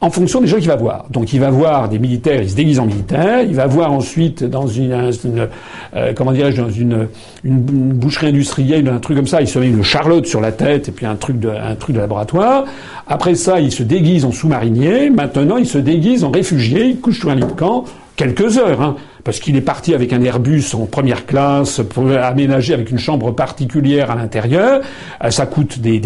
en 0.00 0.10
fonction 0.10 0.40
des 0.40 0.46
gens 0.46 0.58
qu'il 0.58 0.68
va 0.68 0.76
voir. 0.76 1.06
Donc 1.10 1.32
il 1.32 1.40
va 1.40 1.50
voir 1.50 1.88
des 1.88 1.98
militaires, 1.98 2.42
il 2.42 2.50
se 2.50 2.54
déguise 2.54 2.78
en 2.78 2.86
militaire. 2.86 3.42
Il 3.42 3.54
va 3.54 3.66
voir 3.66 3.92
ensuite 3.92 4.44
dans 4.44 4.66
une, 4.66 5.48
euh, 5.96 6.12
comment 6.14 6.32
dirais-je, 6.32 6.60
dans 6.60 6.70
une, 6.70 7.08
une, 7.44 7.60
boucherie 7.60 8.28
industrielle, 8.28 8.88
un 8.88 9.00
truc 9.00 9.16
comme 9.16 9.26
ça, 9.26 9.40
il 9.40 9.48
se 9.48 9.58
met 9.58 9.68
une 9.68 9.82
charlotte 9.82 10.26
sur 10.26 10.40
la 10.40 10.52
tête 10.52 10.88
et 10.88 10.92
puis 10.92 11.06
un 11.06 11.16
truc 11.16 11.40
de, 11.40 11.48
un 11.48 11.74
truc 11.74 11.96
de 11.96 12.00
laboratoire. 12.00 12.66
Après 13.08 13.34
ça, 13.34 13.58
il 13.58 13.72
se 13.72 13.82
déguise 13.82 14.24
en 14.24 14.32
sous-marinier. 14.32 15.10
Maintenant, 15.10 15.56
il 15.56 15.66
se 15.66 15.78
déguise 15.78 16.24
en 16.24 16.30
réfugié. 16.30 16.86
Il 16.86 17.00
couche 17.00 17.20
sur 17.20 17.30
un 17.30 17.34
lit 17.34 17.40
de 17.40 17.52
camp 17.52 17.84
quelques 18.16 18.58
heures. 18.58 18.82
Hein 18.82 18.96
parce 19.26 19.40
qu'il 19.40 19.56
est 19.56 19.60
parti 19.60 19.92
avec 19.92 20.12
un 20.12 20.22
Airbus 20.22 20.62
en 20.74 20.86
première 20.86 21.26
classe, 21.26 21.80
aménagé 22.22 22.72
avec 22.72 22.92
une 22.92 22.98
chambre 22.98 23.32
particulière 23.32 24.12
à 24.12 24.14
l'intérieur. 24.14 24.82
Euh, 25.24 25.30
ça 25.30 25.46
coûte 25.46 25.80
des, 25.80 25.98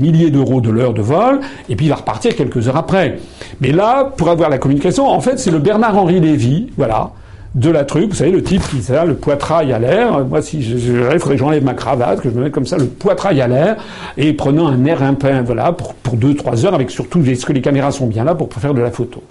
milliers 0.00 0.30
d'euros 0.30 0.60
de 0.60 0.70
l'heure 0.70 0.94
de 0.94 1.02
vol, 1.02 1.40
et 1.68 1.74
puis 1.74 1.86
il 1.86 1.88
va 1.88 1.96
repartir 1.96 2.36
quelques 2.36 2.68
heures 2.68 2.76
après. 2.76 3.18
Mais 3.60 3.72
là, 3.72 4.04
pour 4.04 4.30
avoir 4.30 4.50
la 4.50 4.58
communication, 4.58 5.08
en 5.08 5.20
fait, 5.20 5.40
c'est 5.40 5.50
le 5.50 5.58
Bernard-Henri 5.58 6.20
Lévy, 6.20 6.68
voilà, 6.76 7.10
de 7.56 7.70
la 7.70 7.84
truc. 7.84 8.10
Vous 8.10 8.14
savez, 8.14 8.30
le 8.30 8.44
type 8.44 8.62
qui 8.70 8.82
ça, 8.82 9.04
le 9.04 9.14
poitrail 9.14 9.72
à 9.72 9.80
l'air. 9.80 10.24
Moi, 10.24 10.40
si 10.40 10.62
je, 10.62 10.76
il 10.76 11.18
faudrait 11.18 11.34
que 11.34 11.40
j'enlève 11.40 11.64
ma 11.64 11.74
cravate, 11.74 12.20
que 12.20 12.30
je 12.30 12.36
me 12.36 12.44
mette 12.44 12.52
comme 12.52 12.66
ça, 12.66 12.76
le 12.76 12.86
poitrail 12.86 13.40
à 13.40 13.48
l'air, 13.48 13.76
et 14.16 14.32
prenant 14.32 14.68
un 14.68 14.84
air 14.84 15.02
un 15.02 15.16
voilà, 15.42 15.72
pour, 15.72 15.94
pour 15.94 16.14
deux, 16.14 16.36
trois 16.36 16.64
heures, 16.64 16.74
avec 16.74 16.92
surtout, 16.92 17.20
est-ce 17.26 17.46
que 17.46 17.52
les 17.52 17.62
caméras 17.62 17.90
sont 17.90 18.06
bien 18.06 18.22
là 18.22 18.36
pour 18.36 18.48
faire 18.52 18.74
de 18.74 18.80
la 18.80 18.92
photo? 18.92 19.24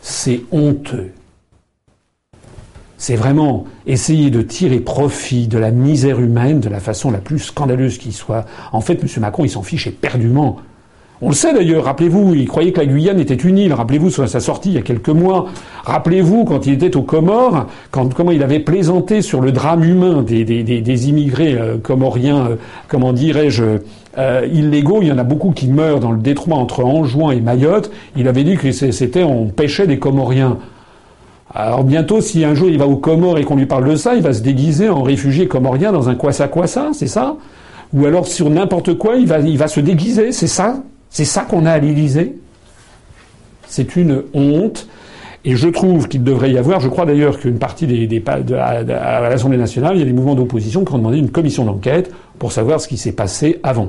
C'est 0.00 0.40
honteux. 0.50 1.10
C'est 3.00 3.16
vraiment 3.16 3.64
essayer 3.86 4.28
de 4.28 4.42
tirer 4.42 4.78
profit 4.78 5.48
de 5.48 5.56
la 5.56 5.70
misère 5.70 6.20
humaine 6.20 6.60
de 6.60 6.68
la 6.68 6.80
façon 6.80 7.10
la 7.10 7.16
plus 7.16 7.38
scandaleuse 7.38 7.96
qui 7.96 8.12
soit. 8.12 8.44
En 8.72 8.82
fait, 8.82 9.02
M. 9.02 9.08
Macron, 9.22 9.46
il 9.46 9.48
s'en 9.48 9.62
fiche 9.62 9.86
éperdument. 9.86 10.58
On 11.22 11.30
le 11.30 11.34
sait 11.34 11.54
d'ailleurs, 11.54 11.84
rappelez-vous, 11.84 12.34
il 12.34 12.46
croyait 12.46 12.72
que 12.72 12.80
la 12.80 12.84
Guyane 12.84 13.18
était 13.18 13.34
une 13.34 13.56
île, 13.56 13.72
rappelez-vous 13.72 14.10
sa 14.10 14.40
sortie 14.40 14.68
il 14.68 14.74
y 14.74 14.78
a 14.78 14.82
quelques 14.82 15.08
mois, 15.08 15.46
rappelez-vous 15.84 16.44
quand 16.44 16.66
il 16.66 16.74
était 16.74 16.94
aux 16.94 17.02
Comores, 17.02 17.68
comment 17.90 18.32
il 18.32 18.42
avait 18.42 18.60
plaisanté 18.60 19.22
sur 19.22 19.40
le 19.40 19.50
drame 19.50 19.82
humain 19.82 20.22
des, 20.22 21.08
immigrés 21.08 21.54
euh, 21.54 21.78
comoriens, 21.78 22.48
euh, 22.48 22.56
comment 22.88 23.14
dirais-je, 23.14 23.78
euh, 24.18 24.46
illégaux, 24.52 24.98
il 25.00 25.08
y 25.08 25.12
en 25.12 25.18
a 25.18 25.24
beaucoup 25.24 25.52
qui 25.52 25.68
meurent 25.68 26.00
dans 26.00 26.12
le 26.12 26.20
détroit 26.20 26.58
entre 26.58 26.84
Anjouan 26.84 27.30
et 27.30 27.40
Mayotte, 27.40 27.90
il 28.14 28.28
avait 28.28 28.44
dit 28.44 28.56
que 28.58 28.72
c'était, 28.72 29.22
on 29.22 29.46
pêchait 29.46 29.86
des 29.86 29.98
Comoriens. 29.98 30.58
Alors 31.52 31.82
bientôt, 31.82 32.20
si 32.20 32.44
un 32.44 32.54
jour 32.54 32.68
il 32.68 32.78
va 32.78 32.86
aux 32.86 32.96
Comores 32.96 33.38
et 33.38 33.44
qu'on 33.44 33.56
lui 33.56 33.66
parle 33.66 33.88
de 33.88 33.96
ça, 33.96 34.14
il 34.14 34.22
va 34.22 34.32
se 34.32 34.40
déguiser 34.40 34.88
en 34.88 35.02
réfugié 35.02 35.48
comorien 35.48 35.90
dans 35.90 36.08
un 36.08 36.14
kwasa-kwasa, 36.14 36.90
c'est 36.92 37.08
ça? 37.08 37.36
Ou 37.92 38.06
alors 38.06 38.28
sur 38.28 38.50
n'importe 38.50 38.94
quoi, 38.94 39.16
il 39.16 39.26
va, 39.26 39.40
il 39.40 39.58
va 39.58 39.66
se 39.66 39.80
déguiser, 39.80 40.30
c'est 40.30 40.46
ça? 40.46 40.82
C'est 41.08 41.24
ça 41.24 41.42
qu'on 41.42 41.66
a 41.66 41.72
à 41.72 41.78
l'Élysée? 41.78 42.36
C'est 43.66 43.96
une 43.96 44.22
honte. 44.32 44.86
Et 45.44 45.56
je 45.56 45.68
trouve 45.68 46.06
qu'il 46.06 46.22
devrait 46.22 46.52
y 46.52 46.58
avoir, 46.58 46.80
je 46.80 46.88
crois 46.88 47.06
d'ailleurs 47.06 47.38
qu'une 47.38 47.58
partie 47.58 47.86
des, 47.86 48.06
des 48.06 48.20
de, 48.20 48.54
à, 48.54 48.68
à 48.68 49.28
l'Assemblée 49.28 49.56
nationale, 49.56 49.96
il 49.96 50.00
y 50.00 50.02
a 50.02 50.04
des 50.04 50.12
mouvements 50.12 50.34
d'opposition 50.34 50.84
qui 50.84 50.92
ont 50.92 50.98
demandé 50.98 51.16
une 51.16 51.30
commission 51.30 51.64
d'enquête 51.64 52.12
pour 52.38 52.52
savoir 52.52 52.80
ce 52.80 52.86
qui 52.86 52.98
s'est 52.98 53.12
passé 53.12 53.58
avant. 53.62 53.88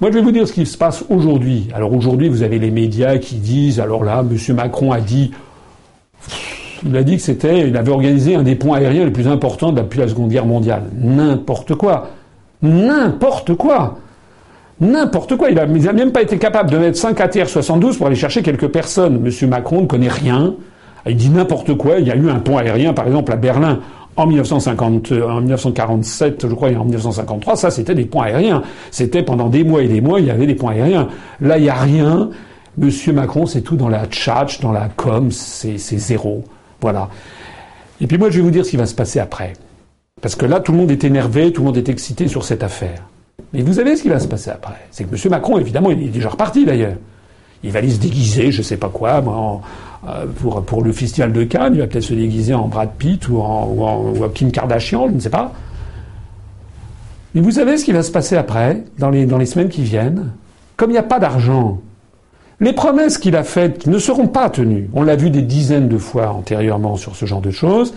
Moi, 0.00 0.10
je 0.10 0.16
vais 0.16 0.22
vous 0.22 0.30
dire 0.30 0.46
ce 0.46 0.52
qui 0.52 0.64
se 0.64 0.78
passe 0.78 1.04
aujourd'hui. 1.08 1.68
Alors 1.74 1.92
aujourd'hui, 1.92 2.28
vous 2.28 2.42
avez 2.42 2.58
les 2.58 2.70
médias 2.70 3.18
qui 3.18 3.34
disent, 3.36 3.80
alors 3.80 4.04
là, 4.04 4.22
M. 4.22 4.54
Macron 4.54 4.92
a 4.92 5.00
dit 5.00 5.32
il 6.84 6.96
a 6.96 7.02
dit 7.02 7.16
que 7.16 7.22
c'était, 7.22 7.68
il 7.68 7.76
avait 7.76 7.92
organisé 7.92 8.34
un 8.34 8.42
des 8.42 8.54
ponts 8.54 8.72
aériens 8.72 9.04
les 9.04 9.10
plus 9.10 9.28
importants 9.28 9.72
depuis 9.72 10.00
la 10.00 10.08
Seconde 10.08 10.30
Guerre 10.30 10.46
mondiale. 10.46 10.82
N'importe 10.98 11.74
quoi. 11.74 12.10
N'importe 12.62 13.54
quoi. 13.54 13.98
N'importe 14.80 15.36
quoi. 15.36 15.50
Il 15.50 15.54
n'a 15.56 15.92
même 15.92 16.12
pas 16.12 16.22
été 16.22 16.38
capable 16.38 16.70
de 16.70 16.78
mettre 16.78 16.98
5 16.98 17.18
ATR-72 17.18 17.96
pour 17.96 18.06
aller 18.06 18.16
chercher 18.16 18.42
quelques 18.42 18.68
personnes. 18.68 19.20
Monsieur 19.20 19.46
Macron 19.46 19.82
ne 19.82 19.86
connaît 19.86 20.08
rien. 20.08 20.54
Il 21.06 21.16
dit 21.16 21.30
n'importe 21.30 21.74
quoi. 21.76 21.98
Il 21.98 22.06
y 22.06 22.10
a 22.10 22.16
eu 22.16 22.28
un 22.28 22.40
pont 22.40 22.58
aérien, 22.58 22.92
par 22.92 23.06
exemple, 23.06 23.32
à 23.32 23.36
Berlin 23.36 23.80
en, 24.16 24.26
1950, 24.26 25.12
euh, 25.12 25.28
en 25.28 25.40
1947, 25.40 26.48
je 26.48 26.54
crois, 26.54 26.70
et 26.70 26.76
en 26.76 26.84
1953. 26.84 27.56
Ça, 27.56 27.70
c'était 27.70 27.94
des 27.94 28.06
ponts 28.06 28.22
aériens. 28.22 28.62
C'était 28.90 29.22
pendant 29.22 29.48
des 29.48 29.64
mois 29.64 29.82
et 29.82 29.88
des 29.88 30.00
mois, 30.00 30.20
il 30.20 30.26
y 30.26 30.30
avait 30.30 30.46
des 30.46 30.54
ponts 30.54 30.68
aériens. 30.68 31.08
Là, 31.40 31.58
il 31.58 31.64
n'y 31.64 31.68
a 31.68 31.74
rien. 31.74 32.30
Monsieur 32.78 33.12
Macron, 33.12 33.46
c'est 33.46 33.62
tout 33.62 33.76
dans 33.76 33.88
la 33.88 34.06
tchatch, 34.06 34.60
dans 34.60 34.72
la 34.72 34.88
com, 34.96 35.30
c'est 35.30 35.78
zéro. 35.78 36.44
Voilà. 36.80 37.08
Et 38.00 38.06
puis 38.06 38.18
moi, 38.18 38.30
je 38.30 38.36
vais 38.36 38.42
vous 38.42 38.50
dire 38.50 38.64
ce 38.64 38.70
qui 38.70 38.76
va 38.76 38.86
se 38.86 38.94
passer 38.94 39.20
après. 39.20 39.54
Parce 40.20 40.34
que 40.34 40.46
là, 40.46 40.60
tout 40.60 40.72
le 40.72 40.78
monde 40.78 40.90
est 40.90 41.04
énervé, 41.04 41.52
tout 41.52 41.62
le 41.62 41.66
monde 41.66 41.76
est 41.76 41.88
excité 41.88 42.28
sur 42.28 42.44
cette 42.44 42.62
affaire. 42.62 43.02
Mais 43.52 43.62
vous 43.62 43.74
savez 43.74 43.96
ce 43.96 44.02
qui 44.02 44.08
va 44.08 44.18
se 44.18 44.28
passer 44.28 44.50
après? 44.50 44.86
C'est 44.90 45.04
que 45.04 45.14
M. 45.14 45.30
Macron, 45.30 45.58
évidemment, 45.58 45.90
il 45.90 46.02
est 46.02 46.08
déjà 46.08 46.30
reparti 46.30 46.64
d'ailleurs. 46.64 46.96
Il 47.62 47.70
va 47.70 47.78
aller 47.78 47.90
se 47.90 47.98
déguiser, 47.98 48.50
je 48.50 48.62
sais 48.62 48.76
pas 48.76 48.88
quoi, 48.88 49.22
euh, 50.08 50.26
pour, 50.66 50.82
le 50.82 50.92
festival 50.92 51.32
de 51.32 51.44
Cannes, 51.44 51.74
il 51.74 51.80
va 51.80 51.86
peut-être 51.86 52.04
se 52.04 52.14
déguiser 52.14 52.54
en 52.54 52.68
Brad 52.68 52.90
Pitt 52.96 53.28
ou 53.28 53.38
en, 53.40 53.66
ou 53.66 53.84
en, 54.24 54.28
Kim 54.28 54.52
Kardashian, 54.52 55.08
je 55.08 55.14
ne 55.14 55.20
sais 55.20 55.30
pas. 55.30 55.52
Mais 57.34 57.40
vous 57.40 57.50
savez 57.50 57.76
ce 57.76 57.84
qui 57.84 57.92
va 57.92 58.02
se 58.02 58.10
passer 58.10 58.36
après, 58.36 58.84
dans 58.98 59.10
les, 59.10 59.26
dans 59.26 59.38
les 59.38 59.46
semaines 59.46 59.68
qui 59.68 59.82
viennent? 59.82 60.32
Comme 60.76 60.90
il 60.90 60.94
n'y 60.94 60.98
a 60.98 61.02
pas 61.02 61.18
d'argent, 61.18 61.80
les 62.60 62.72
promesses 62.72 63.18
qu'il 63.18 63.36
a 63.36 63.44
faites 63.44 63.86
ne 63.86 63.98
seront 63.98 64.28
pas 64.28 64.48
tenues. 64.48 64.88
On 64.94 65.02
l'a 65.02 65.16
vu 65.16 65.30
des 65.30 65.42
dizaines 65.42 65.88
de 65.88 65.98
fois 65.98 66.30
antérieurement 66.30 66.96
sur 66.96 67.14
ce 67.16 67.26
genre 67.26 67.42
de 67.42 67.50
choses. 67.50 67.94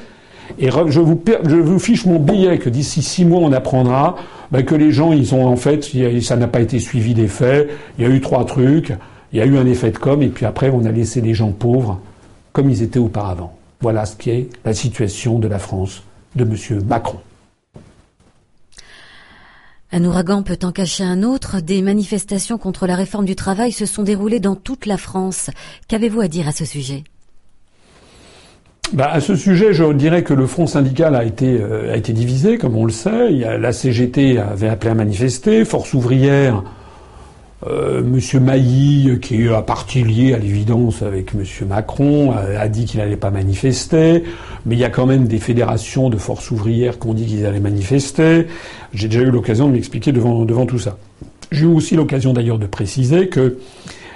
Et 0.58 0.70
je 0.70 1.00
vous, 1.00 1.80
fiche 1.80 2.06
mon 2.06 2.20
billet 2.20 2.58
que 2.58 2.70
d'ici 2.70 3.02
six 3.02 3.24
mois, 3.24 3.40
on 3.40 3.54
apprendra 3.54 4.16
ben, 4.52 4.66
que 4.66 4.76
les 4.76 4.92
gens, 4.92 5.14
ils 5.14 5.36
ont 5.36 5.46
en 5.46 5.56
fait, 5.56 5.88
ça 6.22 6.36
n'a 6.36 6.48
pas 6.48 6.60
été 6.60 6.80
suivi 6.80 7.14
des 7.14 7.28
faits. 7.28 7.70
Il 7.98 8.04
y 8.04 8.08
a 8.08 8.14
eu 8.14 8.20
trois 8.20 8.46
trucs. 8.46 8.94
Il 9.32 9.38
y 9.38 9.42
a 9.42 9.46
eu 9.46 9.58
un 9.58 9.66
effet 9.66 9.92
de 9.92 9.98
com. 9.98 10.22
Et 10.24 10.30
puis 10.30 10.46
après, 10.46 10.72
on 10.74 10.86
a 10.86 10.92
laissé 10.92 11.22
les 11.22 11.34
gens 11.34 11.52
pauvres 11.52 12.00
comme 12.52 12.70
ils 12.70 12.82
étaient 12.82 13.00
auparavant. 13.00 13.56
Voilà 13.80 14.06
ce 14.06 14.16
qui 14.16 14.32
est 14.32 14.50
la 14.66 14.74
situation 14.74 15.40
de 15.40 15.48
la 15.48 15.60
France 15.60 16.04
de 16.36 16.44
M. 16.44 16.84
Macron. 16.88 17.20
Un 19.92 20.06
ouragan 20.06 20.44
peut 20.44 20.60
en 20.64 20.72
cacher 20.72 21.04
un 21.04 21.24
autre. 21.24 21.62
Des 21.62 21.82
manifestations 21.82 22.58
contre 22.58 22.86
la 22.86 22.96
réforme 22.96 23.26
du 23.26 23.36
travail 23.36 23.72
se 23.72 23.86
sont 23.86 24.04
déroulées 24.04 24.40
dans 24.40 24.56
toute 24.56 24.86
la 24.86 24.98
France. 24.98 25.50
Qu'avez-vous 25.88 26.22
à 26.22 26.28
dire 26.28 26.48
à 26.48 26.52
ce 26.52 26.66
sujet? 26.66 27.04
Bah, 28.94 29.10
à 29.12 29.20
ce 29.20 29.36
sujet, 29.36 29.74
je 29.74 29.92
dirais 29.94 30.24
que 30.24 30.34
le 30.34 30.48
front 30.48 30.68
syndical 30.68 31.16
a 31.16 31.24
été, 31.24 31.60
euh, 31.62 31.98
divisé, 32.00 32.58
comme 32.58 32.76
on 32.76 32.86
le 32.86 32.92
sait. 32.92 33.30
La 33.30 33.72
CGT 33.72 34.40
avait 34.40 34.70
appelé 34.70 34.92
à 34.92 34.96
manifester, 34.96 35.66
Force 35.66 35.94
ouvrière 35.94 36.64
euh, 37.68 38.02
Monsieur 38.02 38.40
Mailly, 38.40 39.20
qui 39.22 39.44
est 39.44 39.54
à 39.54 39.62
partie 39.62 40.04
lié 40.04 40.34
à 40.34 40.38
l'évidence 40.38 41.02
avec 41.02 41.34
Monsieur 41.34 41.66
Macron, 41.66 42.32
a, 42.32 42.68
dit 42.70 42.86
qu'il 42.86 43.00
n'allait 43.00 43.18
pas 43.18 43.32
manifester, 43.32 44.24
mais 44.66 44.76
il 44.76 44.80
y 44.80 44.86
a 44.86 44.90
quand 44.90 45.06
même 45.06 45.28
des 45.28 45.40
fédérations 45.40 46.10
de 46.10 46.18
forces 46.18 46.52
ouvrières 46.52 47.00
qui 47.00 47.08
ont 47.08 47.14
dit 47.14 47.26
qu'ils 47.26 47.46
allaient 47.46 47.60
manifester. 47.60 48.48
J'ai 48.94 49.10
déjà 49.10 49.24
eu 49.24 49.32
l'occasion 49.32 49.68
de 49.68 49.74
m'expliquer 49.74 50.12
devant, 50.12 50.46
devant 50.46 50.66
tout 50.66 50.80
ça. 50.80 50.98
J'ai 51.52 51.64
eu 51.64 51.68
aussi 51.68 51.96
l'occasion 51.96 52.32
d'ailleurs 52.32 52.60
de 52.60 52.68
préciser 52.68 53.28
que 53.28 53.58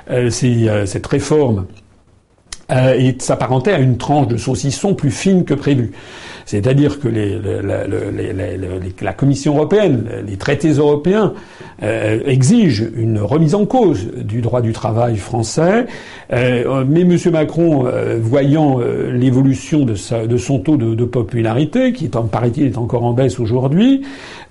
euh, 0.09 0.29
euh 0.43 0.85
cette 0.85 1.07
réforme 1.07 1.65
euh, 2.71 3.11
s'apparentait 3.19 3.73
à 3.73 3.79
une 3.79 3.97
tranche 3.97 4.27
de 4.27 4.37
saucisson 4.37 4.95
plus 4.95 5.11
fine 5.11 5.43
que 5.43 5.53
prévu. 5.53 5.91
C'est-à-dire 6.45 6.99
que 6.99 7.07
la 9.01 9.13
Commission 9.13 9.55
européenne, 9.55 10.05
les 10.27 10.37
traités 10.37 10.71
européens 10.71 11.33
euh, 11.81 12.19
exigent 12.25 12.85
une 12.95 13.19
remise 13.19 13.55
en 13.55 13.65
cause 13.65 14.07
du 14.15 14.41
droit 14.41 14.61
du 14.61 14.73
travail 14.73 15.17
français, 15.17 15.85
euh, 16.31 16.85
mais 16.87 17.01
M. 17.01 17.17
Macron, 17.31 17.85
euh, 17.87 18.19
voyant 18.21 18.79
l'évolution 19.11 19.85
de, 19.85 19.95
son 19.95 20.59
taux 20.59 20.77
de, 20.77 21.05
popularité, 21.05 21.93
qui, 21.93 22.07
paraît-il, 22.07 22.67
est 22.67 22.77
encore 22.77 23.03
en 23.03 23.13
baisse 23.13 23.39
aujourd'hui, 23.39 24.01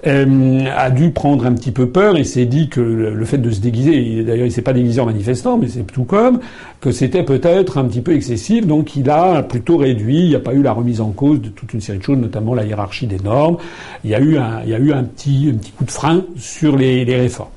a 0.05 0.91
dû 0.91 1.11
prendre 1.11 1.47
un 1.47 1.53
petit 1.53 1.71
peu 1.71 1.87
peur 1.87 2.17
et 2.17 2.25
s'est 2.25 2.47
dit 2.47 2.69
que 2.69 2.81
le 2.81 3.25
fait 3.25 3.39
de 3.39 3.51
se 3.51 3.61
déguiser, 3.61 4.25
d'ailleurs 4.25 4.47
il 4.47 4.53
s'est 4.53 4.63
pas 4.63 4.73
déguisé 4.73 5.01
en 5.01 5.07
manifestant, 5.07 5.59
mais 5.59 5.69
c'est 5.69 5.87
tout 5.87 6.05
comme, 6.05 6.41
que 6.81 6.91
c'était 6.91 7.23
peut-être 7.23 7.79
un 7.79 7.85
petit 7.85 8.01
peu 8.01 8.13
excessif, 8.13 8.67
donc 8.67 8.97
il 8.97 9.09
a 9.11 9.43
plutôt 9.43 9.77
réduit, 9.77 10.19
il 10.19 10.29
n'y 10.29 10.35
a 10.35 10.41
pas 10.41 10.55
eu 10.55 10.63
la 10.63 10.73
remise 10.73 11.01
en 11.01 11.11
cause 11.11 11.41
de 11.41 11.49
toute 11.49 11.73
une 11.73 11.81
série 11.83 12.01
choses, 12.01 12.19
notamment 12.19 12.55
la 12.55 12.65
hiérarchie 12.65 13.07
des 13.07 13.19
normes. 13.19 13.59
Il 14.05 14.11
y 14.11 14.15
a 14.15 14.21
eu 14.21 14.39
un, 14.39 14.63
il 14.65 14.71
y 14.71 14.75
a 14.75 14.79
eu 14.79 14.93
un 14.93 15.05
petit, 15.05 15.51
un 15.53 15.57
petit 15.57 15.73
coup 15.73 15.85
de 15.85 15.91
frein 15.91 16.25
sur 16.37 16.77
les, 16.77 17.05
les 17.05 17.17
réformes. 17.17 17.51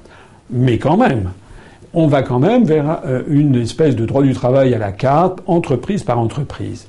Mais 0.51 0.77
quand 0.77 0.97
même, 0.97 1.31
on 1.95 2.07
va 2.07 2.21
quand 2.21 2.39
même 2.39 2.65
vers 2.65 2.99
euh, 3.05 3.23
une 3.27 3.55
espèce 3.55 3.95
de 3.95 4.05
droit 4.05 4.21
du 4.21 4.33
travail 4.33 4.73
à 4.73 4.77
la 4.77 4.91
carte, 4.91 5.39
entreprise 5.47 6.03
par 6.03 6.19
entreprise. 6.19 6.87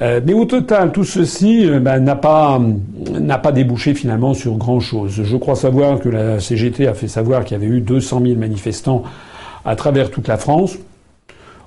Euh, 0.00 0.20
mais 0.24 0.32
au 0.32 0.46
total, 0.46 0.92
tout 0.92 1.04
ceci 1.04 1.68
euh, 1.68 1.78
ben, 1.78 2.00
n'a 2.00 2.16
pas 2.16 2.58
n'a 3.12 3.38
pas 3.38 3.52
débouché 3.52 3.94
finalement 3.94 4.32
sur 4.32 4.56
grand 4.56 4.80
chose. 4.80 5.22
Je 5.22 5.36
crois 5.36 5.56
savoir 5.56 6.00
que 6.00 6.08
la 6.08 6.40
CGT 6.40 6.88
a 6.88 6.94
fait 6.94 7.08
savoir 7.08 7.44
qu'il 7.44 7.60
y 7.60 7.60
avait 7.62 7.72
eu 7.72 7.80
200 7.80 8.22
000 8.22 8.38
manifestants 8.38 9.02
à 9.64 9.76
travers 9.76 10.10
toute 10.10 10.26
la 10.26 10.38
France. 10.38 10.78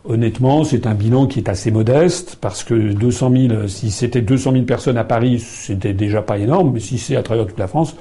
Honnêtement, 0.06 0.66
c'est 0.66 0.86
un 0.86 0.96
bilan 0.96 1.28
qui 1.28 1.40
est 1.40 1.48
assez 1.48 1.72
modeste 1.72 2.38
parce 2.42 2.66
que 2.66 2.74
200 2.74 3.32
000, 3.32 3.68
si 3.68 3.90
c'était 3.90 4.22
200 4.22 4.52
000 4.52 4.64
personnes 4.66 4.98
à 4.98 5.06
Paris, 5.06 5.40
c'était 5.40 5.94
déjà 5.94 6.22
pas 6.22 6.38
énorme, 6.38 6.72
mais 6.74 6.82
si 6.82 6.98
c'est 6.98 7.16
à 7.16 7.24
travers 7.24 7.48
toute 7.48 7.58
la 7.58 7.68
France, 7.68 7.96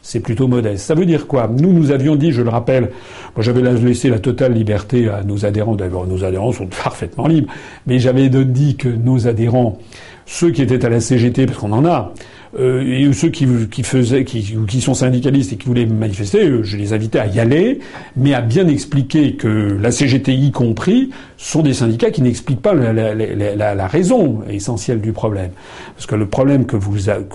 c'est 0.00 0.20
plutôt 0.20 0.48
modeste. 0.48 0.86
Ça 0.86 0.94
veut 0.94 1.04
dire 1.04 1.26
quoi? 1.26 1.48
Nous, 1.48 1.70
nous 1.70 1.90
avions 1.90 2.16
dit, 2.16 2.32
je 2.32 2.40
le 2.40 2.48
rappelle, 2.48 2.90
moi 3.36 3.42
j'avais 3.42 3.60
laissé 3.60 4.08
la 4.08 4.18
totale 4.18 4.54
liberté 4.54 5.10
à 5.10 5.22
nos 5.24 5.44
adhérents. 5.44 5.74
D'abord, 5.74 6.06
nos 6.06 6.24
adhérents 6.24 6.52
sont 6.52 6.66
parfaitement 6.84 7.26
libres, 7.26 7.52
mais 7.86 7.98
j'avais 7.98 8.30
dit 8.30 8.76
que 8.76 8.88
nos 8.88 9.28
adhérents, 9.28 9.78
ceux 10.24 10.52
qui 10.52 10.62
étaient 10.62 10.86
à 10.86 10.88
la 10.88 11.00
CGT, 11.00 11.44
parce 11.44 11.58
qu'on 11.58 11.72
en 11.72 11.84
a, 11.84 12.14
euh, 12.58 12.82
et 12.82 13.10
ceux 13.14 13.30
qui, 13.30 13.46
faisaient, 13.82 14.24
qui, 14.24 14.56
qui, 14.68 14.80
sont 14.82 14.92
syndicalistes 14.92 15.54
et 15.54 15.56
qui 15.56 15.66
voulaient 15.66 15.86
manifester, 15.86 16.62
je 16.62 16.76
les 16.76 16.92
invitais 16.92 17.18
à 17.18 17.26
y 17.26 17.40
aller, 17.40 17.78
mais 18.14 18.34
à 18.34 18.42
bien 18.42 18.68
expliquer 18.68 19.36
que 19.36 19.48
la 19.80 19.90
CGT 19.90 20.34
y 20.34 20.50
compris 20.50 21.10
sont 21.38 21.62
des 21.62 21.72
syndicats 21.72 22.10
qui 22.10 22.20
n'expliquent 22.20 22.60
pas 22.60 22.74
la, 22.74 23.86
raison 23.86 24.42
essentielle 24.50 25.00
du 25.00 25.12
problème. 25.12 25.50
Parce 25.96 26.06
que 26.06 26.14
le 26.14 26.26
problème 26.26 26.66
que, 26.66 26.76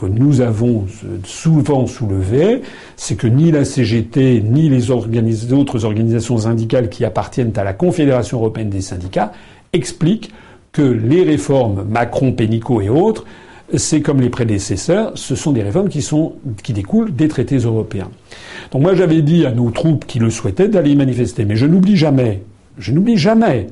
nous 0.07 0.41
avons 0.41 0.85
souvent 1.23 1.87
soulevé, 1.87 2.61
c'est 2.95 3.15
que 3.15 3.27
ni 3.27 3.51
la 3.51 3.65
CGT 3.65 4.41
ni 4.41 4.69
les 4.69 4.91
autres 4.91 5.85
organisations 5.85 6.37
syndicales 6.37 6.89
qui 6.89 7.05
appartiennent 7.05 7.53
à 7.55 7.63
la 7.63 7.73
Confédération 7.73 8.37
européenne 8.37 8.69
des 8.69 8.81
syndicats 8.81 9.31
expliquent 9.73 10.31
que 10.71 10.83
les 10.83 11.23
réformes 11.23 11.85
Macron, 11.89 12.33
Pénicaud 12.33 12.81
et 12.81 12.89
autres 12.89 13.25
c'est 13.73 14.01
comme 14.01 14.21
les 14.21 14.29
prédécesseurs, 14.29 15.11
ce 15.15 15.35
sont 15.35 15.51
des 15.51 15.61
réformes 15.61 15.89
qui 15.89 16.01
sont 16.01 16.33
qui 16.63 16.73
découlent 16.73 17.13
des 17.13 17.27
traités 17.27 17.57
européens. 17.57 18.09
Donc 18.71 18.81
moi 18.81 18.95
j'avais 18.95 19.21
dit 19.21 19.45
à 19.45 19.51
nos 19.51 19.71
troupes 19.71 20.05
qui 20.05 20.19
le 20.19 20.29
souhaitaient 20.29 20.69
d'aller 20.69 20.95
manifester, 20.95 21.45
mais 21.45 21.55
je 21.55 21.65
n'oublie 21.65 21.97
jamais, 21.97 22.43
je 22.77 22.91
n'oublie 22.91 23.17
jamais 23.17 23.67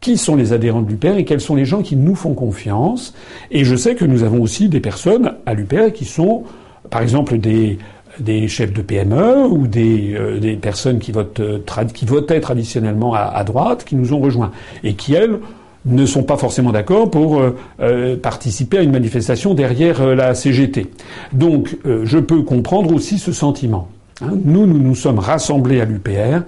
qui 0.00 0.16
sont 0.16 0.36
les 0.36 0.52
adhérents 0.52 0.82
de 0.82 0.90
l'UPR 0.90 1.16
et 1.16 1.24
quels 1.24 1.40
sont 1.40 1.54
les 1.54 1.64
gens 1.64 1.82
qui 1.82 1.96
nous 1.96 2.14
font 2.14 2.34
confiance. 2.34 3.14
Et 3.50 3.64
je 3.64 3.74
sais 3.74 3.94
que 3.94 4.04
nous 4.04 4.22
avons 4.22 4.42
aussi 4.42 4.68
des 4.68 4.80
personnes 4.80 5.34
à 5.46 5.54
l'UPR 5.54 5.92
qui 5.92 6.04
sont, 6.04 6.44
par 6.90 7.02
exemple, 7.02 7.38
des 7.38 7.78
des 8.20 8.48
chefs 8.48 8.72
de 8.72 8.80
PME 8.80 9.46
ou 9.46 9.66
des, 9.66 10.14
euh, 10.14 10.38
des 10.38 10.56
personnes 10.56 10.98
qui, 10.98 11.12
votent, 11.12 11.40
euh, 11.40 11.60
qui 11.92 12.06
votaient 12.06 12.40
traditionnellement 12.40 13.12
à, 13.12 13.20
à, 13.20 13.44
droite, 13.44 13.84
qui 13.84 13.94
nous 13.94 14.14
ont 14.14 14.20
rejoints 14.20 14.52
et 14.84 14.94
qui, 14.94 15.12
elles, 15.12 15.38
ne 15.86 16.04
sont 16.04 16.22
pas 16.22 16.36
forcément 16.36 16.72
d'accord 16.72 17.10
pour 17.10 17.40
euh, 17.40 17.56
euh, 17.80 18.16
participer 18.16 18.78
à 18.78 18.82
une 18.82 18.90
manifestation 18.90 19.54
derrière 19.54 20.02
euh, 20.02 20.14
la 20.14 20.34
CGT. 20.34 20.88
Donc 21.32 21.76
je 21.84 22.18
peux 22.18 22.42
comprendre 22.42 22.94
aussi 22.94 23.18
ce 23.18 23.32
sentiment. 23.32 23.88
Hein. 24.20 24.32
Nous, 24.44 24.66
nous 24.66 24.78
nous 24.78 24.94
sommes 24.94 25.18
rassemblés 25.18 25.80
à 25.80 25.84
l'UPR 25.84 26.42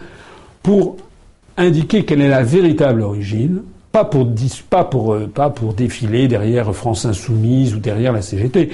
pour 0.62 0.96
indiquer 1.56 2.04
quelle 2.04 2.20
est 2.20 2.28
la 2.28 2.42
véritable 2.42 3.02
origine, 3.02 3.62
pas 3.92 4.04
pour, 4.04 4.28
pas 4.68 4.84
pour, 4.84 5.16
pas 5.34 5.50
pour 5.50 5.74
défiler 5.74 6.28
derrière 6.28 6.74
France 6.74 7.04
Insoumise 7.04 7.74
ou 7.74 7.78
derrière 7.78 8.12
la 8.12 8.22
CGT. 8.22 8.70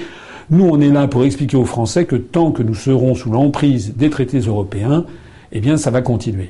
Nous, 0.51 0.65
on 0.65 0.79
est 0.79 0.89
là 0.89 1.07
pour 1.07 1.23
expliquer 1.23 1.57
aux 1.57 1.65
Français 1.65 2.05
que 2.05 2.15
tant 2.15 2.51
que 2.51 2.61
nous 2.61 2.75
serons 2.75 3.15
sous 3.15 3.31
l'emprise 3.31 3.95
des 3.95 4.09
traités 4.09 4.39
européens, 4.39 5.05
eh 5.51 5.59
bien, 5.59 5.77
ça 5.77 5.89
va 5.89 6.01
continuer. 6.01 6.49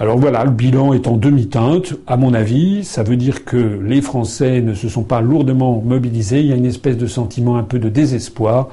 Alors 0.00 0.16
voilà, 0.16 0.44
le 0.44 0.52
bilan 0.52 0.92
est 0.92 1.08
en 1.08 1.16
demi-teinte. 1.16 1.94
À 2.06 2.16
mon 2.16 2.32
avis, 2.32 2.84
ça 2.84 3.02
veut 3.02 3.16
dire 3.16 3.44
que 3.44 3.56
les 3.56 4.00
Français 4.00 4.60
ne 4.60 4.72
se 4.72 4.88
sont 4.88 5.02
pas 5.02 5.20
lourdement 5.20 5.82
mobilisés. 5.84 6.38
Il 6.38 6.46
y 6.46 6.52
a 6.52 6.56
une 6.56 6.66
espèce 6.66 6.96
de 6.96 7.08
sentiment 7.08 7.56
un 7.56 7.64
peu 7.64 7.80
de 7.80 7.88
désespoir 7.88 8.68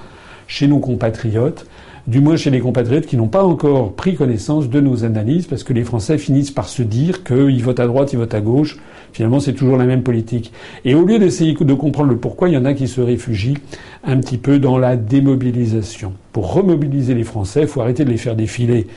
chez 0.45 0.67
nos 0.67 0.77
compatriotes, 0.77 1.65
du 2.07 2.21
moins 2.21 2.35
chez 2.35 2.51
les 2.51 2.59
compatriotes 2.59 3.07
qui 3.07 3.17
n'ont 3.17 3.27
pas 3.27 3.43
encore 3.43 3.93
pris 3.93 4.15
connaissance 4.15 4.69
de 4.69 4.79
nos 4.79 5.03
analyses, 5.05 5.47
parce 5.47 5.63
que 5.63 5.73
les 5.73 5.83
Français 5.83 6.17
finissent 6.17 6.51
par 6.51 6.67
se 6.67 6.83
dire 6.83 7.23
qu'ils 7.23 7.63
votent 7.63 7.79
à 7.79 7.87
droite, 7.87 8.13
ils 8.13 8.19
votent 8.19 8.33
à 8.33 8.41
gauche. 8.41 8.77
Finalement, 9.11 9.39
c'est 9.39 9.53
toujours 9.53 9.77
la 9.77 9.85
même 9.85 10.03
politique. 10.03 10.51
Et 10.83 10.93
au 10.93 11.05
lieu 11.05 11.17
d'essayer 11.17 11.53
de 11.53 11.73
comprendre 11.73 12.09
le 12.09 12.17
pourquoi, 12.17 12.49
il 12.49 12.53
y 12.53 12.57
en 12.57 12.65
a 12.65 12.73
qui 12.73 12.87
se 12.87 13.01
réfugient 13.01 13.57
un 14.03 14.17
petit 14.17 14.37
peu 14.37 14.59
dans 14.59 14.77
la 14.77 14.97
démobilisation. 14.97 16.13
Pour 16.31 16.53
remobiliser 16.53 17.13
les 17.13 17.23
Français, 17.23 17.61
il 17.61 17.67
faut 17.67 17.81
arrêter 17.81 18.05
de 18.05 18.09
les 18.09 18.17
faire 18.17 18.35
défiler 18.35 18.87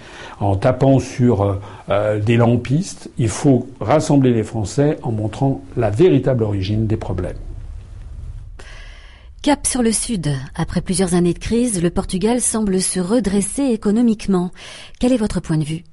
en 0.40 0.56
tapant 0.56 0.98
sur 0.98 1.42
euh, 1.42 1.54
euh, 1.88 2.20
des 2.20 2.36
lampistes. 2.36 3.10
Il 3.18 3.28
faut 3.28 3.68
rassembler 3.80 4.32
les 4.32 4.42
Français 4.42 4.98
en 5.02 5.12
montrant 5.12 5.62
la 5.76 5.90
véritable 5.90 6.42
origine 6.42 6.86
des 6.86 6.96
problèmes. 6.96 7.36
Cap 9.40 9.68
sur 9.68 9.82
le 9.82 9.92
sud. 9.92 10.30
Après 10.56 10.80
plusieurs 10.80 11.14
années 11.14 11.32
de 11.32 11.38
crise, 11.38 11.80
le 11.80 11.90
Portugal 11.90 12.40
semble 12.40 12.80
se 12.80 12.98
redresser 12.98 13.66
économiquement. 13.66 14.50
Quel 14.98 15.12
est 15.12 15.16
votre 15.16 15.38
point 15.40 15.58
de 15.58 15.64
vue? 15.64 15.84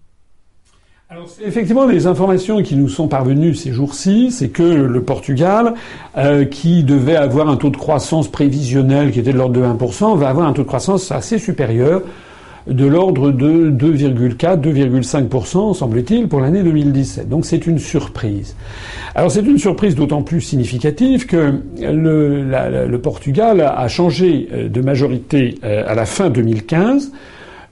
Alors 1.09 1.27
effectivement 1.45 1.85
les 1.85 2.07
informations 2.07 2.63
qui 2.63 2.75
nous 2.75 2.89
sont 2.89 3.07
parvenues 3.07 3.53
ces 3.53 3.71
jours-ci, 3.71 4.31
c'est 4.31 4.49
que 4.49 4.63
le 4.63 5.03
Portugal, 5.03 5.75
euh, 6.17 6.45
qui 6.45 6.83
devait 6.83 7.15
avoir 7.15 7.47
un 7.47 7.57
taux 7.57 7.69
de 7.69 7.77
croissance 7.77 8.31
prévisionnel 8.31 9.11
qui 9.11 9.19
était 9.19 9.31
de 9.31 9.37
l'ordre 9.37 9.53
de 9.53 9.63
1%, 9.63 10.17
va 10.17 10.29
avoir 10.29 10.47
un 10.47 10.53
taux 10.53 10.63
de 10.63 10.67
croissance 10.67 11.11
assez 11.11 11.37
supérieur 11.37 12.01
de 12.67 12.85
l'ordre 12.85 13.31
de 13.31 13.69
2,4, 13.69 14.61
2,5%, 14.61 15.73
semble-t-il, 15.73 16.27
pour 16.27 16.39
l'année 16.39 16.63
2017. 16.63 17.29
Donc 17.29 17.45
c'est 17.45 17.67
une 17.67 17.79
surprise. 17.79 18.55
Alors 19.13 19.31
c'est 19.31 19.41
une 19.41 19.59
surprise 19.59 19.95
d'autant 19.95 20.23
plus 20.23 20.41
significative 20.41 21.25
que 21.27 21.61
le, 21.79 22.87
le, 22.87 22.97
Portugal 22.99 23.61
a 23.61 23.87
changé 23.87 24.49
euh, 24.51 24.67
de 24.67 24.81
majorité 24.81 25.55
euh, 25.63 25.83
à 25.87 25.93
la 25.93 26.05
fin 26.05 26.29
2015 26.29 27.11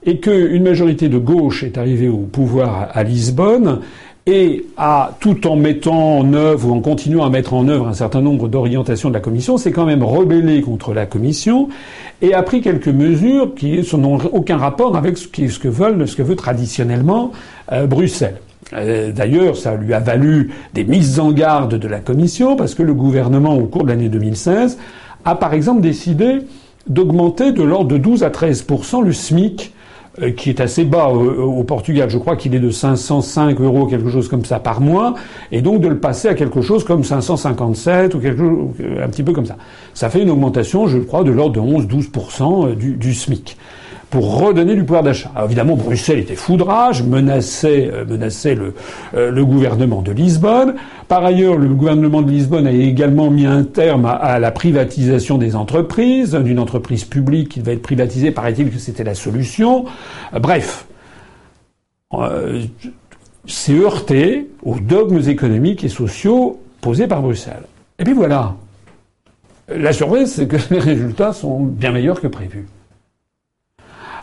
et 0.06 0.18
qu'une 0.20 0.62
majorité 0.62 1.08
de 1.08 1.18
gauche 1.18 1.64
est 1.64 1.78
arrivée 1.78 2.08
au 2.08 2.18
pouvoir 2.18 2.88
à 2.92 3.02
Lisbonne 3.02 3.80
et 4.26 4.64
à, 4.78 5.16
tout 5.20 5.46
en 5.46 5.56
mettant 5.56 6.18
en 6.18 6.32
œuvre 6.32 6.70
ou 6.70 6.72
en 6.74 6.80
continuant 6.80 7.24
à 7.24 7.30
mettre 7.30 7.52
en 7.52 7.68
œuvre 7.68 7.88
un 7.88 7.92
certain 7.92 8.22
nombre 8.22 8.48
d'orientations 8.48 9.10
de 9.10 9.14
la 9.14 9.20
Commission, 9.20 9.58
s'est 9.58 9.72
quand 9.72 9.84
même 9.84 10.02
rebellé 10.02 10.62
contre 10.62 10.94
la 10.94 11.04
Commission 11.04 11.68
et 12.22 12.32
a 12.32 12.42
pris 12.42 12.62
quelques 12.62 12.88
mesures 12.88 13.54
qui 13.54 13.86
n'ont 13.94 14.18
aucun 14.32 14.56
rapport 14.56 14.96
avec 14.96 15.18
ce, 15.18 15.28
que 15.28 15.68
veulent, 15.68 16.08
ce 16.08 16.16
que 16.16 16.22
veut 16.22 16.36
traditionnellement 16.36 17.32
euh, 17.72 17.86
Bruxelles. 17.86 18.40
Euh, 18.72 19.12
d'ailleurs, 19.12 19.58
ça 19.58 19.74
lui 19.74 19.92
a 19.92 20.00
valu 20.00 20.52
des 20.72 20.84
mises 20.84 21.20
en 21.20 21.30
garde 21.30 21.74
de 21.74 21.88
la 21.88 22.00
Commission 22.00 22.56
parce 22.56 22.74
que 22.74 22.82
le 22.82 22.94
gouvernement, 22.94 23.54
au 23.54 23.66
cours 23.66 23.84
de 23.84 23.88
l'année 23.88 24.08
2016, 24.08 24.78
a 25.26 25.34
par 25.34 25.52
exemple 25.52 25.82
décidé 25.82 26.38
d'augmenter 26.88 27.52
de 27.52 27.62
l'ordre 27.62 27.88
de 27.88 27.98
12 27.98 28.24
à 28.24 28.30
13 28.30 28.66
le 29.04 29.12
SMIC 29.12 29.73
qui 30.36 30.50
est 30.50 30.60
assez 30.60 30.84
bas 30.84 31.08
au, 31.08 31.64
Portugal. 31.64 32.08
Je 32.08 32.18
crois 32.18 32.36
qu'il 32.36 32.54
est 32.54 32.60
de 32.60 32.70
505 32.70 33.60
euros, 33.60 33.86
quelque 33.86 34.10
chose 34.10 34.28
comme 34.28 34.44
ça 34.44 34.60
par 34.60 34.80
mois, 34.80 35.14
et 35.50 35.60
donc 35.60 35.80
de 35.80 35.88
le 35.88 35.98
passer 35.98 36.28
à 36.28 36.34
quelque 36.34 36.62
chose 36.62 36.84
comme 36.84 37.02
557 37.02 38.14
ou 38.14 38.20
quelque 38.20 38.38
chose, 38.38 38.68
un 39.02 39.08
petit 39.08 39.22
peu 39.22 39.32
comme 39.32 39.46
ça. 39.46 39.56
Ça 39.92 40.10
fait 40.10 40.22
une 40.22 40.30
augmentation, 40.30 40.86
je 40.86 40.98
crois, 40.98 41.24
de 41.24 41.32
l'ordre 41.32 41.54
de 41.54 41.60
11-12% 41.60 42.68
euh, 42.68 42.74
du, 42.74 42.92
du 42.92 43.14
SMIC 43.14 43.56
pour 44.14 44.38
redonner 44.38 44.76
du 44.76 44.84
pouvoir 44.84 45.02
d'achat. 45.02 45.32
évidemment, 45.44 45.74
Bruxelles 45.74 46.20
était 46.20 46.36
foudrage, 46.36 47.02
menaçait, 47.02 47.90
euh, 47.92 48.04
menaçait 48.04 48.54
le, 48.54 48.72
euh, 49.16 49.32
le, 49.32 49.44
gouvernement 49.44 50.02
de 50.02 50.12
Lisbonne. 50.12 50.76
Par 51.08 51.24
ailleurs, 51.24 51.56
le 51.56 51.66
gouvernement 51.66 52.22
de 52.22 52.30
Lisbonne 52.30 52.68
a 52.68 52.70
également 52.70 53.28
mis 53.28 53.44
un 53.44 53.64
terme 53.64 54.04
à, 54.06 54.38
la 54.38 54.52
privatisation 54.52 55.36
des 55.36 55.56
entreprises, 55.56 56.34
d'une 56.36 56.60
entreprise 56.60 57.02
publique 57.02 57.48
qui 57.48 57.58
devait 57.58 57.72
être 57.72 57.82
privatisée, 57.82 58.30
paraît-il 58.30 58.70
que 58.70 58.78
c'était 58.78 59.02
la 59.02 59.16
solution. 59.16 59.86
Euh, 60.32 60.38
bref, 60.38 60.86
c'est 63.48 63.76
heurté 63.76 64.48
aux 64.62 64.78
dogmes 64.78 65.28
économiques 65.28 65.82
et 65.82 65.88
sociaux 65.88 66.60
posés 66.80 67.08
par 67.08 67.20
Bruxelles. 67.20 67.64
Et 67.98 68.04
puis 68.04 68.12
voilà. 68.12 68.54
La 69.66 69.92
surprise, 69.92 70.34
c'est 70.34 70.46
que 70.46 70.56
les 70.70 70.78
résultats 70.78 71.32
sont 71.32 71.64
bien 71.64 71.90
meilleurs 71.90 72.20
que 72.20 72.28
prévu. 72.28 72.68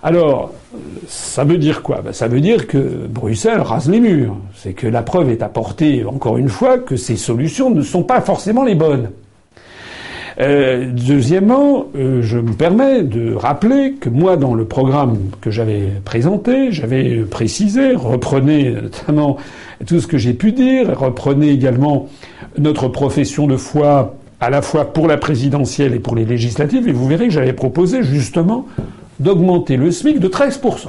Alors, 0.04 0.52
ça 1.08 1.44
veut 1.44 1.58
dire 1.58 1.84
quoi? 1.84 2.02
Ben, 2.04 2.12
Ça 2.12 2.28
veut 2.28 2.42
dire 2.42 2.68
que 2.68 2.78
Bruxelles 3.08 3.62
rase 3.62 3.90
les 3.90 4.00
murs. 4.00 4.36
C'est 4.56 4.74
que 4.74 4.88
la 4.88 5.04
preuve 5.04 5.30
est 5.30 5.44
apportée, 5.44 6.04
encore 6.06 6.38
une 6.38 6.50
fois, 6.50 6.80
que 6.80 6.96
ces 6.96 7.18
solutions 7.18 7.70
ne 7.70 7.82
sont 7.82 8.04
pas 8.04 8.22
forcément 8.22 8.64
les 8.64 8.76
bonnes. 8.76 9.10
Euh, 10.40 10.90
deuxièmement, 10.92 11.86
euh, 11.96 12.22
je 12.24 12.40
me 12.40 12.54
permets 12.54 13.04
de 13.04 13.36
rappeler 13.36 13.94
que 13.94 14.10
moi, 14.10 14.38
dans 14.38 14.56
le 14.56 14.66
programme 14.66 15.18
que 15.40 15.52
j'avais 15.52 15.90
présenté, 16.04 16.72
j'avais 16.72 17.20
précisé, 17.20 17.94
reprenez 17.96 18.72
notamment 18.72 19.38
tout 19.86 20.00
ce 20.00 20.08
que 20.08 20.18
j'ai 20.18 20.34
pu 20.34 20.52
dire, 20.54 20.98
reprenez 20.98 21.50
également 21.50 22.08
notre 22.58 22.88
profession 22.88 23.46
de 23.46 23.58
foi 23.58 24.16
à 24.40 24.50
la 24.50 24.62
fois 24.62 24.86
pour 24.86 25.08
la 25.08 25.18
présidentielle 25.18 25.94
et 25.94 26.00
pour 26.00 26.16
les 26.16 26.26
législatives, 26.26 26.88
et 26.88 26.92
vous 26.92 27.08
verrez 27.08 27.28
que 27.28 27.34
j'avais 27.34 27.54
proposé 27.54 28.02
justement 28.02 28.66
d'augmenter 29.22 29.78
le 29.78 29.92
SMIC 29.92 30.20
de 30.20 30.28
13%. 30.28 30.88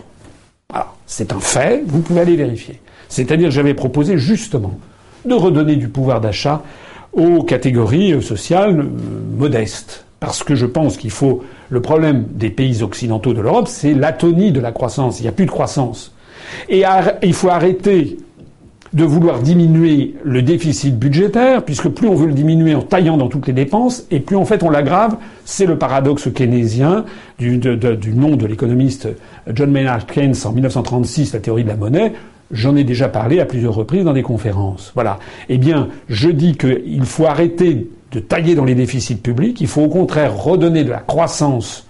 Alors, 0.73 0.97
c'est 1.07 1.33
un 1.33 1.41
fait, 1.41 1.83
vous 1.87 2.01
pouvez 2.01 2.21
aller 2.21 2.37
vérifier. 2.37 2.81
C'est-à-dire, 3.09 3.51
j'avais 3.51 3.75
proposé 3.75 4.17
justement 4.17 4.79
de 5.25 5.35
redonner 5.35 5.77
du 5.77 5.89
pouvoir 5.89 6.21
d'achat 6.21 6.63
aux 7.13 7.43
catégories 7.43 8.23
sociales 8.23 8.81
euh, 8.81 9.37
modestes. 9.37 10.07
Parce 10.19 10.43
que 10.45 10.55
je 10.55 10.67
pense 10.67 10.97
qu'il 10.97 11.11
faut. 11.11 11.43
Le 11.69 11.83
problème 11.83 12.27
des 12.31 12.51
pays 12.51 12.83
occidentaux 12.83 13.35
de 13.35 13.41
l'Europe, 13.41 13.67
c'est 13.67 13.93
l'atonie 13.93 14.53
de 14.53 14.61
la 14.61 14.73
croissance. 14.73 15.19
Il 15.19 15.23
n'y 15.23 15.29
a 15.29 15.33
plus 15.33 15.47
de 15.47 15.51
croissance. 15.51 16.15
Et 16.69 16.85
il 17.23 17.35
faut 17.35 17.49
arrêter 17.49 18.19
de 18.93 19.05
vouloir 19.05 19.41
diminuer 19.41 20.15
le 20.23 20.43
déficit 20.43 20.99
budgétaire, 20.99 21.65
puisque 21.65 21.89
plus 21.89 22.09
on 22.09 22.15
veut 22.15 22.27
le 22.27 22.35
diminuer 22.35 22.75
en 22.75 22.83
taillant 22.83 23.17
dans 23.17 23.29
toutes 23.29 23.47
les 23.47 23.53
dépenses, 23.53 24.05
et 24.11 24.21
plus 24.21 24.37
en 24.37 24.45
fait 24.45 24.63
on 24.63 24.71
l'aggrave. 24.71 25.17
C'est 25.45 25.67
le 25.67 25.79
paradoxe 25.79 26.29
keynésien 26.33 27.05
du, 27.39 27.59
nom 28.15 28.37
de 28.37 28.47
l'économiste 28.47 29.09
John 29.53 29.71
Maynard 29.71 30.07
Keynes 30.07 30.35
en 30.45 30.53
1936, 30.53 31.33
la 31.33 31.41
théorie 31.41 31.65
de 31.65 31.69
la 31.69 31.77
monnaie. 31.77 32.13
J'en 32.51 32.77
ai 32.77 32.85
déjà 32.85 33.09
parlé 33.09 33.41
à 33.41 33.47
plusieurs 33.47 33.75
reprises 33.75 34.05
dans 34.05 34.13
des 34.13 34.23
conférences. 34.23 34.93
Voilà. 34.95 35.19
Eh 35.49 35.57
bien, 35.57 35.89
je 36.09 36.29
dis 36.29 36.57
qu'il 36.57 37.05
faut 37.05 37.25
arrêter 37.25 37.89
de 38.13 38.21
tailler 38.21 38.55
dans 38.55 38.67
les 38.67 38.75
déficits 38.75 39.17
publics. 39.17 39.59
Il 39.63 39.69
faut 39.69 39.81
au 39.81 39.89
contraire 39.89 40.37
redonner 40.37 40.85
de 40.85 40.91
la 40.91 40.99
croissance 40.99 41.87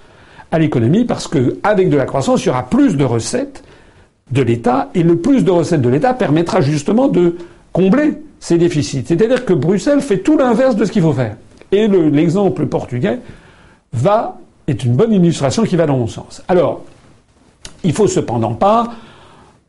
à 0.53 0.61
l'économie 0.61 1.05
parce 1.05 1.27
qu'avec 1.27 1.89
de 1.89 1.97
la 1.97 2.05
croissance, 2.05 2.45
il 2.45 2.47
y 2.47 2.51
aura 2.51 2.69
plus 2.69 2.97
de 2.97 3.05
recettes 3.05 3.65
de 4.33 4.43
l'État, 4.43 4.89
et 4.95 5.03
le 5.03 5.17
plus 5.17 5.45
de 5.45 5.51
recettes 5.51 5.83
de 5.83 5.89
l'État 5.89 6.15
permettra 6.15 6.61
justement 6.61 7.09
de 7.09 7.37
combler 7.73 8.19
ces 8.41 8.59
déficits. 8.59 9.05
C'est-à-dire 9.07 9.45
que 9.45 9.53
Bruxelles 9.53 10.01
fait 10.01 10.19
tout 10.19 10.37
l'inverse 10.37 10.75
de 10.75 10.85
ce 10.85 10.91
qu'il 10.91 11.03
faut 11.03 11.13
faire. 11.13 11.37
Et 11.71 11.87
l'exemple 11.87 12.67
portugais 12.67 13.19
va 13.93 14.39
est 14.67 14.85
une 14.85 14.95
bonne 14.95 15.13
illustration 15.13 15.65
qui 15.65 15.77
va 15.77 15.87
dans 15.87 15.97
mon 15.97 16.07
sens. 16.07 16.43
Alors, 16.49 16.83
il 17.85 17.93
faut 17.93 18.07
cependant 18.07 18.55
pas 18.55 18.93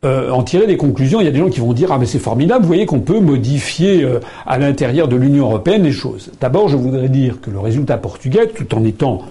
euh, 0.04 0.30
en 0.30 0.42
tirer 0.42 0.66
des 0.66 0.76
conclusions. 0.76 1.20
Il 1.20 1.24
y 1.24 1.28
a 1.28 1.30
des 1.30 1.38
gens 1.38 1.48
qui 1.48 1.60
vont 1.60 1.72
dire 1.72 1.90
ah 1.92 1.98
mais 1.98 2.06
c'est 2.06 2.18
formidable, 2.18 2.62
vous 2.62 2.68
voyez 2.68 2.86
qu'on 2.86 3.00
peut 3.00 3.20
modifier 3.20 4.02
euh, 4.02 4.20
à 4.46 4.58
l'intérieur 4.58 5.08
de 5.08 5.16
l'Union 5.16 5.46
européenne 5.46 5.82
les 5.82 5.92
choses. 5.92 6.30
D'abord, 6.40 6.68
je 6.68 6.76
voudrais 6.76 7.08
dire 7.08 7.40
que 7.40 7.50
le 7.50 7.58
résultat 7.58 7.96
portugais, 7.96 8.48
tout 8.48 8.74
en 8.74 8.84
étant 8.84 9.22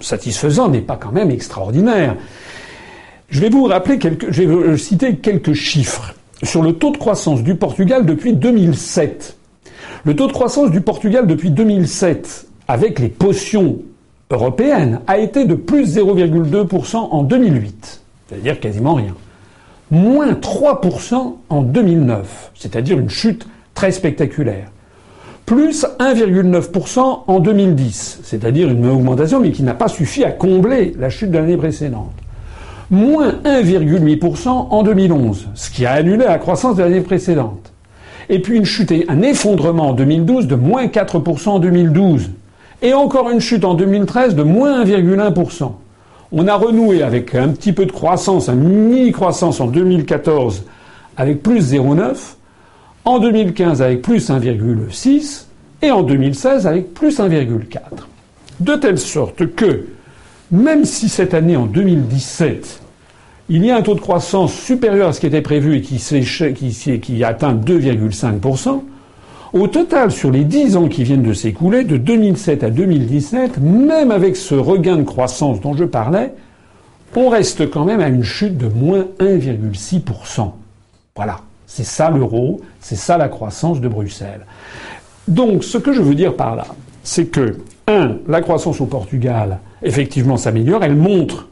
satisfaisant, 0.00 0.68
n'est 0.68 0.80
pas 0.80 0.96
quand 0.96 1.12
même 1.12 1.30
extraordinaire. 1.30 2.16
Je 3.30 3.40
vais 3.40 3.48
vous 3.48 3.64
rappeler 3.64 3.98
quelques, 3.98 4.30
je 4.30 4.42
vais 4.42 4.76
citer 4.76 5.16
quelques 5.16 5.52
chiffres 5.52 6.14
sur 6.42 6.62
le 6.62 6.72
taux 6.72 6.90
de 6.90 6.96
croissance 6.96 7.42
du 7.42 7.54
Portugal 7.54 8.04
depuis 8.04 8.34
2007. 8.34 9.36
Le 10.04 10.16
taux 10.16 10.26
de 10.26 10.32
croissance 10.32 10.70
du 10.70 10.80
Portugal 10.80 11.26
depuis 11.26 11.50
2007, 11.50 12.48
avec 12.68 12.98
les 12.98 13.08
potions 13.08 13.78
européennes, 14.30 15.00
a 15.06 15.18
été 15.18 15.44
de 15.44 15.54
plus 15.54 15.96
0,2% 15.96 16.96
en 16.96 17.22
2008, 17.22 18.02
c'est-à-dire 18.28 18.60
quasiment 18.60 18.94
rien 18.94 19.14
moins 19.90 20.32
3% 20.32 21.36
en 21.48 21.62
2009, 21.62 22.52
c'est-à-dire 22.54 22.98
une 22.98 23.10
chute 23.10 23.46
très 23.74 23.90
spectaculaire. 23.90 24.70
Plus 25.46 25.84
1,9% 25.98 27.24
en 27.26 27.40
2010, 27.40 28.20
c'est-à-dire 28.22 28.68
une 28.68 28.86
augmentation 28.86 29.40
mais 29.40 29.50
qui 29.50 29.64
n'a 29.64 29.74
pas 29.74 29.88
suffi 29.88 30.22
à 30.22 30.30
combler 30.30 30.94
la 30.98 31.10
chute 31.10 31.30
de 31.30 31.38
l'année 31.38 31.56
précédente. 31.56 32.12
Moins 32.90 33.34
1,8% 33.44 34.48
en 34.48 34.82
2011, 34.82 35.48
ce 35.54 35.70
qui 35.70 35.86
a 35.86 35.92
annulé 35.92 36.24
la 36.24 36.38
croissance 36.38 36.76
de 36.76 36.82
l'année 36.82 37.00
précédente. 37.00 37.72
Et 38.28 38.40
puis 38.40 38.56
une 38.56 38.64
chute, 38.64 38.92
un 39.08 39.22
effondrement 39.22 39.90
en 39.90 39.92
2012 39.92 40.46
de 40.46 40.54
moins 40.56 40.86
4% 40.86 41.48
en 41.48 41.58
2012. 41.58 42.30
Et 42.82 42.94
encore 42.94 43.30
une 43.30 43.40
chute 43.40 43.64
en 43.64 43.74
2013 43.74 44.34
de 44.34 44.42
moins 44.42 44.84
1,1%. 44.84 45.72
On 46.32 46.48
a 46.48 46.54
renoué 46.54 47.02
avec 47.02 47.34
un 47.34 47.48
petit 47.48 47.72
peu 47.72 47.86
de 47.86 47.92
croissance, 47.92 48.48
un 48.48 48.54
mini-croissance 48.54 49.60
en 49.60 49.66
2014 49.66 50.64
avec 51.16 51.42
plus 51.42 51.72
0,9, 51.74 52.16
en 53.04 53.18
2015 53.18 53.82
avec 53.82 54.02
plus 54.02 54.30
1,6 54.30 55.44
et 55.82 55.90
en 55.90 56.02
2016 56.02 56.66
avec 56.66 56.94
plus 56.94 57.18
1,4. 57.18 57.78
De 58.60 58.74
telle 58.74 58.98
sorte 58.98 59.46
que, 59.54 59.86
même 60.50 60.84
si 60.84 61.08
cette 61.08 61.34
année, 61.34 61.56
en 61.56 61.66
2017, 61.66 62.80
il 63.48 63.64
y 63.64 63.70
a 63.70 63.76
un 63.76 63.82
taux 63.82 63.94
de 63.94 64.00
croissance 64.00 64.52
supérieur 64.52 65.08
à 65.08 65.12
ce 65.12 65.20
qui 65.20 65.26
était 65.26 65.42
prévu 65.42 65.76
et 65.76 65.80
qui, 65.80 65.98
qui, 67.00 67.24
atteint 67.24 67.54
2,5%, 67.54 68.82
au 69.52 69.66
total, 69.66 70.12
sur 70.12 70.30
les 70.30 70.44
dix 70.44 70.76
ans 70.76 70.86
qui 70.86 71.02
viennent 71.02 71.24
de 71.24 71.32
s'écouler, 71.32 71.82
de 71.82 71.96
2007 71.96 72.62
à 72.62 72.70
2017, 72.70 73.58
même 73.58 74.12
avec 74.12 74.36
ce 74.36 74.54
regain 74.54 74.96
de 74.96 75.02
croissance 75.02 75.60
dont 75.60 75.76
je 75.76 75.84
parlais, 75.84 76.32
on 77.16 77.28
reste 77.28 77.68
quand 77.68 77.84
même 77.84 78.00
à 78.00 78.08
une 78.08 78.22
chute 78.22 78.56
de 78.56 78.68
moins 78.68 79.06
1,6%. 79.18 80.52
Voilà. 81.16 81.40
C'est 81.66 81.84
ça 81.84 82.10
l'euro, 82.10 82.60
c'est 82.80 82.96
ça 82.96 83.16
la 83.16 83.28
croissance 83.28 83.80
de 83.80 83.86
Bruxelles. 83.86 84.44
Donc, 85.28 85.62
ce 85.62 85.78
que 85.78 85.92
je 85.92 86.02
veux 86.02 86.16
dire 86.16 86.34
par 86.34 86.56
là, 86.56 86.66
c'est 87.04 87.26
que, 87.26 87.58
la 88.28 88.40
croissance 88.40 88.80
au 88.80 88.86
Portugal, 88.86 89.58
effectivement, 89.82 90.36
s'améliore. 90.36 90.84
Elle 90.84 90.96
montre 90.96 91.48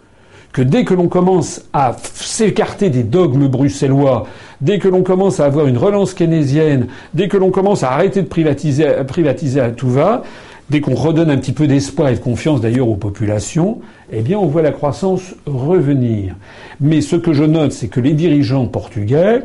que 0.53 0.62
dès 0.62 0.85
que 0.85 0.94
l'on 0.94 1.09
commence 1.09 1.62
à 1.72 1.96
s'écarter 2.03 2.90
des 2.90 3.03
dogmes 3.03 3.48
bruxellois, 3.48 4.27
dès 4.61 4.79
que 4.79 4.88
l'on 4.88 5.03
commence 5.03 5.40
à 5.40 5.44
avoir 5.44 5.66
une 5.66 5.79
relance 5.79 6.14
keynésienne, 6.14 6.88
dès 7.14 7.29
que 7.29 7.37
l'on 7.37 7.51
commence 7.51 7.83
à 7.83 7.92
arrêter 7.92 8.22
de 8.22 8.29
privatiser, 8.29 8.87
à 8.87 9.05
privatiser 9.05 9.61
tout 9.77 9.90
va, 9.90 10.22
dès 10.70 10.81
qu'on 10.81 10.94
redonne 10.94 11.31
un 11.31 11.37
petit 11.37 11.53
peu 11.53 11.66
d'espoir 11.66 12.09
et 12.09 12.14
de 12.14 12.20
confiance 12.20 12.61
d'ailleurs 12.61 12.88
aux 12.88 12.96
populations, 12.96 13.81
eh 14.12 14.20
bien 14.20 14.38
on 14.38 14.46
voit 14.46 14.62
la 14.62 14.72
croissance 14.72 15.35
revenir. 15.46 16.35
Mais 16.81 17.01
ce 17.01 17.16
que 17.16 17.33
je 17.33 17.44
note, 17.44 17.72
c'est 17.72 17.88
que 17.88 18.01
les 18.01 18.12
dirigeants 18.12 18.66
portugais 18.66 19.42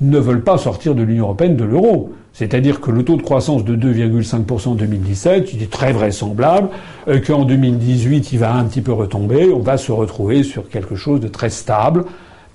ne 0.00 0.18
veulent 0.18 0.44
pas 0.44 0.58
sortir 0.58 0.94
de 0.94 1.02
l'Union 1.02 1.24
européenne 1.24 1.56
de 1.56 1.64
l'euro. 1.64 2.12
C'est-à-dire 2.32 2.80
que 2.80 2.90
le 2.90 3.04
taux 3.04 3.16
de 3.16 3.22
croissance 3.22 3.64
de 3.64 3.74
2,5% 3.74 4.68
en 4.68 4.74
2017, 4.74 5.52
il 5.54 5.62
est 5.62 5.70
très 5.70 5.92
vraisemblable 5.92 6.68
euh, 7.08 7.20
qu'en 7.20 7.44
2018, 7.44 8.32
il 8.32 8.38
va 8.38 8.54
un 8.54 8.64
petit 8.64 8.80
peu 8.80 8.92
retomber. 8.92 9.50
On 9.52 9.58
va 9.58 9.76
se 9.76 9.90
retrouver 9.90 10.44
sur 10.44 10.68
quelque 10.68 10.94
chose 10.94 11.20
de 11.20 11.28
très 11.28 11.50
stable 11.50 12.04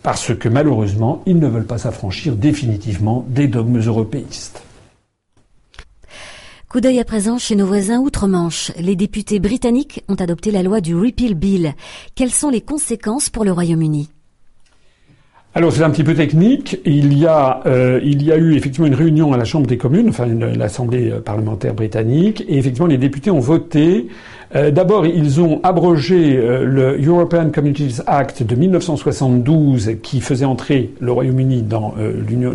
parce 0.04 0.34
que 0.36 0.50
malheureusement, 0.50 1.22
ils 1.26 1.40
ne 1.40 1.48
veulent 1.48 1.66
pas 1.66 1.78
s'affranchir 1.78 2.36
définitivement 2.36 3.26
des 3.30 3.48
dogmes 3.48 3.80
européistes. 3.80 4.64
Coup 6.70 6.82
d'œil 6.82 7.00
à 7.00 7.06
présent 7.06 7.38
chez 7.38 7.56
nos 7.56 7.68
voisins 7.68 8.00
outre-Manche. 8.00 8.72
Les 8.80 8.96
députés 8.96 9.40
britanniques 9.40 10.04
ont 10.10 10.16
adopté 10.16 10.50
la 10.50 10.64
loi 10.64 10.82
du 10.82 10.96
Repeal 10.96 11.36
Bill. 11.36 11.74
Quelles 12.16 12.32
sont 12.32 12.50
les 12.50 12.62
conséquences 12.62 13.30
pour 13.30 13.46
le 13.46 13.52
Royaume-Uni? 13.52 14.10
Alors 15.56 15.72
c'est 15.72 15.84
un 15.84 15.92
petit 15.92 16.04
peu 16.04 16.16
technique. 16.16 16.80
Il 16.84 17.16
y 17.16 17.28
a 17.28 17.62
euh, 17.68 18.00
il 18.04 18.24
y 18.24 18.32
a 18.32 18.38
eu 18.38 18.56
effectivement 18.56 18.88
une 18.88 18.96
réunion 18.96 19.34
à 19.34 19.38
la 19.38 19.46
Chambre 19.46 19.68
des 19.68 19.78
communes, 19.78 20.10
enfin 20.10 20.26
l'Assemblée 20.26 21.12
euh, 21.12 21.20
parlementaire 21.20 21.76
britannique, 21.76 22.44
et 22.48 22.58
effectivement 22.58 22.88
les 22.88 22.98
députés 22.98 23.30
ont 23.30 23.40
voté. 23.40 24.08
Euh, 24.56 24.72
d'abord, 24.72 25.06
ils 25.06 25.42
ont 25.42 25.60
abrogé 25.64 26.36
le 26.36 27.00
European 27.04 27.50
Communities 27.52 28.02
Act 28.08 28.42
de 28.42 28.56
1972 28.56 29.92
qui 30.02 30.22
faisait 30.22 30.46
entrer 30.46 30.92
le 31.00 31.12
Royaume-Uni 31.12 31.62
dans 31.62 31.94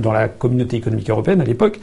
dans 0.00 0.12
la 0.12 0.26
communauté 0.28 0.76
économique 0.76 1.11
européenne 1.11 1.40
à 1.40 1.44
l'époque, 1.44 1.78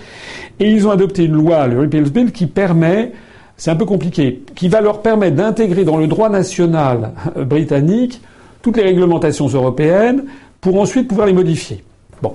et 0.59 0.69
ils 0.69 0.85
ont 0.85 0.91
adopté 0.91 1.23
une 1.23 1.35
loi, 1.35 1.67
le 1.67 1.79
Repeal 1.79 2.09
Bill, 2.09 2.31
qui 2.33 2.45
permet 2.45 3.13
c'est 3.57 3.71
un 3.71 3.75
peu 3.77 3.85
compliqué, 3.85 4.41
qui 4.53 4.67
va 4.67 4.81
leur 4.81 5.01
permettre 5.01 5.37
d'intégrer 5.37 5.85
dans 5.85 5.95
le 5.95 6.07
droit 6.07 6.27
national 6.27 7.11
britannique 7.37 8.19
toutes 8.61 8.77
les 8.77 8.83
réglementations 8.83 9.47
européennes, 9.47 10.23
pour 10.65 10.81
ensuite 10.81 11.07
pouvoir 11.07 11.27
les 11.27 11.33
modifier. 11.33 11.83
Bon. 12.23 12.33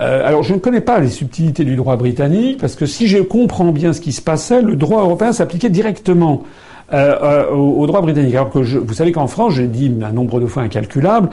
Euh, 0.00 0.24
alors 0.24 0.44
je 0.44 0.54
ne 0.54 0.60
connais 0.60 0.80
pas 0.80 1.00
les 1.00 1.08
subtilités 1.08 1.64
du 1.64 1.74
droit 1.74 1.96
britannique, 1.96 2.58
parce 2.60 2.76
que 2.76 2.86
si 2.86 3.08
je 3.08 3.18
comprends 3.18 3.72
bien 3.72 3.92
ce 3.92 4.00
qui 4.00 4.12
se 4.12 4.22
passait, 4.22 4.62
le 4.62 4.76
droit 4.76 5.02
européen 5.02 5.32
s'appliquait 5.32 5.70
directement 5.70 6.44
euh, 6.92 7.16
euh, 7.20 7.50
au, 7.50 7.84
droit 7.88 8.00
britannique. 8.00 8.32
Alors 8.36 8.50
que 8.50 8.62
je, 8.62 8.78
vous 8.78 8.94
savez 8.94 9.10
qu'en 9.10 9.26
France, 9.26 9.54
j'ai 9.54 9.66
dit 9.66 9.92
un 10.04 10.12
nombre 10.12 10.38
de 10.38 10.46
fois 10.46 10.62
incalculable, 10.62 11.30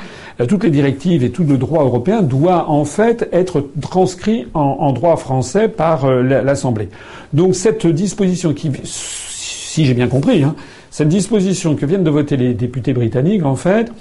toutes 0.47 0.63
les 0.63 0.71
directives 0.71 1.23
et 1.23 1.29
tout 1.29 1.43
le 1.43 1.59
droit 1.59 1.83
européen 1.83 2.23
doit 2.23 2.67
en 2.71 2.85
fait 2.85 3.29
être 3.31 3.63
transcrit 3.79 4.47
en, 4.55 4.93
droit 4.93 5.17
français 5.17 5.67
par 5.67 6.09
l'Assemblée. 6.09 6.89
Donc 7.33 7.53
cette 7.53 7.85
disposition 7.85 8.53
qui, 8.53 8.71
si 8.83 9.85
j'ai 9.85 9.93
bien 9.93 10.07
compris, 10.07 10.41
hein, 10.41 10.55
cette 10.89 11.09
disposition 11.09 11.75
que 11.75 11.85
viennent 11.85 12.03
de 12.03 12.09
voter 12.09 12.35
les 12.35 12.55
députés 12.55 12.93
britanniques, 12.93 13.45
en 13.45 13.55
fait, 13.55 13.91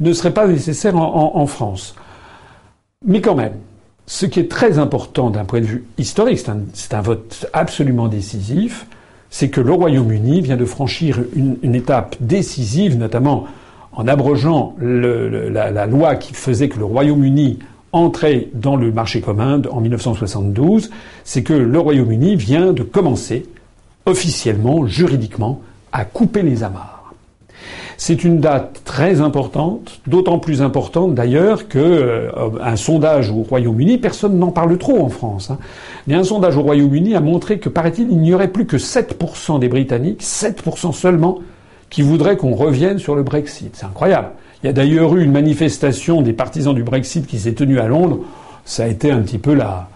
ne 0.00 0.12
serait 0.12 0.32
pas 0.32 0.46
nécessaire 0.46 0.96
en, 0.96 1.46
France. 1.46 1.94
Mais 3.04 3.20
quand 3.20 3.34
même, 3.34 3.54
ce 4.06 4.26
qui 4.26 4.40
est 4.40 4.50
très 4.50 4.78
important 4.78 5.30
d'un 5.30 5.44
point 5.44 5.60
de 5.60 5.66
vue 5.66 5.84
historique, 5.98 6.40
c'est 6.74 6.94
un, 6.94 7.00
vote 7.00 7.46
absolument 7.52 8.08
décisif, 8.08 8.86
c'est 9.30 9.48
que 9.48 9.60
le 9.60 9.72
Royaume-Uni 9.72 10.40
vient 10.42 10.56
de 10.56 10.64
franchir 10.64 11.20
une, 11.34 11.74
étape 11.74 12.16
décisive, 12.20 12.98
notamment 12.98 13.46
en 13.92 14.06
abrogeant 14.08 14.74
la, 14.80 15.86
loi 15.86 16.16
qui 16.16 16.34
faisait 16.34 16.68
que 16.68 16.78
le 16.78 16.84
Royaume-Uni 16.84 17.58
entrait 17.92 18.48
dans 18.54 18.76
le 18.76 18.90
marché 18.90 19.20
commun 19.20 19.60
en 19.70 19.80
1972, 19.80 20.90
c'est 21.24 21.42
que 21.42 21.52
le 21.52 21.78
Royaume-Uni 21.78 22.36
vient 22.36 22.72
de 22.72 22.82
commencer 22.82 23.46
officiellement, 24.06 24.86
juridiquement, 24.86 25.60
à 25.92 26.04
couper 26.04 26.42
les 26.42 26.62
amarres. 26.62 27.01
C'est 27.96 28.24
une 28.24 28.40
date 28.40 28.82
très 28.84 29.20
importante, 29.20 30.00
d'autant 30.06 30.38
plus 30.38 30.62
importante 30.62 31.14
d'ailleurs 31.14 31.68
que 31.68 31.78
euh, 31.78 32.30
un 32.60 32.76
sondage 32.76 33.30
au 33.30 33.42
Royaume-Uni, 33.42 33.98
personne 33.98 34.38
n'en 34.38 34.50
parle 34.50 34.76
trop 34.78 35.02
en 35.02 35.08
France, 35.08 35.50
hein, 35.50 35.58
mais 36.06 36.14
un 36.14 36.24
sondage 36.24 36.56
au 36.56 36.62
Royaume-Uni 36.62 37.14
a 37.14 37.20
montré 37.20 37.58
que, 37.58 37.68
paraît-il, 37.68 38.10
il 38.10 38.18
n'y 38.18 38.34
aurait 38.34 38.48
plus 38.48 38.66
que 38.66 38.76
7% 38.76 39.58
des 39.58 39.68
Britanniques, 39.68 40.22
7% 40.22 40.92
seulement, 40.92 41.38
qui 41.90 42.02
voudraient 42.02 42.36
qu'on 42.36 42.54
revienne 42.54 42.98
sur 42.98 43.14
le 43.14 43.22
Brexit. 43.22 43.76
C'est 43.76 43.86
incroyable. 43.86 44.30
Il 44.62 44.66
y 44.66 44.70
a 44.70 44.72
d'ailleurs 44.72 45.14
eu 45.14 45.24
une 45.24 45.32
manifestation 45.32 46.22
des 46.22 46.32
partisans 46.32 46.74
du 46.74 46.82
Brexit 46.82 47.26
qui 47.26 47.38
s'est 47.38 47.52
tenue 47.52 47.80
à 47.80 47.86
Londres. 47.86 48.20
Ça 48.64 48.84
a 48.84 48.86
été 48.86 49.10
un 49.10 49.20
petit 49.20 49.38
peu 49.38 49.54
la 49.54 49.88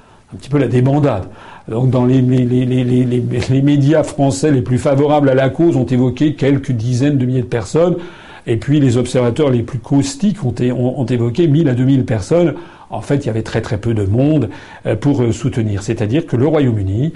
débandade. 0.68 1.24
Donc 1.68 1.90
dans 1.90 2.06
les, 2.06 2.20
les, 2.20 2.44
les, 2.44 2.84
les, 2.84 3.62
médias 3.62 4.04
français 4.04 4.52
les 4.52 4.62
plus 4.62 4.78
favorables 4.78 5.28
à 5.28 5.34
la 5.34 5.50
cause 5.50 5.76
ont 5.76 5.86
évoqué 5.86 6.34
quelques 6.34 6.70
dizaines 6.70 7.18
de 7.18 7.26
milliers 7.26 7.42
de 7.42 7.46
personnes, 7.46 7.96
et 8.46 8.56
puis 8.56 8.78
les 8.78 8.96
observateurs 8.96 9.50
les 9.50 9.62
plus 9.62 9.80
caustiques 9.80 10.44
ont, 10.44 10.54
ont, 10.60 11.00
ont 11.00 11.06
évoqué 11.06 11.48
1000 11.48 11.68
à 11.68 11.74
2000 11.74 12.04
personnes. 12.04 12.54
En 12.88 13.00
fait, 13.00 13.16
il 13.16 13.26
y 13.26 13.30
avait 13.30 13.42
très 13.42 13.62
très 13.62 13.78
peu 13.78 13.94
de 13.94 14.04
monde 14.04 14.48
euh, 14.86 14.94
pour 14.94 15.22
euh, 15.22 15.32
soutenir. 15.32 15.82
C'est-à-dire 15.82 16.24
que 16.24 16.36
le 16.36 16.46
Royaume-Uni 16.46 17.12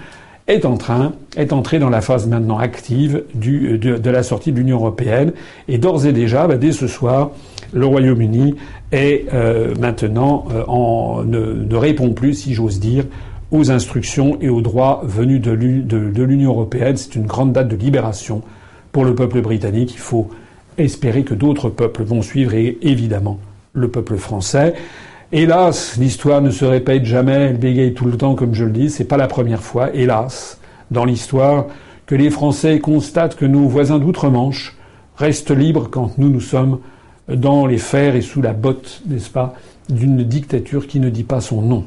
est 0.48 0.64
en 0.64 0.76
train, 0.76 1.12
est 1.36 1.52
entré 1.52 1.78
dans 1.78 1.90
la 1.90 2.00
phase 2.00 2.26
maintenant 2.26 2.58
active 2.58 3.22
du, 3.34 3.78
de, 3.78 3.98
de 3.98 4.10
la 4.10 4.24
sortie 4.24 4.50
de 4.50 4.56
l'Union 4.58 4.78
européenne. 4.78 5.32
Et 5.68 5.78
d'ores 5.78 6.06
et 6.06 6.12
déjà, 6.12 6.48
bah, 6.48 6.56
dès 6.56 6.72
ce 6.72 6.88
soir, 6.88 7.30
le 7.72 7.86
Royaume-Uni 7.86 8.56
est 8.90 9.26
euh, 9.32 9.74
maintenant 9.78 10.46
en, 10.66 11.22
ne, 11.24 11.38
ne, 11.38 11.76
répond 11.76 12.10
plus, 12.10 12.34
si 12.34 12.54
j'ose 12.54 12.80
dire, 12.80 13.04
aux 13.50 13.70
instructions 13.70 14.38
et 14.40 14.48
aux 14.48 14.60
droits 14.60 15.02
venus 15.04 15.40
de 15.40 16.22
l'Union 16.22 16.50
européenne. 16.52 16.96
C'est 16.96 17.16
une 17.16 17.26
grande 17.26 17.52
date 17.52 17.68
de 17.68 17.76
libération 17.76 18.42
pour 18.92 19.04
le 19.04 19.14
peuple 19.14 19.40
britannique. 19.40 19.92
Il 19.94 20.00
faut 20.00 20.28
espérer 20.78 21.24
que 21.24 21.34
d'autres 21.34 21.68
peuples 21.68 22.04
vont 22.04 22.22
suivre 22.22 22.54
et 22.54 22.78
évidemment 22.82 23.38
le 23.72 23.88
peuple 23.88 24.16
français. 24.16 24.74
Hélas, 25.32 25.96
l'histoire 25.96 26.42
ne 26.42 26.50
se 26.50 26.64
répète 26.64 27.04
jamais, 27.04 27.32
elle 27.32 27.58
bégaye 27.58 27.94
tout 27.94 28.06
le 28.06 28.16
temps, 28.16 28.34
comme 28.34 28.54
je 28.54 28.64
le 28.64 28.72
dis. 28.72 28.90
C'est 28.90 29.04
pas 29.04 29.16
la 29.16 29.28
première 29.28 29.62
fois, 29.62 29.94
hélas, 29.94 30.58
dans 30.90 31.04
l'histoire, 31.04 31.66
que 32.06 32.16
les 32.16 32.30
Français 32.30 32.80
constatent 32.80 33.36
que 33.36 33.44
nos 33.44 33.68
voisins 33.68 34.00
d'outre-Manche 34.00 34.76
restent 35.16 35.52
libres 35.52 35.88
quand 35.88 36.18
nous, 36.18 36.28
nous 36.28 36.40
sommes 36.40 36.80
dans 37.28 37.66
les 37.66 37.78
fers 37.78 38.16
et 38.16 38.22
sous 38.22 38.42
la 38.42 38.52
botte, 38.52 39.02
n'est-ce 39.06 39.30
pas, 39.30 39.54
d'une 39.88 40.24
dictature 40.24 40.88
qui 40.88 40.98
ne 40.98 41.10
dit 41.10 41.22
pas 41.22 41.40
son 41.40 41.62
nom. 41.62 41.84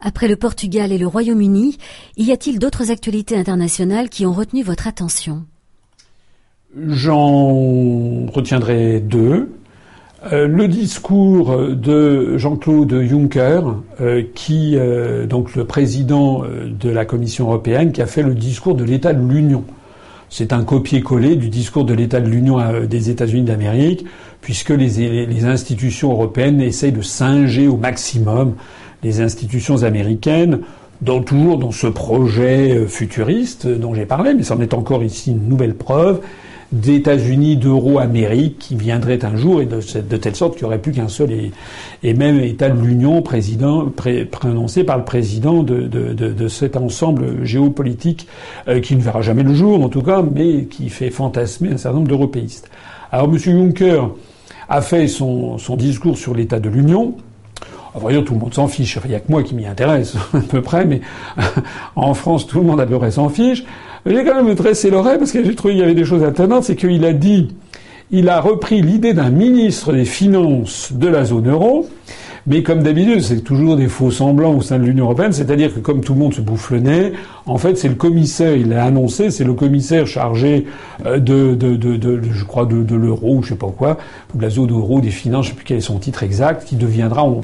Après 0.00 0.28
le 0.28 0.36
Portugal 0.36 0.92
et 0.92 0.98
le 0.98 1.06
Royaume-Uni, 1.06 1.76
y 2.16 2.32
a-t-il 2.32 2.58
d'autres 2.58 2.90
actualités 2.90 3.36
internationales 3.36 4.08
qui 4.08 4.24
ont 4.24 4.32
retenu 4.32 4.62
votre 4.62 4.86
attention? 4.86 5.44
J'en 6.76 8.26
retiendrai 8.26 9.00
deux. 9.00 9.50
Euh, 10.32 10.46
le 10.46 10.68
discours 10.68 11.56
de 11.68 12.36
Jean-Claude 12.36 13.02
Juncker, 13.02 13.62
euh, 14.00 14.22
qui 14.34 14.76
euh, 14.76 15.26
donc 15.26 15.54
le 15.54 15.64
président 15.64 16.44
de 16.44 16.90
la 16.90 17.04
Commission 17.04 17.46
européenne, 17.46 17.92
qui 17.92 18.02
a 18.02 18.06
fait 18.06 18.22
le 18.22 18.34
discours 18.34 18.74
de 18.74 18.84
l'État 18.84 19.12
de 19.12 19.26
l'Union. 19.26 19.64
C'est 20.28 20.52
un 20.52 20.62
copier-coller 20.62 21.36
du 21.36 21.48
discours 21.48 21.84
de 21.84 21.92
l'État 21.92 22.20
de 22.20 22.28
l'Union 22.28 22.58
des 22.86 23.10
États-Unis 23.10 23.42
d'Amérique, 23.42 24.04
puisque 24.40 24.70
les, 24.70 25.26
les, 25.26 25.44
institutions 25.44 26.12
européennes 26.12 26.60
essayent 26.60 26.92
de 26.92 27.02
singer 27.02 27.66
au 27.66 27.76
maximum 27.76 28.54
les 29.02 29.20
institutions 29.20 29.82
américaines, 29.82 30.60
dans, 31.00 31.22
toujours 31.22 31.58
dans 31.58 31.70
ce 31.70 31.86
projet 31.86 32.86
futuriste 32.86 33.66
dont 33.66 33.94
j'ai 33.94 34.06
parlé, 34.06 34.34
mais 34.34 34.42
ça 34.42 34.54
en 34.54 34.60
est 34.60 34.74
encore 34.74 35.02
ici 35.02 35.30
une 35.30 35.48
nouvelle 35.48 35.74
preuve 35.74 36.20
d'États-Unis, 36.72 37.56
d'euro-Amérique 37.56 38.58
qui 38.58 38.76
viendrait 38.76 39.24
un 39.24 39.36
jour 39.36 39.60
et 39.60 39.66
de, 39.66 39.80
de 40.00 40.16
telle 40.16 40.36
sorte 40.36 40.54
qu'il 40.54 40.62
n'y 40.62 40.66
aurait 40.66 40.78
plus 40.78 40.92
qu'un 40.92 41.08
seul 41.08 41.30
et, 42.02 42.14
même 42.14 42.38
État 42.40 42.70
de 42.70 42.80
l'Union 42.80 43.22
président, 43.22 43.90
prononcé 44.30 44.84
par 44.84 44.98
le 44.98 45.04
président 45.04 45.62
de, 45.62 45.82
de, 45.82 46.12
de, 46.12 46.48
cet 46.48 46.76
ensemble 46.76 47.44
géopolitique 47.44 48.28
euh, 48.68 48.80
qui 48.80 48.94
ne 48.94 49.00
verra 49.00 49.20
jamais 49.20 49.42
le 49.42 49.54
jour 49.54 49.82
en 49.82 49.88
tout 49.88 50.02
cas, 50.02 50.22
mais 50.22 50.64
qui 50.64 50.90
fait 50.90 51.10
fantasmer 51.10 51.70
un 51.70 51.76
certain 51.76 51.98
nombre 51.98 52.08
d'européistes. 52.08 52.70
Alors 53.10 53.28
M. 53.28 53.38
Juncker 53.38 54.02
a 54.68 54.80
fait 54.80 55.08
son, 55.08 55.58
son 55.58 55.76
discours 55.76 56.16
sur 56.16 56.34
l'État 56.34 56.60
de 56.60 56.68
l'Union. 56.68 57.16
Dire, 58.08 58.24
tout 58.24 58.34
le 58.34 58.40
monde 58.40 58.54
s'en 58.54 58.68
fiche. 58.68 58.98
Il 59.04 59.10
n'y 59.10 59.16
a 59.16 59.20
que 59.20 59.30
moi 59.30 59.42
qui 59.42 59.54
m'y 59.54 59.66
intéresse, 59.66 60.14
à 60.34 60.38
peu 60.38 60.62
près, 60.62 60.84
mais 60.84 61.00
en 61.96 62.14
France, 62.14 62.46
tout 62.46 62.60
le 62.60 62.66
monde 62.66 62.80
à 62.80 62.86
peu 62.86 62.98
près 62.98 63.10
s'en 63.10 63.28
fiche. 63.28 63.64
J'ai 64.06 64.24
quand 64.24 64.42
même 64.42 64.54
dressé 64.54 64.90
l'oreille 64.90 65.18
parce 65.18 65.32
que 65.32 65.44
j'ai 65.44 65.54
trouvé 65.54 65.74
qu'il 65.74 65.80
y 65.80 65.84
avait 65.84 65.94
des 65.94 66.04
choses 66.04 66.22
étonnantes, 66.22 66.64
c'est 66.64 66.76
qu'il 66.76 67.04
a 67.04 67.12
dit, 67.12 67.54
il 68.12 68.28
a 68.28 68.40
repris 68.40 68.82
l'idée 68.82 69.14
d'un 69.14 69.30
ministre 69.30 69.92
des 69.92 70.04
Finances 70.04 70.92
de 70.92 71.06
la 71.06 71.24
zone 71.24 71.48
euro, 71.48 71.88
mais 72.46 72.62
comme 72.62 72.82
d'habitude, 72.82 73.20
c'est 73.20 73.42
toujours 73.42 73.76
des 73.76 73.86
faux 73.86 74.10
semblants 74.10 74.56
au 74.56 74.62
sein 74.62 74.78
de 74.78 74.84
l'Union 74.84 75.04
européenne, 75.04 75.32
c'est-à-dire 75.32 75.72
que 75.72 75.78
comme 75.78 76.00
tout 76.00 76.14
le 76.14 76.18
monde 76.18 76.34
se 76.34 76.40
bouffe 76.40 76.70
le 76.70 76.80
nez, 76.80 77.12
en 77.46 77.58
fait, 77.58 77.76
c'est 77.76 77.88
le 77.88 77.94
commissaire, 77.94 78.56
il 78.56 78.70
l'a 78.70 78.84
annoncé, 78.84 79.30
c'est 79.30 79.44
le 79.44 79.52
commissaire 79.52 80.06
chargé 80.06 80.66
euh, 81.06 81.18
de, 81.18 81.54
de, 81.54 81.76
de, 81.76 82.20
je 82.32 82.44
crois, 82.44 82.66
l'euro, 82.66 83.42
je 83.42 83.50
sais 83.50 83.54
pas 83.54 83.68
quoi, 83.76 83.98
ou 84.34 84.38
de 84.38 84.42
la 84.42 84.50
zone 84.50 84.72
euro, 84.72 85.00
des 85.00 85.10
finances, 85.10 85.46
je 85.46 85.50
sais 85.50 85.56
plus 85.56 85.64
quel 85.64 85.76
est 85.76 85.82
son 85.82 85.98
titre 85.98 86.22
exact, 86.22 86.64
qui 86.64 86.76
deviendra, 86.76 87.24
on 87.24 87.40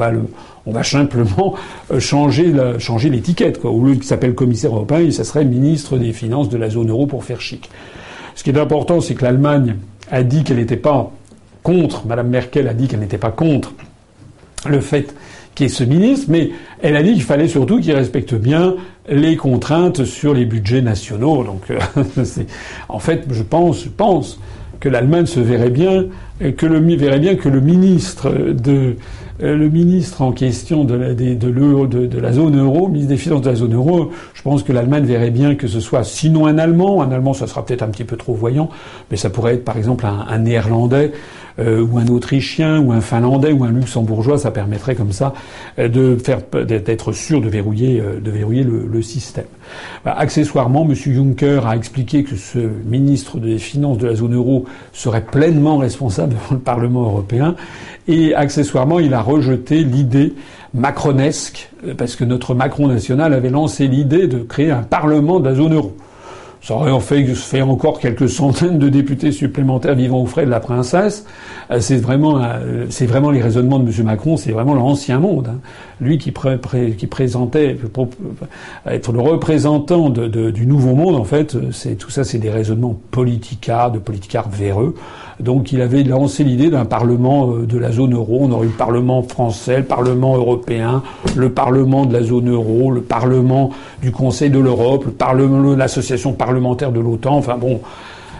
va 0.73 0.83
simplement 0.83 1.55
euh, 1.93 2.01
changer 2.01 2.53
changer 2.79 3.11
l'étiquette. 3.11 3.61
Au 3.65 3.85
lieu 3.85 3.95
qu'il 3.95 4.05
s'appelle 4.05 4.35
commissaire 4.35 4.75
européen, 4.75 5.11
ça 5.13 5.23
serait 5.23 5.45
ministre 5.45 5.99
des 5.99 6.13
finances 6.13 6.49
de 6.49 6.57
la 6.57 6.71
zone 6.71 6.91
euro 6.91 7.07
pour 7.07 7.23
faire 7.23 7.41
chic. 7.41 7.71
Ce 8.35 8.43
qui 8.43 8.51
est 8.51 8.59
important, 8.59 9.01
c'est 9.01 9.15
que 9.15 9.25
l'Allemagne 9.25 9.77
a 10.11 10.23
dit 10.23 10.45
qu'elle 10.45 10.59
n'était 10.59 10.77
pas 10.77 11.13
contre, 11.63 12.07
Madame 12.07 12.29
Merkel 12.29 12.69
a 12.69 12.75
dit 12.75 12.89
qu'elle 12.89 13.01
n'était 13.01 13.19
pas 13.19 13.31
contre 13.31 13.73
le 14.69 14.81
fait 14.81 15.15
qu'il 15.55 15.67
y 15.67 15.67
ait 15.67 15.73
ce 15.73 15.85
ministre, 15.85 16.27
mais 16.29 16.51
elle 16.83 16.97
a 16.97 17.03
dit 17.03 17.15
qu'il 17.15 17.23
fallait 17.23 17.49
surtout 17.49 17.81
qu'il 17.81 17.93
respecte 17.95 18.35
bien 18.35 18.77
les 19.09 19.37
contraintes 19.37 20.05
sur 20.05 20.35
les 20.35 20.45
budgets 20.45 20.83
nationaux. 20.83 21.45
Donc, 21.45 21.71
euh, 21.71 21.79
en 22.89 22.99
fait, 22.99 23.25
je 23.31 23.43
pense, 23.43 23.85
pense 23.85 24.39
que 24.81 24.89
l'Allemagne 24.89 25.27
se 25.27 25.41
verrait 25.41 25.71
bien, 25.71 26.07
que 26.57 26.67
le 26.67 26.79
verrait 26.97 27.19
bien 27.19 27.37
que 27.37 27.49
le 27.49 27.61
ministre 27.61 28.31
de 28.31 28.73
euh, 28.73 28.95
le 29.39 29.69
ministre 29.69 30.23
en 30.23 30.33
question 30.33 30.85
de 30.85 30.95
la, 30.95 32.33
zone 32.33 32.59
euro, 32.59 32.89
ministre 32.89 33.11
des 33.11 33.17
Finances 33.17 33.43
de 33.43 33.51
la 33.51 33.57
zone 33.57 33.75
euro, 33.75 34.11
je 34.35 34.43
pense 34.43 34.63
que 34.63 34.73
l'Allemagne 34.73 35.05
verrait 35.05 35.31
bien 35.31 35.55
que 35.55 35.67
ce 35.67 35.81
soit 35.81 36.05
sinon 36.05 36.47
un 36.47 36.59
Allemand, 36.59 37.03
un 37.03 37.11
Allemand 37.11 37.35
ça 37.35 37.47
sera 37.47 37.65
peut-être 37.65 37.83
un 37.83 37.89
petit 37.89 38.05
peu 38.05 38.17
trop 38.17 38.35
voyant, 38.35 38.71
mais 39.11 39.17
ça 39.17 39.31
pourrait 39.31 39.55
être 39.55 39.65
par 39.65 39.77
exemple 39.77 40.07
un 40.07 40.39
Néerlandais 40.39 41.13
euh, 41.59 41.85
ou 41.85 41.99
un 41.99 42.07
Autrichien 42.09 42.81
ou 42.81 42.93
un 42.93 43.01
Finlandais 43.01 43.53
ou 43.53 43.65
un 43.65 43.73
Luxembourgeois, 43.73 44.39
ça 44.39 44.51
permettrait 44.51 44.95
comme 44.95 45.13
ça 45.13 45.35
euh, 45.79 45.89
de 45.89 46.17
faire 46.17 46.41
d'être 46.65 47.13
sûr 47.13 47.41
de 47.41 47.49
verrouiller 47.49 48.03
de 48.21 48.31
verrouiller 48.31 48.65
le, 48.65 48.87
le 48.87 49.03
système. 49.03 49.47
Bah, 50.05 50.15
accessoirement, 50.17 50.87
M. 50.89 50.95
Juncker 50.95 51.67
a 51.67 51.77
expliqué 51.77 52.25
que 52.25 52.37
ce 52.37 52.59
ministre 52.85 53.39
des 53.39 53.59
Finances 53.59 53.99
de 53.99 54.07
la 54.07 54.15
zone 54.15 54.35
euro 54.35 54.65
serait 54.93 55.25
pleinement 55.25 55.79
responsable 55.79 56.35
devant 56.35 56.55
le 56.55 56.59
Parlement 56.59 57.03
européen 57.03 57.57
et 58.09 58.35
accessoirement, 58.35 59.01
il 59.01 59.15
a 59.15 59.21
rejeté 59.21 59.83
l'idée 59.83 60.35
macronesque, 60.75 61.71
parce 61.97 62.17
que 62.17 62.25
notre 62.25 62.55
Macron 62.55 62.87
national 62.87 63.33
avait 63.33 63.51
lancé 63.51 63.89
l'idée 63.89 64.27
de 64.27 64.39
créer 64.39 64.71
un 64.71 64.83
parlement 64.83 65.41
de 65.41 65.49
la 65.49 65.55
zone 65.55 65.75
euro. 65.75 65.97
Ça 66.67 66.75
aurait 66.75 66.99
fait, 66.99 67.63
encore 67.63 68.01
quelques 68.01 68.29
centaines 68.29 68.81
de 68.81 68.89
députés 68.89 69.31
supplémentaires 69.31 69.95
vivant 69.95 70.23
aux 70.23 70.27
frais 70.27 70.47
de 70.47 70.51
la 70.51 70.59
princesse. 70.59 71.25
Euh, 71.71 71.79
c'est 71.79 71.99
vraiment, 71.99 72.43
euh, 72.43 72.87
vraiment 73.03 73.31
les 73.31 73.41
raisonnements 73.41 73.79
de 73.79 73.89
M. 73.89 74.05
Macron, 74.05 74.37
c'est 74.37 74.51
vraiment 74.51 74.75
l'ancien 74.75 75.21
monde. 75.21 75.47
Hein. 75.49 75.61
Lui 76.01 76.19
qui, 76.19 76.33
présentait 76.33 77.75
pour 77.75 78.09
être 78.85 79.13
le 79.13 79.21
représentant 79.21 80.11
du 80.11 80.67
nouveau 80.67 80.97
monde, 80.97 81.15
en 81.15 81.25
fait, 81.25 81.57
tout 81.99 82.11
ça, 82.11 82.25
c'est 82.25 82.39
des 82.39 82.51
raisonnements 82.51 82.99
politicards, 83.13 83.93
de 83.93 84.01
politicards 84.01 84.49
véreux. 84.49 84.97
Donc 85.41 85.73
il 85.73 85.83
avait 85.83 86.03
lancé 86.03 86.45
l'idée 86.45 86.71
d'un 86.71 86.87
parlement 86.87 87.51
euh, 87.51 87.67
de 87.67 87.79
la 87.79 87.93
zone 87.93 88.15
euro. 88.15 88.41
On 88.43 88.53
aurait 88.53 88.67
eu 88.67 88.71
le 88.71 88.75
parlement 88.75 89.23
français, 89.23 89.79
le 89.79 89.85
parlement 89.85 90.37
européen, 90.37 91.03
le 91.35 91.51
parlement 91.51 92.07
de 92.07 92.13
la 92.13 92.23
zone 92.23 92.51
euro, 92.51 92.91
le 92.91 93.03
parlement 93.03 93.71
du 94.01 94.13
Conseil 94.13 94.51
de 94.51 94.59
l'Europe, 94.59 95.05
le 95.07 95.75
l'association 95.75 96.33
parlementaire 96.33 96.56
de 96.61 97.01
l'OTAN. 97.01 97.37
Enfin 97.37 97.57
bon, 97.57 97.81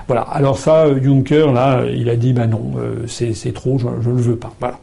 voilà. 0.07 0.23
Alors 0.23 0.59
ça, 0.59 0.87
Juncker 1.01 1.53
là, 1.53 1.83
il 1.95 2.09
a 2.09 2.17
dit 2.17 2.33
ben 2.33 2.47
non, 2.47 2.73
euh, 2.79 3.07
c'est 3.07 3.53
trop, 3.53 3.79
je 3.79 3.87
ne 3.87 4.15
le 4.15 4.23
veux 4.23 4.37
pas. 4.37 4.53
Voilà. 4.61 4.79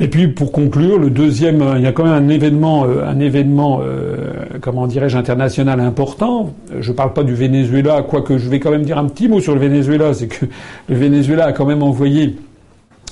Et 0.00 0.08
puis 0.08 0.26
pour 0.26 0.50
conclure, 0.50 0.98
le 0.98 1.08
deuxième, 1.08 1.64
il 1.76 1.82
y 1.82 1.86
a 1.86 1.92
quand 1.92 2.04
même 2.04 2.12
un 2.14 2.28
événement, 2.28 2.84
euh, 2.84 3.06
un 3.06 3.20
événement, 3.20 3.80
euh, 3.82 4.32
comment 4.60 4.88
dirais-je, 4.88 5.16
international 5.16 5.78
important. 5.78 6.52
Je 6.80 6.90
ne 6.90 6.96
parle 6.96 7.12
pas 7.12 7.22
du 7.22 7.34
Venezuela, 7.34 8.02
quoique 8.02 8.36
je 8.36 8.48
vais 8.48 8.58
quand 8.58 8.72
même 8.72 8.82
dire 8.82 8.98
un 8.98 9.06
petit 9.06 9.28
mot 9.28 9.40
sur 9.40 9.54
le 9.54 9.60
Venezuela, 9.60 10.12
c'est 10.12 10.26
que 10.26 10.46
le 10.88 10.96
Venezuela 10.96 11.46
a 11.46 11.52
quand 11.52 11.64
même 11.64 11.84
envoyé, 11.84 12.34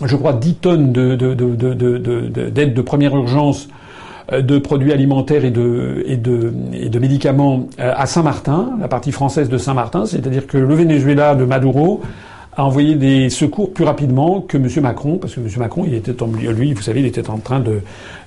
je 0.05 0.17
crois, 0.17 0.33
10 0.33 0.55
tonnes 0.57 0.93
d'aide 0.93 1.17
de, 1.37 2.65
de, 2.65 2.83
première 2.83 3.15
urgence 3.15 3.69
euh, 3.69 3.82
de 4.31 4.59
produits 4.59 4.93
alimentaires 4.93 5.45
et 5.45 5.51
de, 5.51 6.05
et 6.07 6.17
de, 6.17 6.53
et 6.73 6.89
de 6.89 6.99
médicaments 6.99 7.67
à 7.79 8.07
Saint-Martin, 8.07 8.77
la 8.81 8.89
partie 8.89 9.13
française 9.13 9.49
de 9.49 9.59
Saint-Martin, 9.59 10.07
c'est-à-dire 10.07 10.47
que 10.47 10.59
le 10.59 10.75
Venezuela 10.75 11.35
de 11.35 11.45
Maduro 11.45 12.03
a 12.57 12.65
envoyé 12.65 12.95
des 12.95 13.31
secours 13.31 13.73
plus 13.73 13.85
rapidement 13.85 14.41
que 14.43 14.59
M. 14.59 14.69
Macron, 14.83 15.17
parce 15.17 15.35
que 15.35 15.41
M. 15.41 15.49
Macron, 15.57 15.85
il 15.87 15.95
était 15.95 16.15
lui, 16.55 16.75
vous 16.75 16.83
savez, 16.83 17.01
il 17.01 17.07
était 17.07 17.31
en 17.31 17.39
train 17.39 17.61
de, 17.61 17.81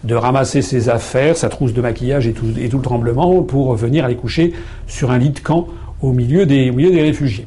de 0.04 0.16
ramasser 0.16 0.62
ses 0.62 0.89
affaires, 0.89 1.38
sa 1.38 1.50
trousse 1.50 1.74
de 1.74 1.82
maquillage 1.82 2.28
et 2.28 2.34
tout, 2.34 2.48
et 2.60 2.68
tout 2.70 2.78
le 2.78 2.84
tremblement 2.84 3.43
pour 3.43 3.76
venir 3.76 4.06
aller 4.06 4.16
coucher 4.16 4.54
sur 4.88 5.12
un 5.12 5.20
lit 5.20 5.30
de 5.30 5.39
camp 5.39 5.68
au 6.02 6.12
milieu 6.12 6.46
des, 6.46 6.72
au 6.72 6.74
milieu 6.74 6.91
des 6.91 7.02
réfugiés. 7.02 7.46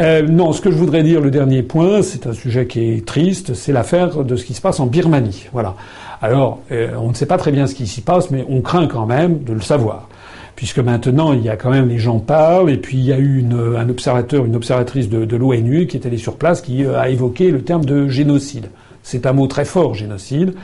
Euh, 0.00 0.22
non, 0.22 0.52
ce 0.52 0.60
que 0.60 0.70
je 0.70 0.76
voudrais 0.76 1.02
dire, 1.02 1.20
le 1.20 1.30
dernier 1.30 1.62
point, 1.62 2.02
c'est 2.02 2.26
un 2.26 2.32
sujet 2.32 2.66
qui 2.66 2.92
est 2.92 3.06
triste, 3.06 3.54
c'est 3.54 3.72
l'affaire 3.72 4.24
de 4.24 4.36
ce 4.36 4.44
qui 4.44 4.54
se 4.54 4.60
passe 4.60 4.80
en 4.80 4.86
Birmanie. 4.86 5.46
Voilà. 5.52 5.76
Alors, 6.20 6.60
euh, 6.72 6.88
on 6.98 7.10
ne 7.10 7.14
sait 7.14 7.26
pas 7.26 7.38
très 7.38 7.52
bien 7.52 7.66
ce 7.66 7.74
qui 7.74 7.86
s'y 7.86 8.00
passe, 8.00 8.30
mais 8.30 8.44
on 8.48 8.60
craint 8.60 8.86
quand 8.86 9.06
même 9.06 9.44
de 9.44 9.52
le 9.52 9.60
savoir 9.60 10.08
puisque 10.56 10.78
maintenant 10.78 11.32
il 11.32 11.42
y 11.42 11.48
a 11.48 11.56
quand 11.56 11.70
même 11.70 11.88
les 11.88 11.98
gens 11.98 12.20
parlent, 12.20 12.70
et 12.70 12.76
puis 12.76 12.96
il 12.96 13.04
y 13.04 13.12
a 13.12 13.18
eu 13.18 13.44
un 13.76 13.88
observateur, 13.88 14.44
une 14.44 14.56
observatrice 14.56 15.08
de, 15.08 15.24
de 15.24 15.36
l'ONU 15.36 15.86
qui 15.86 15.96
est 15.96 16.06
allée 16.06 16.18
sur 16.18 16.36
place, 16.36 16.60
qui 16.60 16.84
euh, 16.84 16.98
a 16.98 17.08
évoqué 17.08 17.50
le 17.50 17.62
terme 17.62 17.84
de 17.84 18.08
génocide. 18.08 18.66
C'est 19.02 19.26
un 19.26 19.32
mot 19.32 19.46
très 19.46 19.64
fort, 19.64 19.94
génocide. 19.94 20.54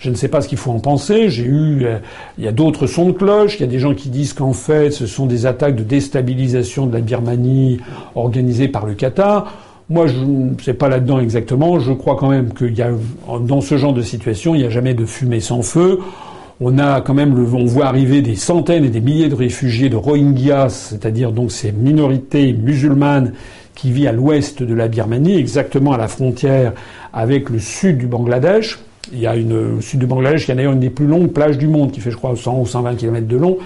Je 0.00 0.10
ne 0.10 0.14
sais 0.14 0.28
pas 0.28 0.40
ce 0.40 0.48
qu'il 0.48 0.58
faut 0.58 0.70
en 0.70 0.80
penser. 0.80 1.28
J'ai 1.28 1.44
eu, 1.44 1.84
euh, 1.84 1.98
il 2.38 2.44
y 2.44 2.48
a 2.48 2.52
d'autres 2.52 2.86
sons 2.86 3.06
de 3.06 3.12
cloche. 3.12 3.56
Il 3.56 3.60
y 3.60 3.64
a 3.64 3.66
des 3.66 3.78
gens 3.78 3.94
qui 3.94 4.08
disent 4.08 4.32
qu'en 4.32 4.54
fait, 4.54 4.90
ce 4.90 5.06
sont 5.06 5.26
des 5.26 5.46
attaques 5.46 5.76
de 5.76 5.82
déstabilisation 5.82 6.86
de 6.86 6.94
la 6.94 7.00
Birmanie 7.00 7.80
organisées 8.14 8.68
par 8.68 8.86
le 8.86 8.94
Qatar. 8.94 9.52
Moi, 9.90 10.06
je 10.06 10.18
ne 10.18 10.54
sais 10.62 10.74
pas 10.74 10.88
là-dedans 10.88 11.20
exactement. 11.20 11.78
Je 11.78 11.92
crois 11.92 12.16
quand 12.16 12.30
même 12.30 12.52
qu'il 12.54 12.76
y 12.76 12.82
a, 12.82 12.90
dans 13.40 13.60
ce 13.60 13.76
genre 13.76 13.92
de 13.92 14.02
situation, 14.02 14.54
il 14.54 14.62
n'y 14.62 14.66
a 14.66 14.70
jamais 14.70 14.94
de 14.94 15.04
fumée 15.04 15.40
sans 15.40 15.62
feu 15.62 16.00
on 16.62 16.78
a 16.78 17.00
quand 17.00 17.14
même, 17.14 17.34
le, 17.34 17.54
on 17.54 17.64
voit 17.64 17.86
arriver 17.86 18.20
des 18.20 18.34
centaines 18.34 18.84
et 18.84 18.90
des 18.90 19.00
milliers 19.00 19.30
de 19.30 19.34
réfugiés 19.34 19.88
de 19.88 19.96
Rohingyas, 19.96 20.90
c'est-à-dire 20.90 21.32
donc 21.32 21.52
ces 21.52 21.72
minorités 21.72 22.52
musulmanes 22.52 23.32
qui 23.74 23.90
vit 23.90 24.06
à 24.06 24.12
l'ouest 24.12 24.62
de 24.62 24.74
la 24.74 24.88
Birmanie, 24.88 25.36
exactement 25.36 25.92
à 25.92 25.96
la 25.96 26.06
frontière 26.06 26.74
avec 27.14 27.48
le 27.48 27.58
sud 27.58 27.96
du 27.96 28.06
Bangladesh. 28.06 28.78
Il 29.12 29.18
y 29.18 29.26
a 29.26 29.34
une, 29.34 29.78
au 29.78 29.80
sud 29.80 30.00
du 30.00 30.06
Bangladesh, 30.06 30.44
il 30.44 30.48
y 30.48 30.52
a 30.52 30.54
d'ailleurs 30.56 30.74
une 30.74 30.80
des 30.80 30.90
plus 30.90 31.06
longues 31.06 31.32
plages 31.32 31.56
du 31.56 31.68
monde, 31.68 31.90
qui 31.90 32.00
fait, 32.00 32.10
je 32.10 32.16
crois, 32.16 32.36
100 32.36 32.60
ou 32.60 32.66
120 32.66 32.96
km 32.96 33.26
de 33.26 33.36
long, 33.36 33.56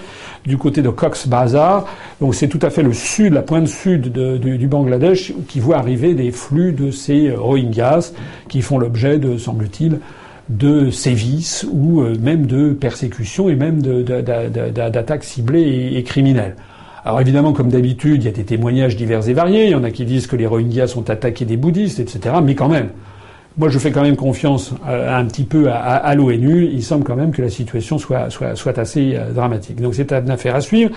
du 0.45 0.57
côté 0.57 0.81
de 0.81 0.89
Cox's 0.89 1.27
Bazar. 1.27 1.85
Donc 2.21 2.35
c'est 2.35 2.47
tout 2.47 2.59
à 2.61 2.69
fait 2.69 2.83
le 2.83 2.93
sud, 2.93 3.33
la 3.33 3.41
pointe 3.41 3.67
sud 3.67 4.11
du 4.11 4.67
Bangladesh, 4.67 5.33
qui 5.47 5.59
voit 5.59 5.77
arriver 5.77 6.13
des 6.13 6.31
flux 6.31 6.71
de 6.71 6.89
ces 6.89 7.31
Rohingyas, 7.31 8.13
qui 8.47 8.61
font 8.61 8.77
l'objet 8.77 9.17
de, 9.19 9.37
semble-t-il, 9.37 9.99
de 10.49 10.89
sévices 10.89 11.65
ou 11.71 12.01
euh, 12.01 12.15
même 12.19 12.45
de 12.45 12.71
persécutions 12.71 13.49
et 13.49 13.55
même 13.55 13.81
d'attaques 13.81 15.23
ciblées 15.23 15.93
et, 15.95 16.03
criminelles. 16.03 16.55
Alors 17.03 17.21
évidemment, 17.21 17.53
comme 17.53 17.69
d'habitude, 17.69 18.23
il 18.23 18.25
y 18.25 18.29
a 18.29 18.31
des 18.31 18.43
témoignages 18.45 18.95
divers 18.95 19.27
et 19.27 19.33
variés. 19.33 19.65
Il 19.65 19.71
y 19.71 19.75
en 19.75 19.83
a 19.83 19.91
qui 19.91 20.05
disent 20.05 20.27
que 20.27 20.35
les 20.35 20.47
Rohingyas 20.47 20.95
ont 20.97 21.07
attaqué 21.07 21.45
des 21.45 21.57
bouddhistes, 21.57 21.99
etc. 21.99 22.35
Mais 22.43 22.55
quand 22.55 22.69
même, 22.69 22.89
moi 23.57 23.69
je 23.69 23.79
fais 23.79 23.91
quand 23.91 24.01
même 24.01 24.15
confiance 24.15 24.73
euh, 24.87 25.17
un 25.17 25.25
petit 25.25 25.43
peu 25.43 25.69
à, 25.71 26.13
l'ONU. 26.15 26.69
Il 26.71 26.83
semble 26.83 27.03
quand 27.03 27.15
même 27.15 27.31
que 27.31 27.41
la 27.41 27.49
situation 27.49 27.97
soit, 27.97 28.29
soit, 28.29 28.55
soit 28.55 28.77
assez 28.77 29.15
euh, 29.15 29.31
dramatique. 29.31 29.81
Donc 29.81 29.95
c'est 29.95 30.11
une 30.11 30.29
affaire 30.29 30.55
à 30.55 30.61
suivre. 30.61 30.91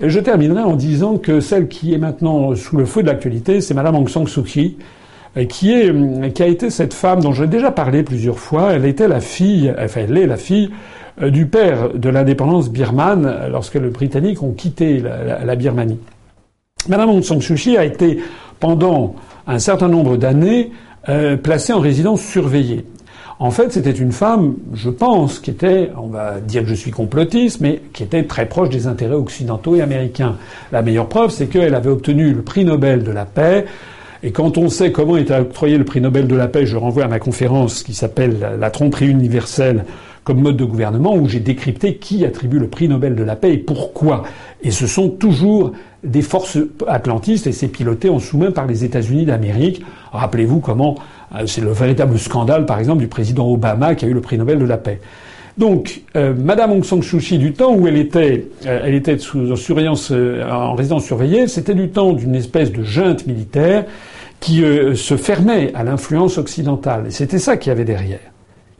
Je 0.00 0.20
terminerai 0.20 0.62
en 0.62 0.76
disant 0.76 1.18
que 1.18 1.40
celle 1.40 1.66
qui 1.66 1.92
est 1.92 1.98
maintenant 1.98 2.54
sous 2.54 2.76
le 2.76 2.84
feu 2.84 3.02
de 3.02 3.08
l'actualité, 3.08 3.60
c'est 3.60 3.74
Madame 3.74 3.96
Aung 3.96 4.08
San 4.08 4.28
Suu 4.28 4.42
Kyi, 4.42 4.76
qui, 5.48 5.72
est, 5.72 6.32
qui 6.32 6.42
a 6.42 6.46
été 6.46 6.70
cette 6.70 6.94
femme 6.94 7.20
dont 7.20 7.32
j'ai 7.32 7.48
déjà 7.48 7.72
parlé 7.72 8.04
plusieurs 8.04 8.38
fois. 8.38 8.72
Elle 8.72 8.84
était 8.84 9.08
la 9.08 9.20
fille, 9.20 9.74
enfin 9.76 10.02
elle 10.04 10.16
est 10.16 10.26
la 10.26 10.36
fille 10.36 10.70
euh, 11.20 11.30
du 11.30 11.46
père 11.46 11.94
de 11.94 12.08
l'indépendance 12.08 12.70
birmane 12.70 13.48
lorsque 13.50 13.74
les 13.74 13.90
Britanniques 13.90 14.42
ont 14.42 14.52
quitté 14.52 15.02
la, 15.44 15.56
Birmanie. 15.56 15.98
Madame 16.88 17.10
Aung 17.10 17.22
San 17.22 17.40
Suu 17.40 17.56
Kyi 17.56 17.76
a 17.76 17.84
été 17.84 18.20
pendant 18.60 19.16
un 19.48 19.58
certain 19.58 19.88
nombre 19.88 20.16
d'années 20.16 20.70
euh, 21.08 21.36
placée 21.36 21.72
en 21.72 21.80
résidence 21.80 22.22
surveillée. 22.22 22.84
En 23.40 23.52
fait, 23.52 23.72
c'était 23.72 23.92
une 23.92 24.10
femme, 24.10 24.56
je 24.74 24.90
pense, 24.90 25.38
qui 25.38 25.50
était, 25.50 25.90
on 25.96 26.08
va 26.08 26.40
dire 26.40 26.62
que 26.62 26.68
je 26.68 26.74
suis 26.74 26.90
complotiste, 26.90 27.60
mais 27.60 27.80
qui 27.92 28.02
était 28.02 28.24
très 28.24 28.46
proche 28.46 28.68
des 28.68 28.88
intérêts 28.88 29.14
occidentaux 29.14 29.76
et 29.76 29.80
américains. 29.80 30.36
La 30.72 30.82
meilleure 30.82 31.08
preuve, 31.08 31.30
c'est 31.30 31.46
qu'elle 31.46 31.74
avait 31.74 31.90
obtenu 31.90 32.32
le 32.32 32.42
prix 32.42 32.64
Nobel 32.64 33.04
de 33.04 33.12
la 33.12 33.24
paix 33.24 33.64
et 34.22 34.32
quand 34.32 34.58
on 34.58 34.68
sait 34.68 34.90
comment 34.90 35.16
est 35.16 35.30
octroyé 35.30 35.78
le 35.78 35.84
prix 35.84 36.00
Nobel 36.00 36.26
de 36.26 36.34
la 36.34 36.48
paix, 36.48 36.66
je 36.66 36.76
renvoie 36.76 37.04
à 37.04 37.08
ma 37.08 37.20
conférence 37.20 37.84
qui 37.84 37.94
s'appelle 37.94 38.36
La 38.58 38.70
tromperie 38.70 39.08
universelle 39.08 39.84
comme 40.24 40.40
mode 40.40 40.56
de 40.56 40.64
gouvernement, 40.64 41.14
où 41.14 41.28
j'ai 41.28 41.40
décrypté 41.40 41.96
qui 41.96 42.24
attribue 42.26 42.58
le 42.58 42.68
prix 42.68 42.88
Nobel 42.88 43.14
de 43.14 43.22
la 43.22 43.36
paix 43.36 43.54
et 43.54 43.58
pourquoi. 43.58 44.24
Et 44.62 44.70
ce 44.72 44.86
sont 44.86 45.08
toujours 45.08 45.72
des 46.04 46.22
forces 46.22 46.58
atlantistes 46.86 47.46
et 47.46 47.52
c'est 47.52 47.68
piloté 47.68 48.08
en 48.08 48.18
sous-main 48.18 48.50
par 48.50 48.66
les 48.66 48.84
États-Unis 48.84 49.24
d'Amérique. 49.24 49.82
Rappelez-vous 50.12 50.60
comment 50.60 50.96
euh, 51.34 51.46
c'est 51.46 51.60
le 51.60 51.72
véritable 51.72 52.18
scandale, 52.18 52.66
par 52.66 52.78
exemple, 52.78 53.00
du 53.00 53.08
président 53.08 53.50
Obama 53.50 53.94
qui 53.94 54.04
a 54.04 54.08
eu 54.08 54.14
le 54.14 54.20
prix 54.20 54.38
Nobel 54.38 54.58
de 54.58 54.64
la 54.64 54.78
paix. 54.78 55.00
Donc, 55.56 56.02
euh, 56.16 56.34
Madame 56.38 56.70
Aung 56.70 56.84
San 56.84 57.02
Suu 57.02 57.18
Kyi, 57.18 57.38
du 57.38 57.52
temps 57.52 57.74
où 57.74 57.88
elle 57.88 57.96
était, 57.96 58.46
euh, 58.66 58.80
elle 58.84 58.94
était 58.94 59.18
sous 59.18 59.56
surveillance, 59.56 60.12
en 60.12 60.74
résidence 60.74 61.04
surveillée, 61.04 61.48
c'était 61.48 61.74
du 61.74 61.88
temps 61.88 62.12
d'une 62.12 62.36
espèce 62.36 62.70
de 62.70 62.84
junte 62.84 63.26
militaire 63.26 63.84
qui 64.40 64.62
se 64.94 65.16
fermait 65.16 65.72
à 65.74 65.82
l'influence 65.82 66.38
occidentale. 66.38 67.06
C'était 67.08 67.40
ça 67.40 67.56
qu'il 67.56 67.70
y 67.70 67.72
avait 67.72 67.84
derrière. 67.84 68.20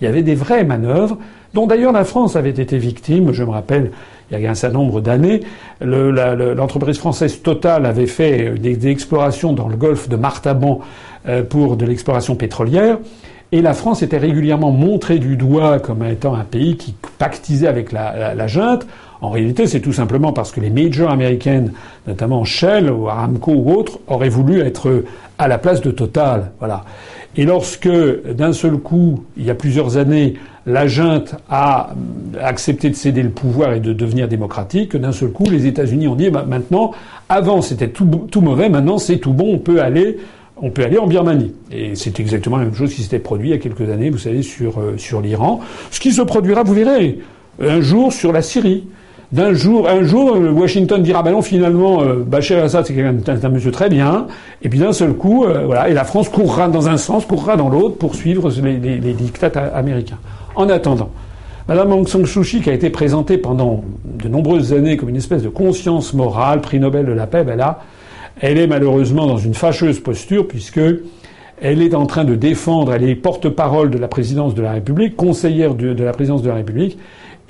Il 0.01 0.05
y 0.05 0.07
avait 0.07 0.23
des 0.23 0.37
vraies 0.37 0.63
manœuvres, 0.63 1.19
dont 1.55 1.67
d'ailleurs 1.67 1.93
la 1.93 2.05
France 2.05 2.37
avait 2.37 2.51
été 2.51 2.79
victime. 2.79 3.33
Je 3.33 3.45
me 3.45 3.51
rappelle, 3.51 3.91
il 4.31 4.41
y 4.41 4.47
a 4.47 4.51
un 4.51 4.55
certain 4.55 4.79
nombre 4.79 5.01
d'années, 5.01 5.41
l'entreprise 5.81 6.99
française 6.99 7.41
Total 7.43 7.87
avait 7.87 8.07
fait 8.07 8.51
des, 8.59 8.77
des, 8.77 8.89
explorations 8.91 9.53
dans 9.53 9.69
le 9.69 9.77
golfe 9.77 10.09
de 10.09 10.17
Martaban 10.17 10.81
pour 11.49 11.77
de 11.77 11.87
l'exploration 11.87 12.35
pétrolière. 12.35 12.99
Et 13.51 13.63
la 13.63 13.73
France 13.73 14.03
était 14.03 14.19
régulièrement 14.19 14.73
montrée 14.73 15.19
du 15.19 15.37
doigt 15.37 15.79
comme 15.79 16.05
étant 16.05 16.35
un 16.35 16.45
pays 16.45 16.77
qui 16.77 16.95
pactisait 17.19 17.67
avec 17.67 17.93
la, 17.93 18.35
la, 18.35 18.47
junte. 18.47 18.87
En 19.23 19.31
réalité, 19.31 19.67
c'est 19.67 19.81
tout 19.81 19.95
simplement 19.95 20.35
parce 20.35 20.53
que 20.53 20.61
les 20.61 20.69
majors 20.69 21.11
américaines, 21.11 21.73
notamment 22.07 22.45
Shell 22.45 22.91
ou 22.91 23.09
Aramco 23.09 23.53
ou 23.53 23.73
autres, 23.73 24.01
auraient 24.07 24.29
voulu 24.29 24.61
être 24.61 25.03
à 25.39 25.49
la 25.49 25.57
place 25.57 25.81
de 25.81 25.91
Total. 25.91 26.51
Voilà. 26.59 26.85
Et 27.39 27.45
lorsque, 27.45 27.89
d'un 27.89 28.53
seul 28.53 28.79
coup, 28.79 29.23
il 29.37 29.45
y 29.45 29.51
a 29.51 29.55
plusieurs 29.55 29.97
années, 29.97 30.35
la 30.67 30.89
junte 30.89 31.37
a 31.49 31.95
accepté 32.43 32.91
de 32.91 32.97
céder 32.97 33.23
le 33.23 33.31
pouvoir 33.31 33.75
et 33.75 33.81
de 33.81 33.93
devenir 33.93 34.27
démocratique, 34.27 34.97
d'un 34.97 35.13
seul 35.13 35.31
coup, 35.31 35.45
les 35.49 35.67
États-Unis 35.67 36.09
ont 36.09 36.17
dit 36.17 36.31
bah, 36.31 36.45
maintenant, 36.47 36.91
avant 37.29 37.63
c'était 37.63 37.91
tout, 37.91 38.41
mauvais, 38.41 38.69
maintenant 38.69 38.99
c'est 38.99 39.19
tout 39.19 39.33
bon, 39.33 39.55
on 39.55 39.59
peut 39.59 39.81
aller 39.81 40.19
en 40.57 41.07
Birmanie. 41.07 41.53
Et 41.71 41.95
c'est 41.95 42.19
exactement 42.19 42.57
la 42.57 42.65
même 42.65 42.75
chose 42.75 42.93
qui 42.93 43.05
s'était 43.05 43.21
produit 43.21 43.51
il 43.51 43.53
y 43.53 43.55
a 43.55 43.59
quelques 43.59 43.89
années, 43.89 44.11
vous 44.11 44.19
savez, 44.19 44.43
sur, 44.43 44.81
euh, 44.81 44.95
sur 44.97 45.21
l'Iran. 45.21 45.61
Ce 45.93 46.01
qui 46.01 46.11
se 46.11 46.23
produira, 46.23 46.65
vous 46.65 46.75
verrez, 46.75 47.21
un 47.63 47.81
jour 47.81 48.13
sur 48.13 48.33
la 48.33 48.43
Syrie. 48.43 48.89
D'un 49.31 49.53
jour, 49.53 49.89
un 49.89 50.05
jour, 50.05 50.37
euh, 50.37 50.51
Washington 50.51 51.03
dira, 51.03 51.23
ben 51.23 51.33
non, 51.33 51.43
finalement, 51.43 52.03
euh, 52.03 52.25
Bachar 52.27 52.59
al-Assad, 52.59 52.87
c'est 52.87 53.45
un, 53.45 53.49
monsieur 53.51 53.71
très 53.71 53.91
bien. 53.91 54.27
Et 54.63 54.69
puis 54.69 54.79
d'un 54.79 54.93
seul 54.93 55.13
coup, 55.13 55.45
voilà, 55.67 55.89
et 55.89 55.95
la 55.95 56.05
France 56.05 56.29
courra 56.29 56.69
dans 56.69 56.89
un 56.89 56.97
sens, 56.97 57.27
courra 57.27 57.57
dans 57.57 57.69
l'autre 57.69 57.97
pour 57.97 58.15
suivre 58.15 58.51
les, 58.63 58.79
les, 58.79 58.99
les 58.99 59.13
dictats 59.13 59.53
américains. 59.75 60.19
En 60.57 60.69
attendant, 60.71 61.11
Madame 61.69 61.93
Aung 61.93 62.09
San 62.09 62.25
Suu 62.25 62.41
Kyi, 62.41 62.63
qui 62.63 62.71
a 62.71 62.73
été 62.73 62.89
présentée 62.89 63.37
pendant 63.37 63.85
de 64.05 64.27
nombreuses 64.27 64.73
années 64.73 64.97
comme 64.97 65.11
une 65.11 65.17
espèce 65.17 65.43
de 65.43 65.51
conscience 65.51 66.15
morale, 66.15 66.63
prix 66.63 66.81
Nobel 66.81 67.05
de 67.05 67.13
la 67.13 67.27
paix, 67.27 67.45
ben 67.45 67.57
là, 67.57 67.81
elle 68.41 68.57
est 68.57 68.67
malheureusement 68.67 69.27
dans 69.27 69.37
une 69.37 69.53
fâcheuse 69.53 70.01
posture 70.01 70.49
puisque 70.49 70.81
elle 71.61 71.83
est 71.83 71.95
en 71.95 72.07
train 72.07 72.25
de 72.25 72.35
défendre, 72.35 72.95
elle 72.95 73.07
est 73.07 73.15
porte-parole 73.15 73.91
de 73.91 73.99
la 73.99 74.09
présidence 74.09 74.55
de 74.55 74.63
la 74.63 74.73
République, 74.73 75.15
conseillère 75.15 75.75
de, 75.75 76.03
la 76.03 76.13
présidence 76.13 76.43
de 76.43 76.49
la 76.49 76.55
République, 76.55 76.99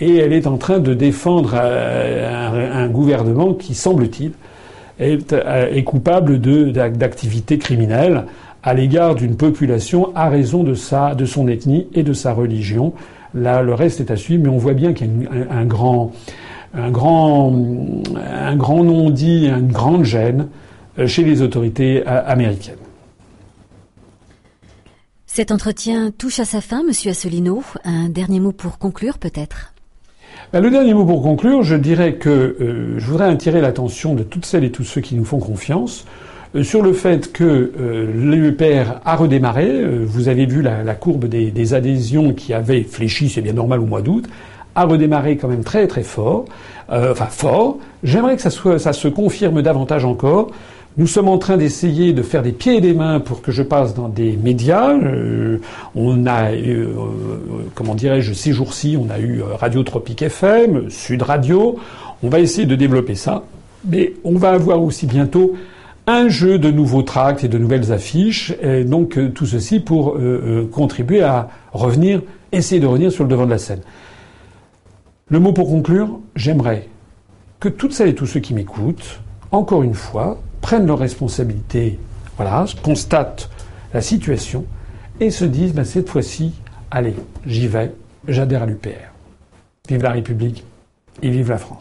et 0.00 0.16
elle 0.16 0.32
est 0.32 0.46
en 0.46 0.56
train 0.56 0.78
de 0.78 0.94
défendre 0.94 1.54
euh, 1.54 2.84
un, 2.84 2.88
gouvernement 2.88 3.54
qui, 3.54 3.74
semble-t-il, 3.74 4.32
est, 4.98 5.32
euh, 5.32 5.82
coupable 5.82 6.40
d'activités 6.40 7.58
criminelles 7.58 8.24
à 8.62 8.74
l'égard 8.74 9.14
d'une 9.14 9.36
population 9.36 10.12
à 10.14 10.28
raison 10.28 10.62
de, 10.62 10.74
sa, 10.74 11.14
de 11.14 11.24
son 11.24 11.48
ethnie 11.48 11.88
et 11.94 12.02
de 12.02 12.12
sa 12.12 12.32
religion. 12.32 12.92
Là, 13.34 13.62
le 13.62 13.74
reste 13.74 14.00
est 14.00 14.10
à 14.10 14.16
suivre, 14.16 14.44
mais 14.44 14.48
on 14.48 14.58
voit 14.58 14.74
bien 14.74 14.92
qu'il 14.92 15.06
y 15.06 15.26
a 15.26 15.54
un, 15.54 15.64
grand, 15.64 16.12
un 16.74 16.90
grand, 16.90 17.52
un 18.16 18.56
grand 18.56 18.84
non-dit, 18.84 19.46
une 19.46 19.72
grande 19.72 20.04
gêne 20.04 20.48
euh, 20.98 21.06
chez 21.06 21.24
les 21.24 21.42
autorités 21.42 22.06
américaines. 22.06 22.76
Cet 25.26 25.52
entretien 25.52 26.10
touche 26.10 26.40
à 26.40 26.44
sa 26.44 26.60
fin, 26.60 26.82
Monsieur 26.82 27.10
Asselineau. 27.10 27.62
Un 27.84 28.08
dernier 28.08 28.40
mot 28.40 28.52
pour 28.52 28.78
conclure, 28.78 29.18
peut-être? 29.18 29.72
Ben, 30.52 30.60
le 30.60 30.70
dernier 30.70 30.94
mot 30.94 31.04
pour 31.04 31.22
conclure, 31.22 31.62
je 31.62 31.76
dirais 31.76 32.14
que 32.14 32.28
euh, 32.28 32.98
je 32.98 33.06
voudrais 33.06 33.28
attirer 33.28 33.60
l'attention 33.60 34.14
de 34.14 34.22
toutes 34.22 34.46
celles 34.46 34.64
et 34.64 34.70
tous 34.70 34.84
ceux 34.84 35.00
qui 35.00 35.14
nous 35.14 35.24
font 35.24 35.38
confiance 35.38 36.04
sur 36.62 36.82
le 36.82 36.94
fait 36.94 37.30
que 37.30 37.72
l'UPR 38.14 39.00
a 39.04 39.16
redémarré. 39.16 39.84
vous 40.06 40.28
avez 40.28 40.46
vu 40.46 40.62
la, 40.62 40.94
courbe 40.94 41.26
des, 41.26 41.74
adhésions 41.74 42.32
qui 42.32 42.54
avait 42.54 42.84
fléchi, 42.84 43.28
c'est 43.28 43.42
bien 43.42 43.52
normal 43.52 43.80
au 43.80 43.84
mois 43.84 44.00
d'août, 44.00 44.24
a 44.74 44.84
redémarré 44.86 45.36
quand 45.36 45.48
même 45.48 45.62
très 45.62 45.86
très 45.86 46.02
fort. 46.02 46.46
enfin 46.90 47.26
fort. 47.26 47.76
J'aimerais 48.02 48.36
que 48.36 48.40
ça, 48.40 48.48
soit, 48.48 48.78
ça 48.78 48.94
se 48.94 49.08
confirme 49.08 49.60
davantage 49.60 50.06
encore. 50.06 50.50
Nous 50.96 51.06
sommes 51.06 51.28
en 51.28 51.38
train 51.38 51.56
d'essayer 51.56 52.12
de 52.12 52.22
faire 52.22 52.42
des 52.42 52.50
pieds 52.50 52.76
et 52.76 52.80
des 52.80 52.94
mains 52.94 53.20
pour 53.20 53.40
que 53.40 53.52
je 53.52 53.62
passe 53.62 53.94
dans 53.94 54.08
des 54.08 54.36
médias. 54.36 54.94
Euh, 54.94 55.58
on 55.94 56.26
a, 56.26 56.50
euh, 56.50 56.88
comment 57.74 57.94
dirais-je, 57.94 58.32
ces 58.32 58.52
jours-ci, 58.52 58.98
on 59.00 59.08
a 59.10 59.20
eu 59.20 59.40
euh, 59.40 59.54
Radio 59.54 59.84
Tropique 59.84 60.22
FM, 60.22 60.90
Sud 60.90 61.22
Radio. 61.22 61.76
On 62.24 62.28
va 62.28 62.40
essayer 62.40 62.66
de 62.66 62.74
développer 62.74 63.14
ça. 63.14 63.44
Mais 63.84 64.14
on 64.24 64.36
va 64.36 64.50
avoir 64.50 64.82
aussi 64.82 65.06
bientôt 65.06 65.54
un 66.08 66.28
jeu 66.28 66.58
de 66.58 66.70
nouveaux 66.70 67.02
tracts 67.02 67.44
et 67.44 67.48
de 67.48 67.58
nouvelles 67.58 67.92
affiches. 67.92 68.52
Donc 68.86 69.16
tout 69.34 69.46
ceci 69.46 69.78
pour 69.78 70.18
contribuer 70.72 71.22
à 71.22 71.48
revenir, 71.72 72.22
essayer 72.50 72.80
de 72.80 72.86
revenir 72.86 73.12
sur 73.12 73.22
le 73.22 73.30
devant 73.30 73.44
de 73.44 73.50
la 73.50 73.58
scène. 73.58 73.82
Le 75.28 75.38
mot 75.38 75.52
pour 75.52 75.68
conclure, 75.68 76.18
j'aimerais 76.34 76.88
que 77.60 77.68
toutes 77.68 77.92
celles 77.92 78.08
et 78.08 78.14
tous 78.14 78.26
ceux 78.26 78.40
qui 78.40 78.54
m'écoutent, 78.54 79.20
encore 79.52 79.82
une 79.82 79.94
fois, 79.94 80.38
prennent 80.60 80.86
leurs 80.86 80.98
responsabilités, 80.98 81.98
constatent 82.82 83.50
la 83.92 84.00
situation 84.00 84.64
et 85.20 85.30
se 85.30 85.44
disent 85.44 85.74
ben, 85.74 85.84
cette 85.84 86.08
fois-ci, 86.08 86.52
allez, 86.90 87.14
j'y 87.46 87.68
vais, 87.68 87.92
j'adhère 88.26 88.62
à 88.62 88.66
l'UPR. 88.66 89.12
Vive 89.88 90.02
la 90.02 90.12
République 90.12 90.64
et 91.22 91.30
vive 91.30 91.50
la 91.50 91.58
France. 91.58 91.76